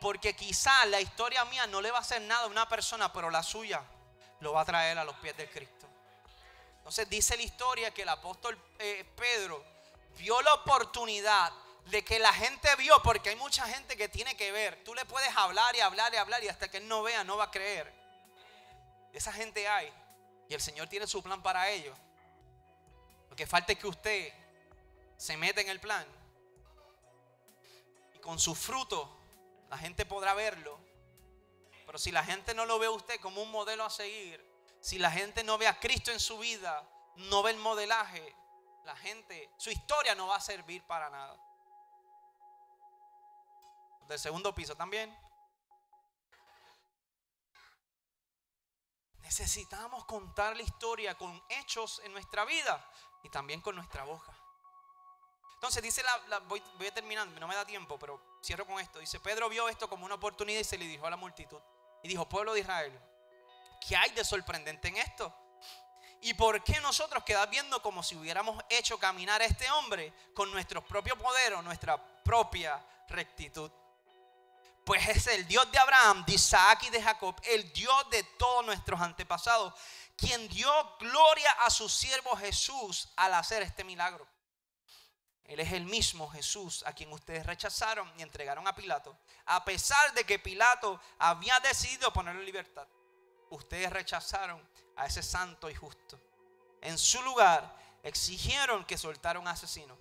Porque 0.00 0.36
quizá 0.36 0.86
la 0.86 1.00
historia 1.00 1.44
mía 1.46 1.66
no 1.66 1.80
le 1.80 1.90
va 1.90 1.98
a 1.98 2.02
hacer 2.02 2.22
nada 2.22 2.44
a 2.44 2.46
una 2.46 2.68
persona, 2.68 3.12
pero 3.12 3.28
la 3.28 3.42
suya 3.42 3.82
lo 4.38 4.52
va 4.52 4.60
a 4.60 4.64
traer 4.64 4.96
a 4.98 5.04
los 5.04 5.16
pies 5.16 5.36
de 5.36 5.50
Cristo. 5.50 5.88
Entonces 6.78 7.08
dice 7.08 7.36
la 7.36 7.42
historia 7.42 7.92
que 7.92 8.02
el 8.02 8.08
apóstol 8.08 8.56
eh, 8.78 9.04
Pedro 9.16 9.64
vio 10.16 10.40
la 10.42 10.54
oportunidad 10.54 11.52
de 11.86 12.04
que 12.04 12.20
la 12.20 12.32
gente 12.32 12.68
vio, 12.76 13.02
porque 13.02 13.30
hay 13.30 13.36
mucha 13.36 13.66
gente 13.66 13.96
que 13.96 14.08
tiene 14.08 14.36
que 14.36 14.52
ver. 14.52 14.84
Tú 14.84 14.94
le 14.94 15.04
puedes 15.06 15.36
hablar 15.36 15.74
y 15.74 15.80
hablar 15.80 16.14
y 16.14 16.18
hablar 16.18 16.44
y 16.44 16.48
hasta 16.48 16.70
que 16.70 16.76
él 16.76 16.86
no 16.86 17.02
vea 17.02 17.24
no 17.24 17.36
va 17.36 17.44
a 17.44 17.50
creer. 17.50 17.92
Esa 19.12 19.32
gente 19.32 19.66
hay. 19.66 19.92
Y 20.48 20.54
el 20.54 20.60
Señor 20.60 20.86
tiene 20.88 21.08
su 21.08 21.20
plan 21.20 21.42
para 21.42 21.68
ellos. 21.68 21.98
Que 23.36 23.46
falta 23.46 23.74
que 23.74 23.86
usted 23.86 24.32
se 25.16 25.36
meta 25.36 25.60
en 25.60 25.68
el 25.68 25.80
plan. 25.80 26.06
Y 28.14 28.18
con 28.18 28.38
su 28.38 28.54
fruto 28.54 29.16
la 29.68 29.78
gente 29.78 30.06
podrá 30.06 30.34
verlo. 30.34 30.78
Pero 31.84 31.98
si 31.98 32.10
la 32.10 32.24
gente 32.24 32.54
no 32.54 32.66
lo 32.66 32.78
ve 32.78 32.86
a 32.86 32.90
usted 32.90 33.20
como 33.20 33.42
un 33.42 33.50
modelo 33.50 33.84
a 33.84 33.90
seguir, 33.90 34.44
si 34.80 34.98
la 34.98 35.10
gente 35.10 35.44
no 35.44 35.58
ve 35.58 35.68
a 35.68 35.78
Cristo 35.78 36.10
en 36.10 36.20
su 36.20 36.38
vida, 36.38 36.88
no 37.16 37.42
ve 37.42 37.52
el 37.52 37.58
modelaje, 37.58 38.34
la 38.84 38.96
gente, 38.96 39.50
su 39.56 39.70
historia 39.70 40.14
no 40.14 40.28
va 40.28 40.36
a 40.36 40.40
servir 40.40 40.82
para 40.84 41.10
nada. 41.10 41.36
Del 44.08 44.18
segundo 44.18 44.54
piso 44.54 44.76
también. 44.76 45.16
Necesitamos 49.20 50.04
contar 50.04 50.56
la 50.56 50.62
historia 50.62 51.16
con 51.18 51.42
hechos 51.48 52.00
en 52.04 52.12
nuestra 52.12 52.44
vida 52.44 52.88
y 53.26 53.28
también 53.28 53.60
con 53.60 53.74
nuestra 53.74 54.04
boca. 54.04 54.32
Entonces 55.54 55.82
dice 55.82 56.02
la, 56.28 56.38
voy, 56.40 56.62
voy, 56.78 56.86
a 56.86 56.94
terminar, 56.94 57.26
no 57.26 57.48
me 57.48 57.56
da 57.56 57.66
tiempo, 57.66 57.98
pero 57.98 58.38
cierro 58.42 58.64
con 58.64 58.78
esto. 58.78 59.00
Dice, 59.00 59.18
Pedro 59.18 59.48
vio 59.48 59.68
esto 59.68 59.88
como 59.88 60.06
una 60.06 60.14
oportunidad 60.14 60.60
y 60.60 60.64
se 60.64 60.78
le 60.78 60.86
dijo 60.86 61.06
a 61.06 61.10
la 61.10 61.16
multitud. 61.16 61.58
Y 62.04 62.08
dijo, 62.08 62.28
pueblo 62.28 62.54
de 62.54 62.60
Israel, 62.60 62.96
¿qué 63.86 63.96
hay 63.96 64.10
de 64.10 64.24
sorprendente 64.24 64.88
en 64.88 64.98
esto? 64.98 65.34
¿Y 66.20 66.34
por 66.34 66.62
qué 66.62 66.80
nosotros 66.80 67.24
quedamos 67.24 67.50
viendo 67.50 67.82
como 67.82 68.02
si 68.04 68.14
hubiéramos 68.14 68.62
hecho 68.68 68.96
caminar 68.96 69.42
a 69.42 69.44
este 69.44 69.68
hombre 69.72 70.12
con 70.32 70.50
nuestro 70.52 70.86
propio 70.86 71.18
poder 71.18 71.54
o 71.54 71.62
nuestra 71.62 72.00
propia 72.22 72.80
rectitud? 73.08 73.72
Pues 74.84 75.08
es 75.08 75.26
el 75.26 75.48
Dios 75.48 75.68
de 75.72 75.78
Abraham, 75.78 76.24
de 76.26 76.34
Isaac 76.34 76.84
y 76.84 76.90
de 76.90 77.02
Jacob, 77.02 77.34
el 77.42 77.72
Dios 77.72 78.08
de 78.10 78.22
todos 78.38 78.64
nuestros 78.64 79.00
antepasados, 79.00 79.74
quien 80.16 80.48
dio 80.48 80.70
gloria 80.98 81.50
a 81.60 81.70
su 81.70 81.88
siervo 81.88 82.36
Jesús 82.36 83.08
al 83.16 83.34
hacer 83.34 83.62
este 83.62 83.84
milagro. 83.84 84.26
Él 85.44 85.60
es 85.60 85.72
el 85.72 85.84
mismo 85.84 86.28
Jesús 86.28 86.82
a 86.86 86.92
quien 86.92 87.12
ustedes 87.12 87.46
rechazaron 87.46 88.12
y 88.18 88.22
entregaron 88.22 88.66
a 88.66 88.74
Pilato. 88.74 89.16
A 89.44 89.64
pesar 89.64 90.12
de 90.14 90.24
que 90.24 90.38
Pilato 90.38 91.00
había 91.18 91.60
decidido 91.60 92.12
ponerlo 92.12 92.40
en 92.40 92.46
libertad, 92.46 92.86
ustedes 93.50 93.90
rechazaron 93.90 94.66
a 94.96 95.06
ese 95.06 95.22
santo 95.22 95.70
y 95.70 95.74
justo. 95.74 96.18
En 96.80 96.98
su 96.98 97.22
lugar 97.22 97.76
exigieron 98.02 98.84
que 98.84 98.98
soltara 98.98 99.38
un 99.38 99.46
asesino. 99.46 99.96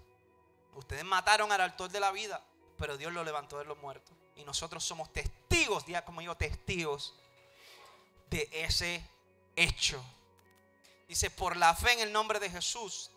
Ustedes 0.73 1.03
mataron 1.03 1.51
al 1.51 1.61
autor 1.61 1.91
de 1.91 1.99
la 1.99 2.11
vida, 2.11 2.43
pero 2.77 2.97
Dios 2.97 3.13
lo 3.13 3.23
levantó 3.23 3.59
de 3.59 3.65
los 3.65 3.77
muertos. 3.77 4.15
Y 4.35 4.43
nosotros 4.43 4.83
somos 4.83 5.13
testigos, 5.13 5.85
ya 5.85 6.03
como 6.03 6.21
digo, 6.21 6.35
testigos 6.35 7.13
de 8.29 8.49
ese 8.51 9.07
hecho. 9.55 10.03
Dice, 11.07 11.29
por 11.29 11.55
la 11.55 11.75
fe 11.75 11.93
en 11.93 11.99
el 11.99 12.11
nombre 12.11 12.39
de 12.39 12.49
Jesús, 12.49 13.11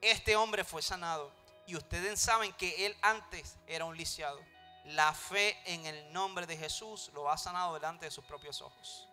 este 0.00 0.36
hombre 0.36 0.64
fue 0.64 0.82
sanado. 0.82 1.32
Y 1.66 1.76
ustedes 1.76 2.20
saben 2.20 2.52
que 2.54 2.86
él 2.86 2.96
antes 3.02 3.56
era 3.66 3.84
un 3.84 3.96
lisiado. 3.96 4.40
La 4.84 5.12
fe 5.12 5.56
en 5.66 5.86
el 5.86 6.12
nombre 6.12 6.46
de 6.46 6.56
Jesús 6.56 7.10
lo 7.14 7.30
ha 7.30 7.38
sanado 7.38 7.74
delante 7.74 8.06
de 8.06 8.10
sus 8.10 8.24
propios 8.24 8.60
ojos. 8.60 9.06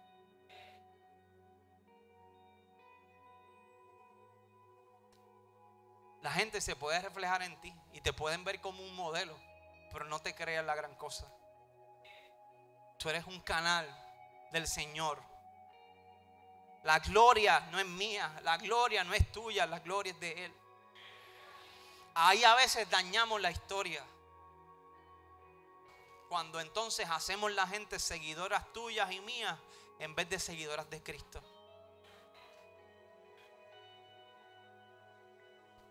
La 6.22 6.32
gente 6.32 6.60
se 6.62 6.76
puede 6.76 7.00
reflejar 7.00 7.42
en 7.44 7.60
ti 7.62 7.74
y 7.94 8.02
te 8.02 8.12
pueden 8.12 8.44
ver 8.44 8.60
como 8.60 8.82
un 8.84 8.96
modelo. 8.96 9.38
pero 9.94 10.06
no 10.06 10.20
te 10.20 10.36
creas 10.36 10.66
la 10.66 10.76
gran 10.76 10.94
cosa. 10.96 11.26
Tú 13.00 13.10
eres 13.10 13.26
un 13.26 13.40
canal 13.42 13.88
del 14.52 14.68
Señor. 14.68 15.22
La 16.88 17.00
gloria 17.00 17.60
no 17.70 17.80
es 17.80 17.86
mía, 17.86 18.40
la 18.44 18.56
gloria 18.58 19.04
no 19.04 19.14
es 19.14 19.30
tuya, 19.30 19.66
la 19.66 19.80
gloria 19.80 20.14
es 20.14 20.20
de 20.22 20.46
Él. 20.46 20.54
Ahí 22.14 22.46
a 22.46 22.56
veces 22.56 22.90
dañamos 22.90 23.42
la 23.42 23.52
historia. 23.52 24.02
Cuando 26.30 26.62
entonces 26.62 27.06
hacemos 27.10 27.52
la 27.52 27.68
gente 27.68 28.00
seguidoras 28.00 28.72
tuyas 28.72 29.12
y 29.12 29.20
mías 29.20 29.60
en 30.00 30.16
vez 30.16 30.30
de 30.30 30.40
seguidoras 30.40 30.90
de 30.90 31.04
Cristo. 31.04 31.42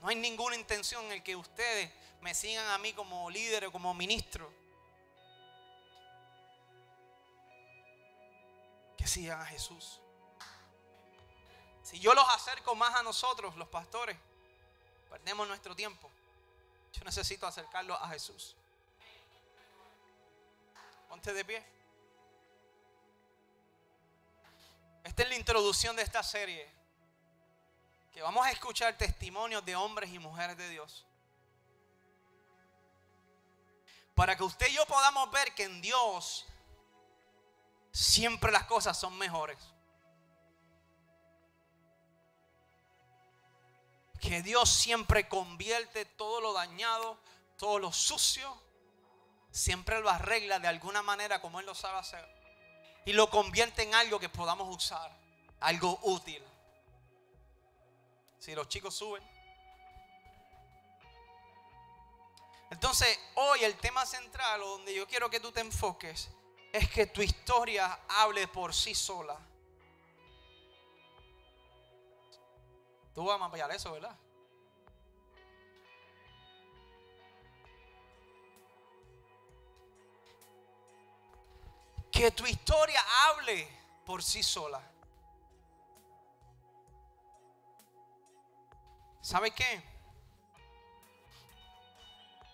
No 0.00 0.08
hay 0.08 0.16
ninguna 0.16 0.56
intención 0.56 1.12
en 1.12 1.22
que 1.22 1.36
ustedes 1.36 1.92
me 2.22 2.34
sigan 2.34 2.68
a 2.68 2.78
mí 2.78 2.94
como 2.94 3.28
líder 3.28 3.66
o 3.66 3.70
como 3.70 3.92
ministro. 3.92 4.50
Que 8.96 9.06
sigan 9.06 9.42
a 9.42 9.44
Jesús. 9.44 10.00
Si 11.86 12.00
yo 12.00 12.12
los 12.14 12.28
acerco 12.30 12.74
más 12.74 12.96
a 12.96 13.04
nosotros, 13.04 13.54
los 13.54 13.68
pastores, 13.68 14.16
perdemos 15.08 15.46
nuestro 15.46 15.76
tiempo. 15.76 16.10
Yo 16.92 17.04
necesito 17.04 17.46
acercarlos 17.46 17.96
a 18.02 18.08
Jesús. 18.08 18.56
Ponte 21.08 21.32
de 21.32 21.44
pie. 21.44 21.64
Esta 25.04 25.22
es 25.22 25.28
la 25.28 25.36
introducción 25.36 25.94
de 25.94 26.02
esta 26.02 26.24
serie. 26.24 26.68
Que 28.12 28.20
vamos 28.20 28.44
a 28.44 28.50
escuchar 28.50 28.98
testimonios 28.98 29.64
de 29.64 29.76
hombres 29.76 30.10
y 30.10 30.18
mujeres 30.18 30.56
de 30.56 30.68
Dios. 30.68 31.06
Para 34.16 34.36
que 34.36 34.42
usted 34.42 34.66
y 34.66 34.72
yo 34.72 34.84
podamos 34.86 35.30
ver 35.30 35.54
que 35.54 35.62
en 35.62 35.80
Dios 35.80 36.46
siempre 37.92 38.50
las 38.50 38.64
cosas 38.64 38.98
son 38.98 39.16
mejores. 39.16 39.75
Que 44.20 44.42
Dios 44.42 44.70
siempre 44.70 45.28
convierte 45.28 46.04
todo 46.04 46.40
lo 46.40 46.52
dañado, 46.52 47.18
todo 47.56 47.78
lo 47.78 47.92
sucio, 47.92 48.56
siempre 49.50 50.00
lo 50.00 50.10
arregla 50.10 50.58
de 50.58 50.68
alguna 50.68 51.02
manera 51.02 51.40
como 51.40 51.60
Él 51.60 51.66
lo 51.66 51.74
sabe 51.74 51.98
hacer. 51.98 52.26
Y 53.04 53.12
lo 53.12 53.30
convierte 53.30 53.82
en 53.82 53.94
algo 53.94 54.18
que 54.18 54.28
podamos 54.28 54.74
usar, 54.74 55.10
algo 55.60 55.98
útil. 56.02 56.42
Si 58.38 58.54
los 58.54 58.68
chicos 58.68 58.94
suben. 58.94 59.22
Entonces, 62.70 63.18
hoy 63.34 63.62
el 63.64 63.76
tema 63.76 64.04
central, 64.04 64.60
donde 64.60 64.94
yo 64.94 65.06
quiero 65.06 65.30
que 65.30 65.40
tú 65.40 65.52
te 65.52 65.60
enfoques, 65.60 66.28
es 66.72 66.90
que 66.90 67.06
tu 67.06 67.22
historia 67.22 68.00
hable 68.08 68.48
por 68.48 68.74
sí 68.74 68.94
sola. 68.94 69.38
Tú 73.16 73.24
vas 73.24 73.36
a 73.36 73.38
mapear 73.38 73.70
eso, 73.70 73.90
¿verdad? 73.92 74.14
Que 82.12 82.30
tu 82.30 82.44
historia 82.44 83.00
hable 83.24 83.66
por 84.04 84.22
sí 84.22 84.42
sola. 84.42 84.82
¿Sabe 89.22 89.50
qué? 89.52 89.82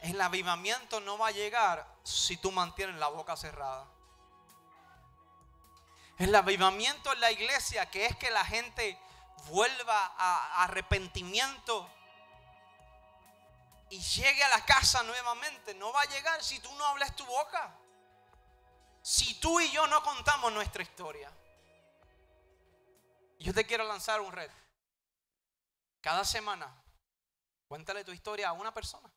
El 0.03 0.21
avivamiento 0.21 1.01
no 1.01 1.19
va 1.19 1.27
a 1.27 1.33
llegar 1.33 1.85
si 2.05 2.37
tú 2.37 2.53
mantienes 2.53 2.95
la 3.01 3.09
boca 3.09 3.37
cerrada. 3.37 3.85
El 6.19 6.33
avivamiento 6.37 7.13
en 7.13 7.19
la 7.19 7.33
iglesia, 7.33 7.91
que 7.91 8.07
es 8.07 8.17
que 8.17 8.31
la 8.31 8.45
gente 8.45 8.97
vuelva 9.49 10.15
a 10.17 10.65
arrepentimiento 10.65 11.89
y 13.91 14.01
llegue 14.01 14.43
a 14.43 14.49
la 14.49 14.65
casa 14.65 15.03
nuevamente, 15.03 15.75
no 15.75 15.93
va 15.93 16.03
a 16.03 16.07
llegar 16.07 16.43
si 16.43 16.59
tú 16.61 16.73
no 16.77 16.87
hables 16.87 17.15
tu 17.15 17.27
boca. 17.27 17.77
Si 19.03 19.35
tú 19.41 19.61
y 19.61 19.71
yo 19.71 19.87
no 19.87 20.03
contamos 20.03 20.53
nuestra 20.53 20.83
historia. 20.83 21.31
Yo 23.39 23.53
te 23.53 23.67
quiero 23.67 23.85
lanzar 23.85 24.21
un 24.21 24.33
red. 24.33 24.51
Cada 26.01 26.25
semana, 26.25 26.73
cuéntale 27.69 28.05
tu 28.05 28.13
historia 28.13 28.49
a 28.49 28.53
una 28.53 28.73
persona. 28.73 29.13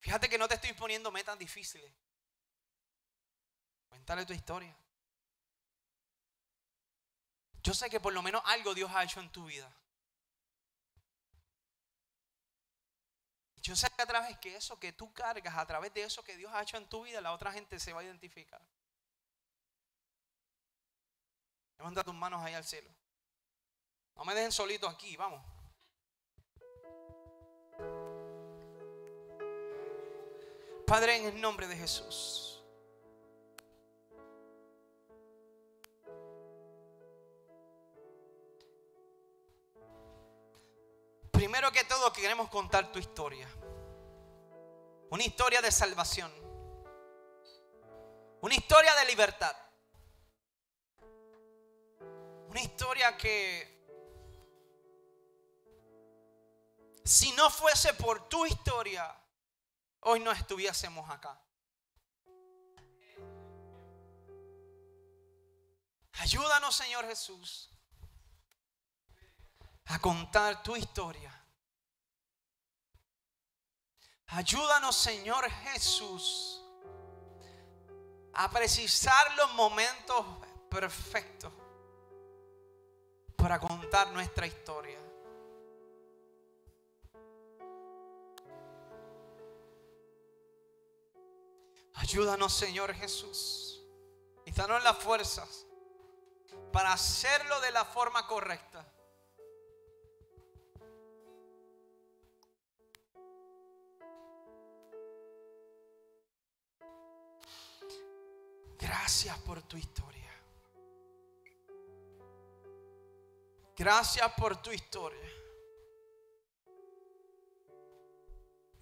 Fíjate 0.00 0.28
que 0.28 0.36
no 0.36 0.48
te 0.48 0.56
estoy 0.56 0.72
poniendo 0.72 1.10
metas 1.12 1.38
difíciles. 1.38 1.90
Cuéntale 3.88 4.26
tu 4.26 4.32
historia. 4.32 4.76
Yo 7.62 7.74
sé 7.74 7.88
que 7.88 8.00
por 8.00 8.12
lo 8.12 8.22
menos 8.22 8.42
algo 8.46 8.74
Dios 8.74 8.90
ha 8.92 9.04
hecho 9.04 9.20
en 9.20 9.30
tu 9.30 9.44
vida. 9.44 9.72
Yo 13.62 13.76
sé 13.76 13.88
que 13.96 14.02
a 14.02 14.06
través 14.06 14.40
de 14.40 14.56
eso 14.56 14.78
que 14.80 14.92
tú 14.92 15.12
cargas, 15.12 15.56
a 15.56 15.66
través 15.66 15.94
de 15.94 16.02
eso 16.02 16.24
que 16.24 16.36
Dios 16.36 16.52
ha 16.52 16.62
hecho 16.62 16.76
en 16.76 16.88
tu 16.88 17.04
vida, 17.04 17.20
la 17.20 17.32
otra 17.32 17.52
gente 17.52 17.78
se 17.78 17.92
va 17.92 18.00
a 18.00 18.04
identificar. 18.04 18.60
Levanta 21.78 22.02
tus 22.02 22.14
manos 22.14 22.42
ahí 22.42 22.54
al 22.54 22.64
cielo. 22.64 22.90
No 24.16 24.24
me 24.24 24.34
dejen 24.34 24.50
solito 24.50 24.88
aquí, 24.88 25.16
vamos. 25.16 25.40
Padre, 30.84 31.16
en 31.16 31.26
el 31.26 31.40
nombre 31.40 31.68
de 31.68 31.76
Jesús. 31.76 32.51
Primero 41.52 41.70
que 41.70 41.84
todo 41.84 42.10
queremos 42.14 42.48
contar 42.48 42.90
tu 42.90 42.98
historia. 42.98 43.46
Una 45.10 45.22
historia 45.22 45.60
de 45.60 45.70
salvación. 45.70 46.32
Una 48.40 48.54
historia 48.54 48.94
de 48.94 49.04
libertad. 49.04 49.54
Una 52.48 52.58
historia 52.58 53.18
que 53.18 53.84
si 57.04 57.32
no 57.32 57.50
fuese 57.50 57.92
por 57.92 58.30
tu 58.30 58.46
historia, 58.46 59.14
hoy 60.00 60.20
no 60.20 60.32
estuviésemos 60.32 61.10
acá. 61.10 61.38
Ayúdanos, 66.14 66.74
Señor 66.74 67.04
Jesús, 67.04 67.70
a 69.84 69.98
contar 69.98 70.62
tu 70.62 70.76
historia. 70.76 71.40
Ayúdanos, 74.34 74.96
Señor 74.96 75.48
Jesús, 75.50 76.64
a 78.32 78.50
precisar 78.50 79.36
los 79.36 79.52
momentos 79.52 80.24
perfectos 80.70 81.52
para 83.36 83.60
contar 83.60 84.10
nuestra 84.12 84.46
historia. 84.46 84.98
Ayúdanos, 91.92 92.54
Señor 92.54 92.94
Jesús, 92.94 93.82
y 94.46 94.52
danos 94.52 94.82
las 94.82 94.96
fuerzas 94.96 95.66
para 96.72 96.94
hacerlo 96.94 97.60
de 97.60 97.70
la 97.70 97.84
forma 97.84 98.26
correcta. 98.26 98.91
Gracias 109.02 109.36
por 109.38 109.60
tu 109.62 109.76
historia. 109.76 110.30
Gracias 113.76 114.32
por 114.34 114.62
tu 114.62 114.70
historia. 114.70 115.28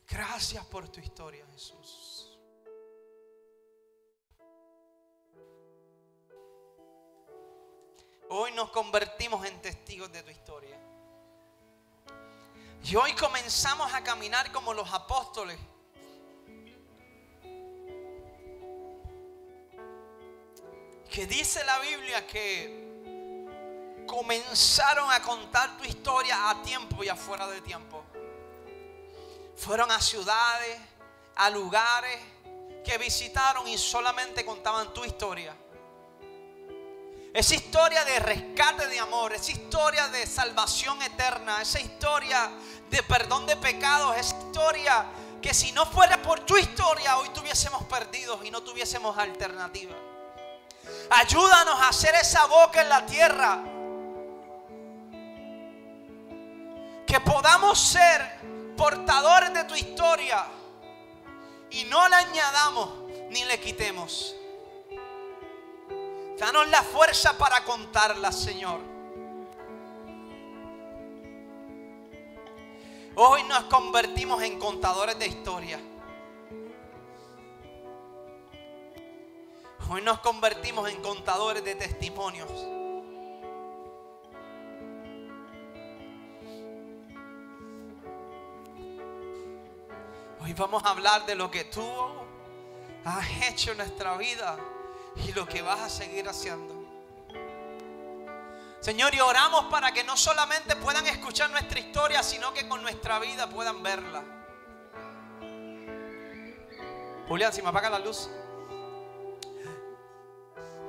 Gracias 0.07 0.67
por 0.67 0.91
tu 0.91 1.01
historia, 1.01 1.47
Jesús. 1.53 2.39
Hoy 8.29 8.53
nos 8.53 8.71
convertimos 8.73 9.47
en 9.47 9.63
testigos 9.63 10.13
de 10.13 10.23
tu 10.23 10.31
historia. 10.31 10.79
Y 12.85 12.95
hoy 12.95 13.15
comenzamos 13.15 13.91
a 13.95 14.05
caminar 14.05 14.53
como 14.53 14.75
los 14.75 14.93
apóstoles 14.93 15.59
que 21.11 21.27
dice 21.27 21.65
la 21.65 21.79
Biblia 21.81 22.25
que 22.27 24.05
comenzaron 24.07 25.11
a 25.11 25.21
contar 25.21 25.77
tu 25.77 25.85
historia 25.85 26.51
a 26.51 26.63
tiempo 26.63 27.03
y 27.03 27.09
afuera 27.09 27.49
de 27.49 27.61
tiempo. 27.61 28.05
Fueron 29.57 29.91
a 29.91 30.01
ciudades, 30.01 30.79
a 31.37 31.51
lugares 31.51 32.19
que 32.85 32.97
visitaron 32.99 33.67
y 33.67 33.77
solamente 33.77 34.45
contaban 34.45 34.95
tu 34.95 35.05
historia. 35.05 35.55
Esa 37.35 37.55
historia 37.55 38.05
de 38.05 38.19
rescate 38.21 38.87
de 38.87 38.99
amor, 38.99 39.33
esa 39.33 39.53
historia 39.53 40.09
de 40.09 40.27
salvación 40.27 41.01
eterna, 41.03 41.61
esa 41.61 41.81
historia 41.81 42.51
de 42.89 43.03
perdón 43.03 43.47
de 43.47 43.57
pecados, 43.57 44.17
esa 44.17 44.37
historia 44.37 45.07
que 45.43 45.55
si 45.55 45.73
no 45.73 45.87
fuera 45.87 46.21
por 46.23 46.41
tu 46.41 46.57
historia 46.57 47.19
hoy 47.19 47.29
tuviésemos 47.31 47.85
perdidos 47.85 48.45
y 48.45 48.51
no 48.51 48.63
tuviésemos 48.63 49.17
alternativa. 49.19 50.10
Ayúdanos 51.11 51.81
a 51.81 51.89
hacer 51.89 52.15
esa 52.15 52.47
boca 52.47 52.83
en 52.83 52.89
la 52.89 53.05
tierra. 53.07 53.63
Que 57.07 57.21
podamos 57.21 57.79
ser 57.79 58.41
portadores 58.77 59.53
de 59.53 59.65
tu 59.65 59.75
historia 59.75 60.47
y 61.71 61.85
no 61.85 62.09
la 62.09 62.19
añadamos 62.19 62.89
ni 63.31 63.45
le 63.45 63.59
quitemos. 63.61 64.35
Danos 66.39 66.69
la 66.69 66.83
fuerza 66.83 67.37
para 67.37 67.65
contarla, 67.65 68.33
Señor. 68.33 68.81
Hoy 73.17 73.43
nos 73.43 73.65
convertimos 73.65 74.43
en 74.43 74.59
contadores 74.59 75.19
de 75.19 75.27
historia. 75.27 75.79
Hoy 79.93 80.03
nos 80.03 80.21
convertimos 80.21 80.89
en 80.89 81.03
contadores 81.03 81.65
de 81.65 81.75
testimonios. 81.75 82.49
Hoy 90.41 90.53
vamos 90.53 90.85
a 90.85 90.91
hablar 90.91 91.27
de 91.27 91.35
lo 91.35 91.51
que 91.51 91.65
tú 91.65 91.83
has 93.05 93.27
hecho 93.49 93.73
en 93.73 93.79
nuestra 93.79 94.17
vida 94.17 94.57
y 95.27 95.33
lo 95.33 95.45
que 95.45 95.61
vas 95.61 95.81
a 95.81 95.89
seguir 95.89 96.29
haciendo. 96.29 96.73
Señor, 98.79 99.13
y 99.13 99.19
oramos 99.19 99.65
para 99.73 99.91
que 99.91 100.05
no 100.05 100.17
solamente 100.17 100.77
puedan 100.77 101.05
escuchar 101.09 101.51
nuestra 101.51 101.81
historia, 101.81 102.23
sino 102.23 102.55
que 102.55 102.69
con 102.69 102.81
nuestra 102.81 103.19
vida 103.19 103.51
puedan 103.51 103.83
verla. 103.83 104.23
Julián, 107.27 107.53
si 107.53 107.61
me 107.61 107.71
apaga 107.71 107.91
la 107.91 107.99
luz. 107.99 108.31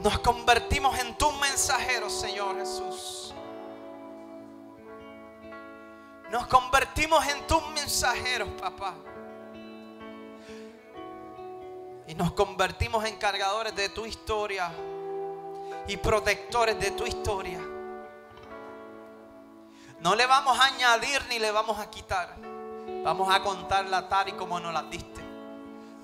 Nos 0.03 0.17
convertimos 0.19 0.97
en 0.97 1.15
tus 1.15 1.31
mensajeros, 1.39 2.11
Señor 2.11 2.57
Jesús. 2.57 3.35
Nos 6.31 6.47
convertimos 6.47 7.23
en 7.27 7.45
tus 7.45 7.67
mensajeros, 7.69 8.49
papá. 8.59 8.95
Y 12.07 12.15
nos 12.15 12.31
convertimos 12.31 13.05
en 13.05 13.15
cargadores 13.17 13.75
de 13.75 13.89
tu 13.89 14.07
historia 14.07 14.71
y 15.87 15.97
protectores 15.97 16.79
de 16.79 16.91
tu 16.91 17.05
historia. 17.05 17.59
No 19.99 20.15
le 20.15 20.25
vamos 20.25 20.59
a 20.59 20.65
añadir 20.65 21.23
ni 21.29 21.37
le 21.37 21.51
vamos 21.51 21.77
a 21.77 21.91
quitar. 21.91 22.37
Vamos 23.03 23.31
a 23.31 23.43
contarla 23.43 24.09
tal 24.09 24.29
y 24.29 24.31
como 24.31 24.59
nos 24.59 24.73
la 24.73 24.81
diste. 24.81 25.21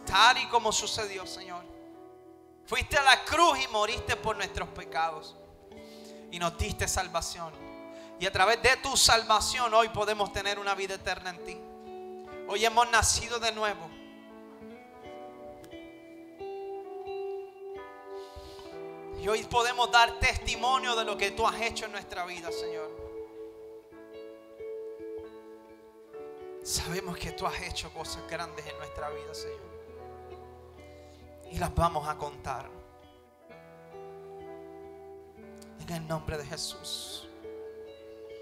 Tal 0.05 0.37
y 0.37 0.45
como 0.47 0.71
sucedió, 0.71 1.25
Señor. 1.25 1.76
Fuiste 2.67 2.97
a 2.97 3.01
la 3.01 3.23
cruz 3.23 3.57
y 3.63 3.67
moriste 3.69 4.17
por 4.17 4.35
nuestros 4.35 4.67
pecados. 4.69 5.35
Y 6.29 6.37
nos 6.37 6.57
diste 6.57 6.85
salvación. 6.85 7.53
Y 8.19 8.25
a 8.25 8.31
través 8.31 8.61
de 8.61 8.75
tu 8.77 8.97
salvación 8.97 9.73
hoy 9.73 9.87
podemos 9.89 10.33
tener 10.33 10.59
una 10.59 10.75
vida 10.75 10.95
eterna 10.95 11.29
en 11.29 11.45
ti. 11.45 11.57
Hoy 12.49 12.65
hemos 12.65 12.89
nacido 12.89 13.39
de 13.39 13.53
nuevo. 13.53 13.89
Y 19.21 19.27
hoy 19.29 19.43
podemos 19.45 19.89
dar 19.89 20.19
testimonio 20.19 20.93
de 20.97 21.05
lo 21.05 21.17
que 21.17 21.31
tú 21.31 21.47
has 21.47 21.59
hecho 21.61 21.85
en 21.85 21.93
nuestra 21.93 22.25
vida, 22.25 22.51
Señor. 22.51 22.91
Sabemos 26.63 27.17
que 27.17 27.31
tú 27.31 27.47
has 27.47 27.61
hecho 27.61 27.89
cosas 27.93 28.27
grandes 28.29 28.65
en 28.65 28.77
nuestra 28.77 29.09
vida, 29.09 29.33
Señor. 29.33 29.66
Y 31.51 31.57
las 31.57 31.73
vamos 31.75 32.07
a 32.07 32.17
contar. 32.17 32.69
En 35.79 35.93
el 35.93 36.07
nombre 36.07 36.37
de 36.37 36.45
Jesús. 36.45 37.26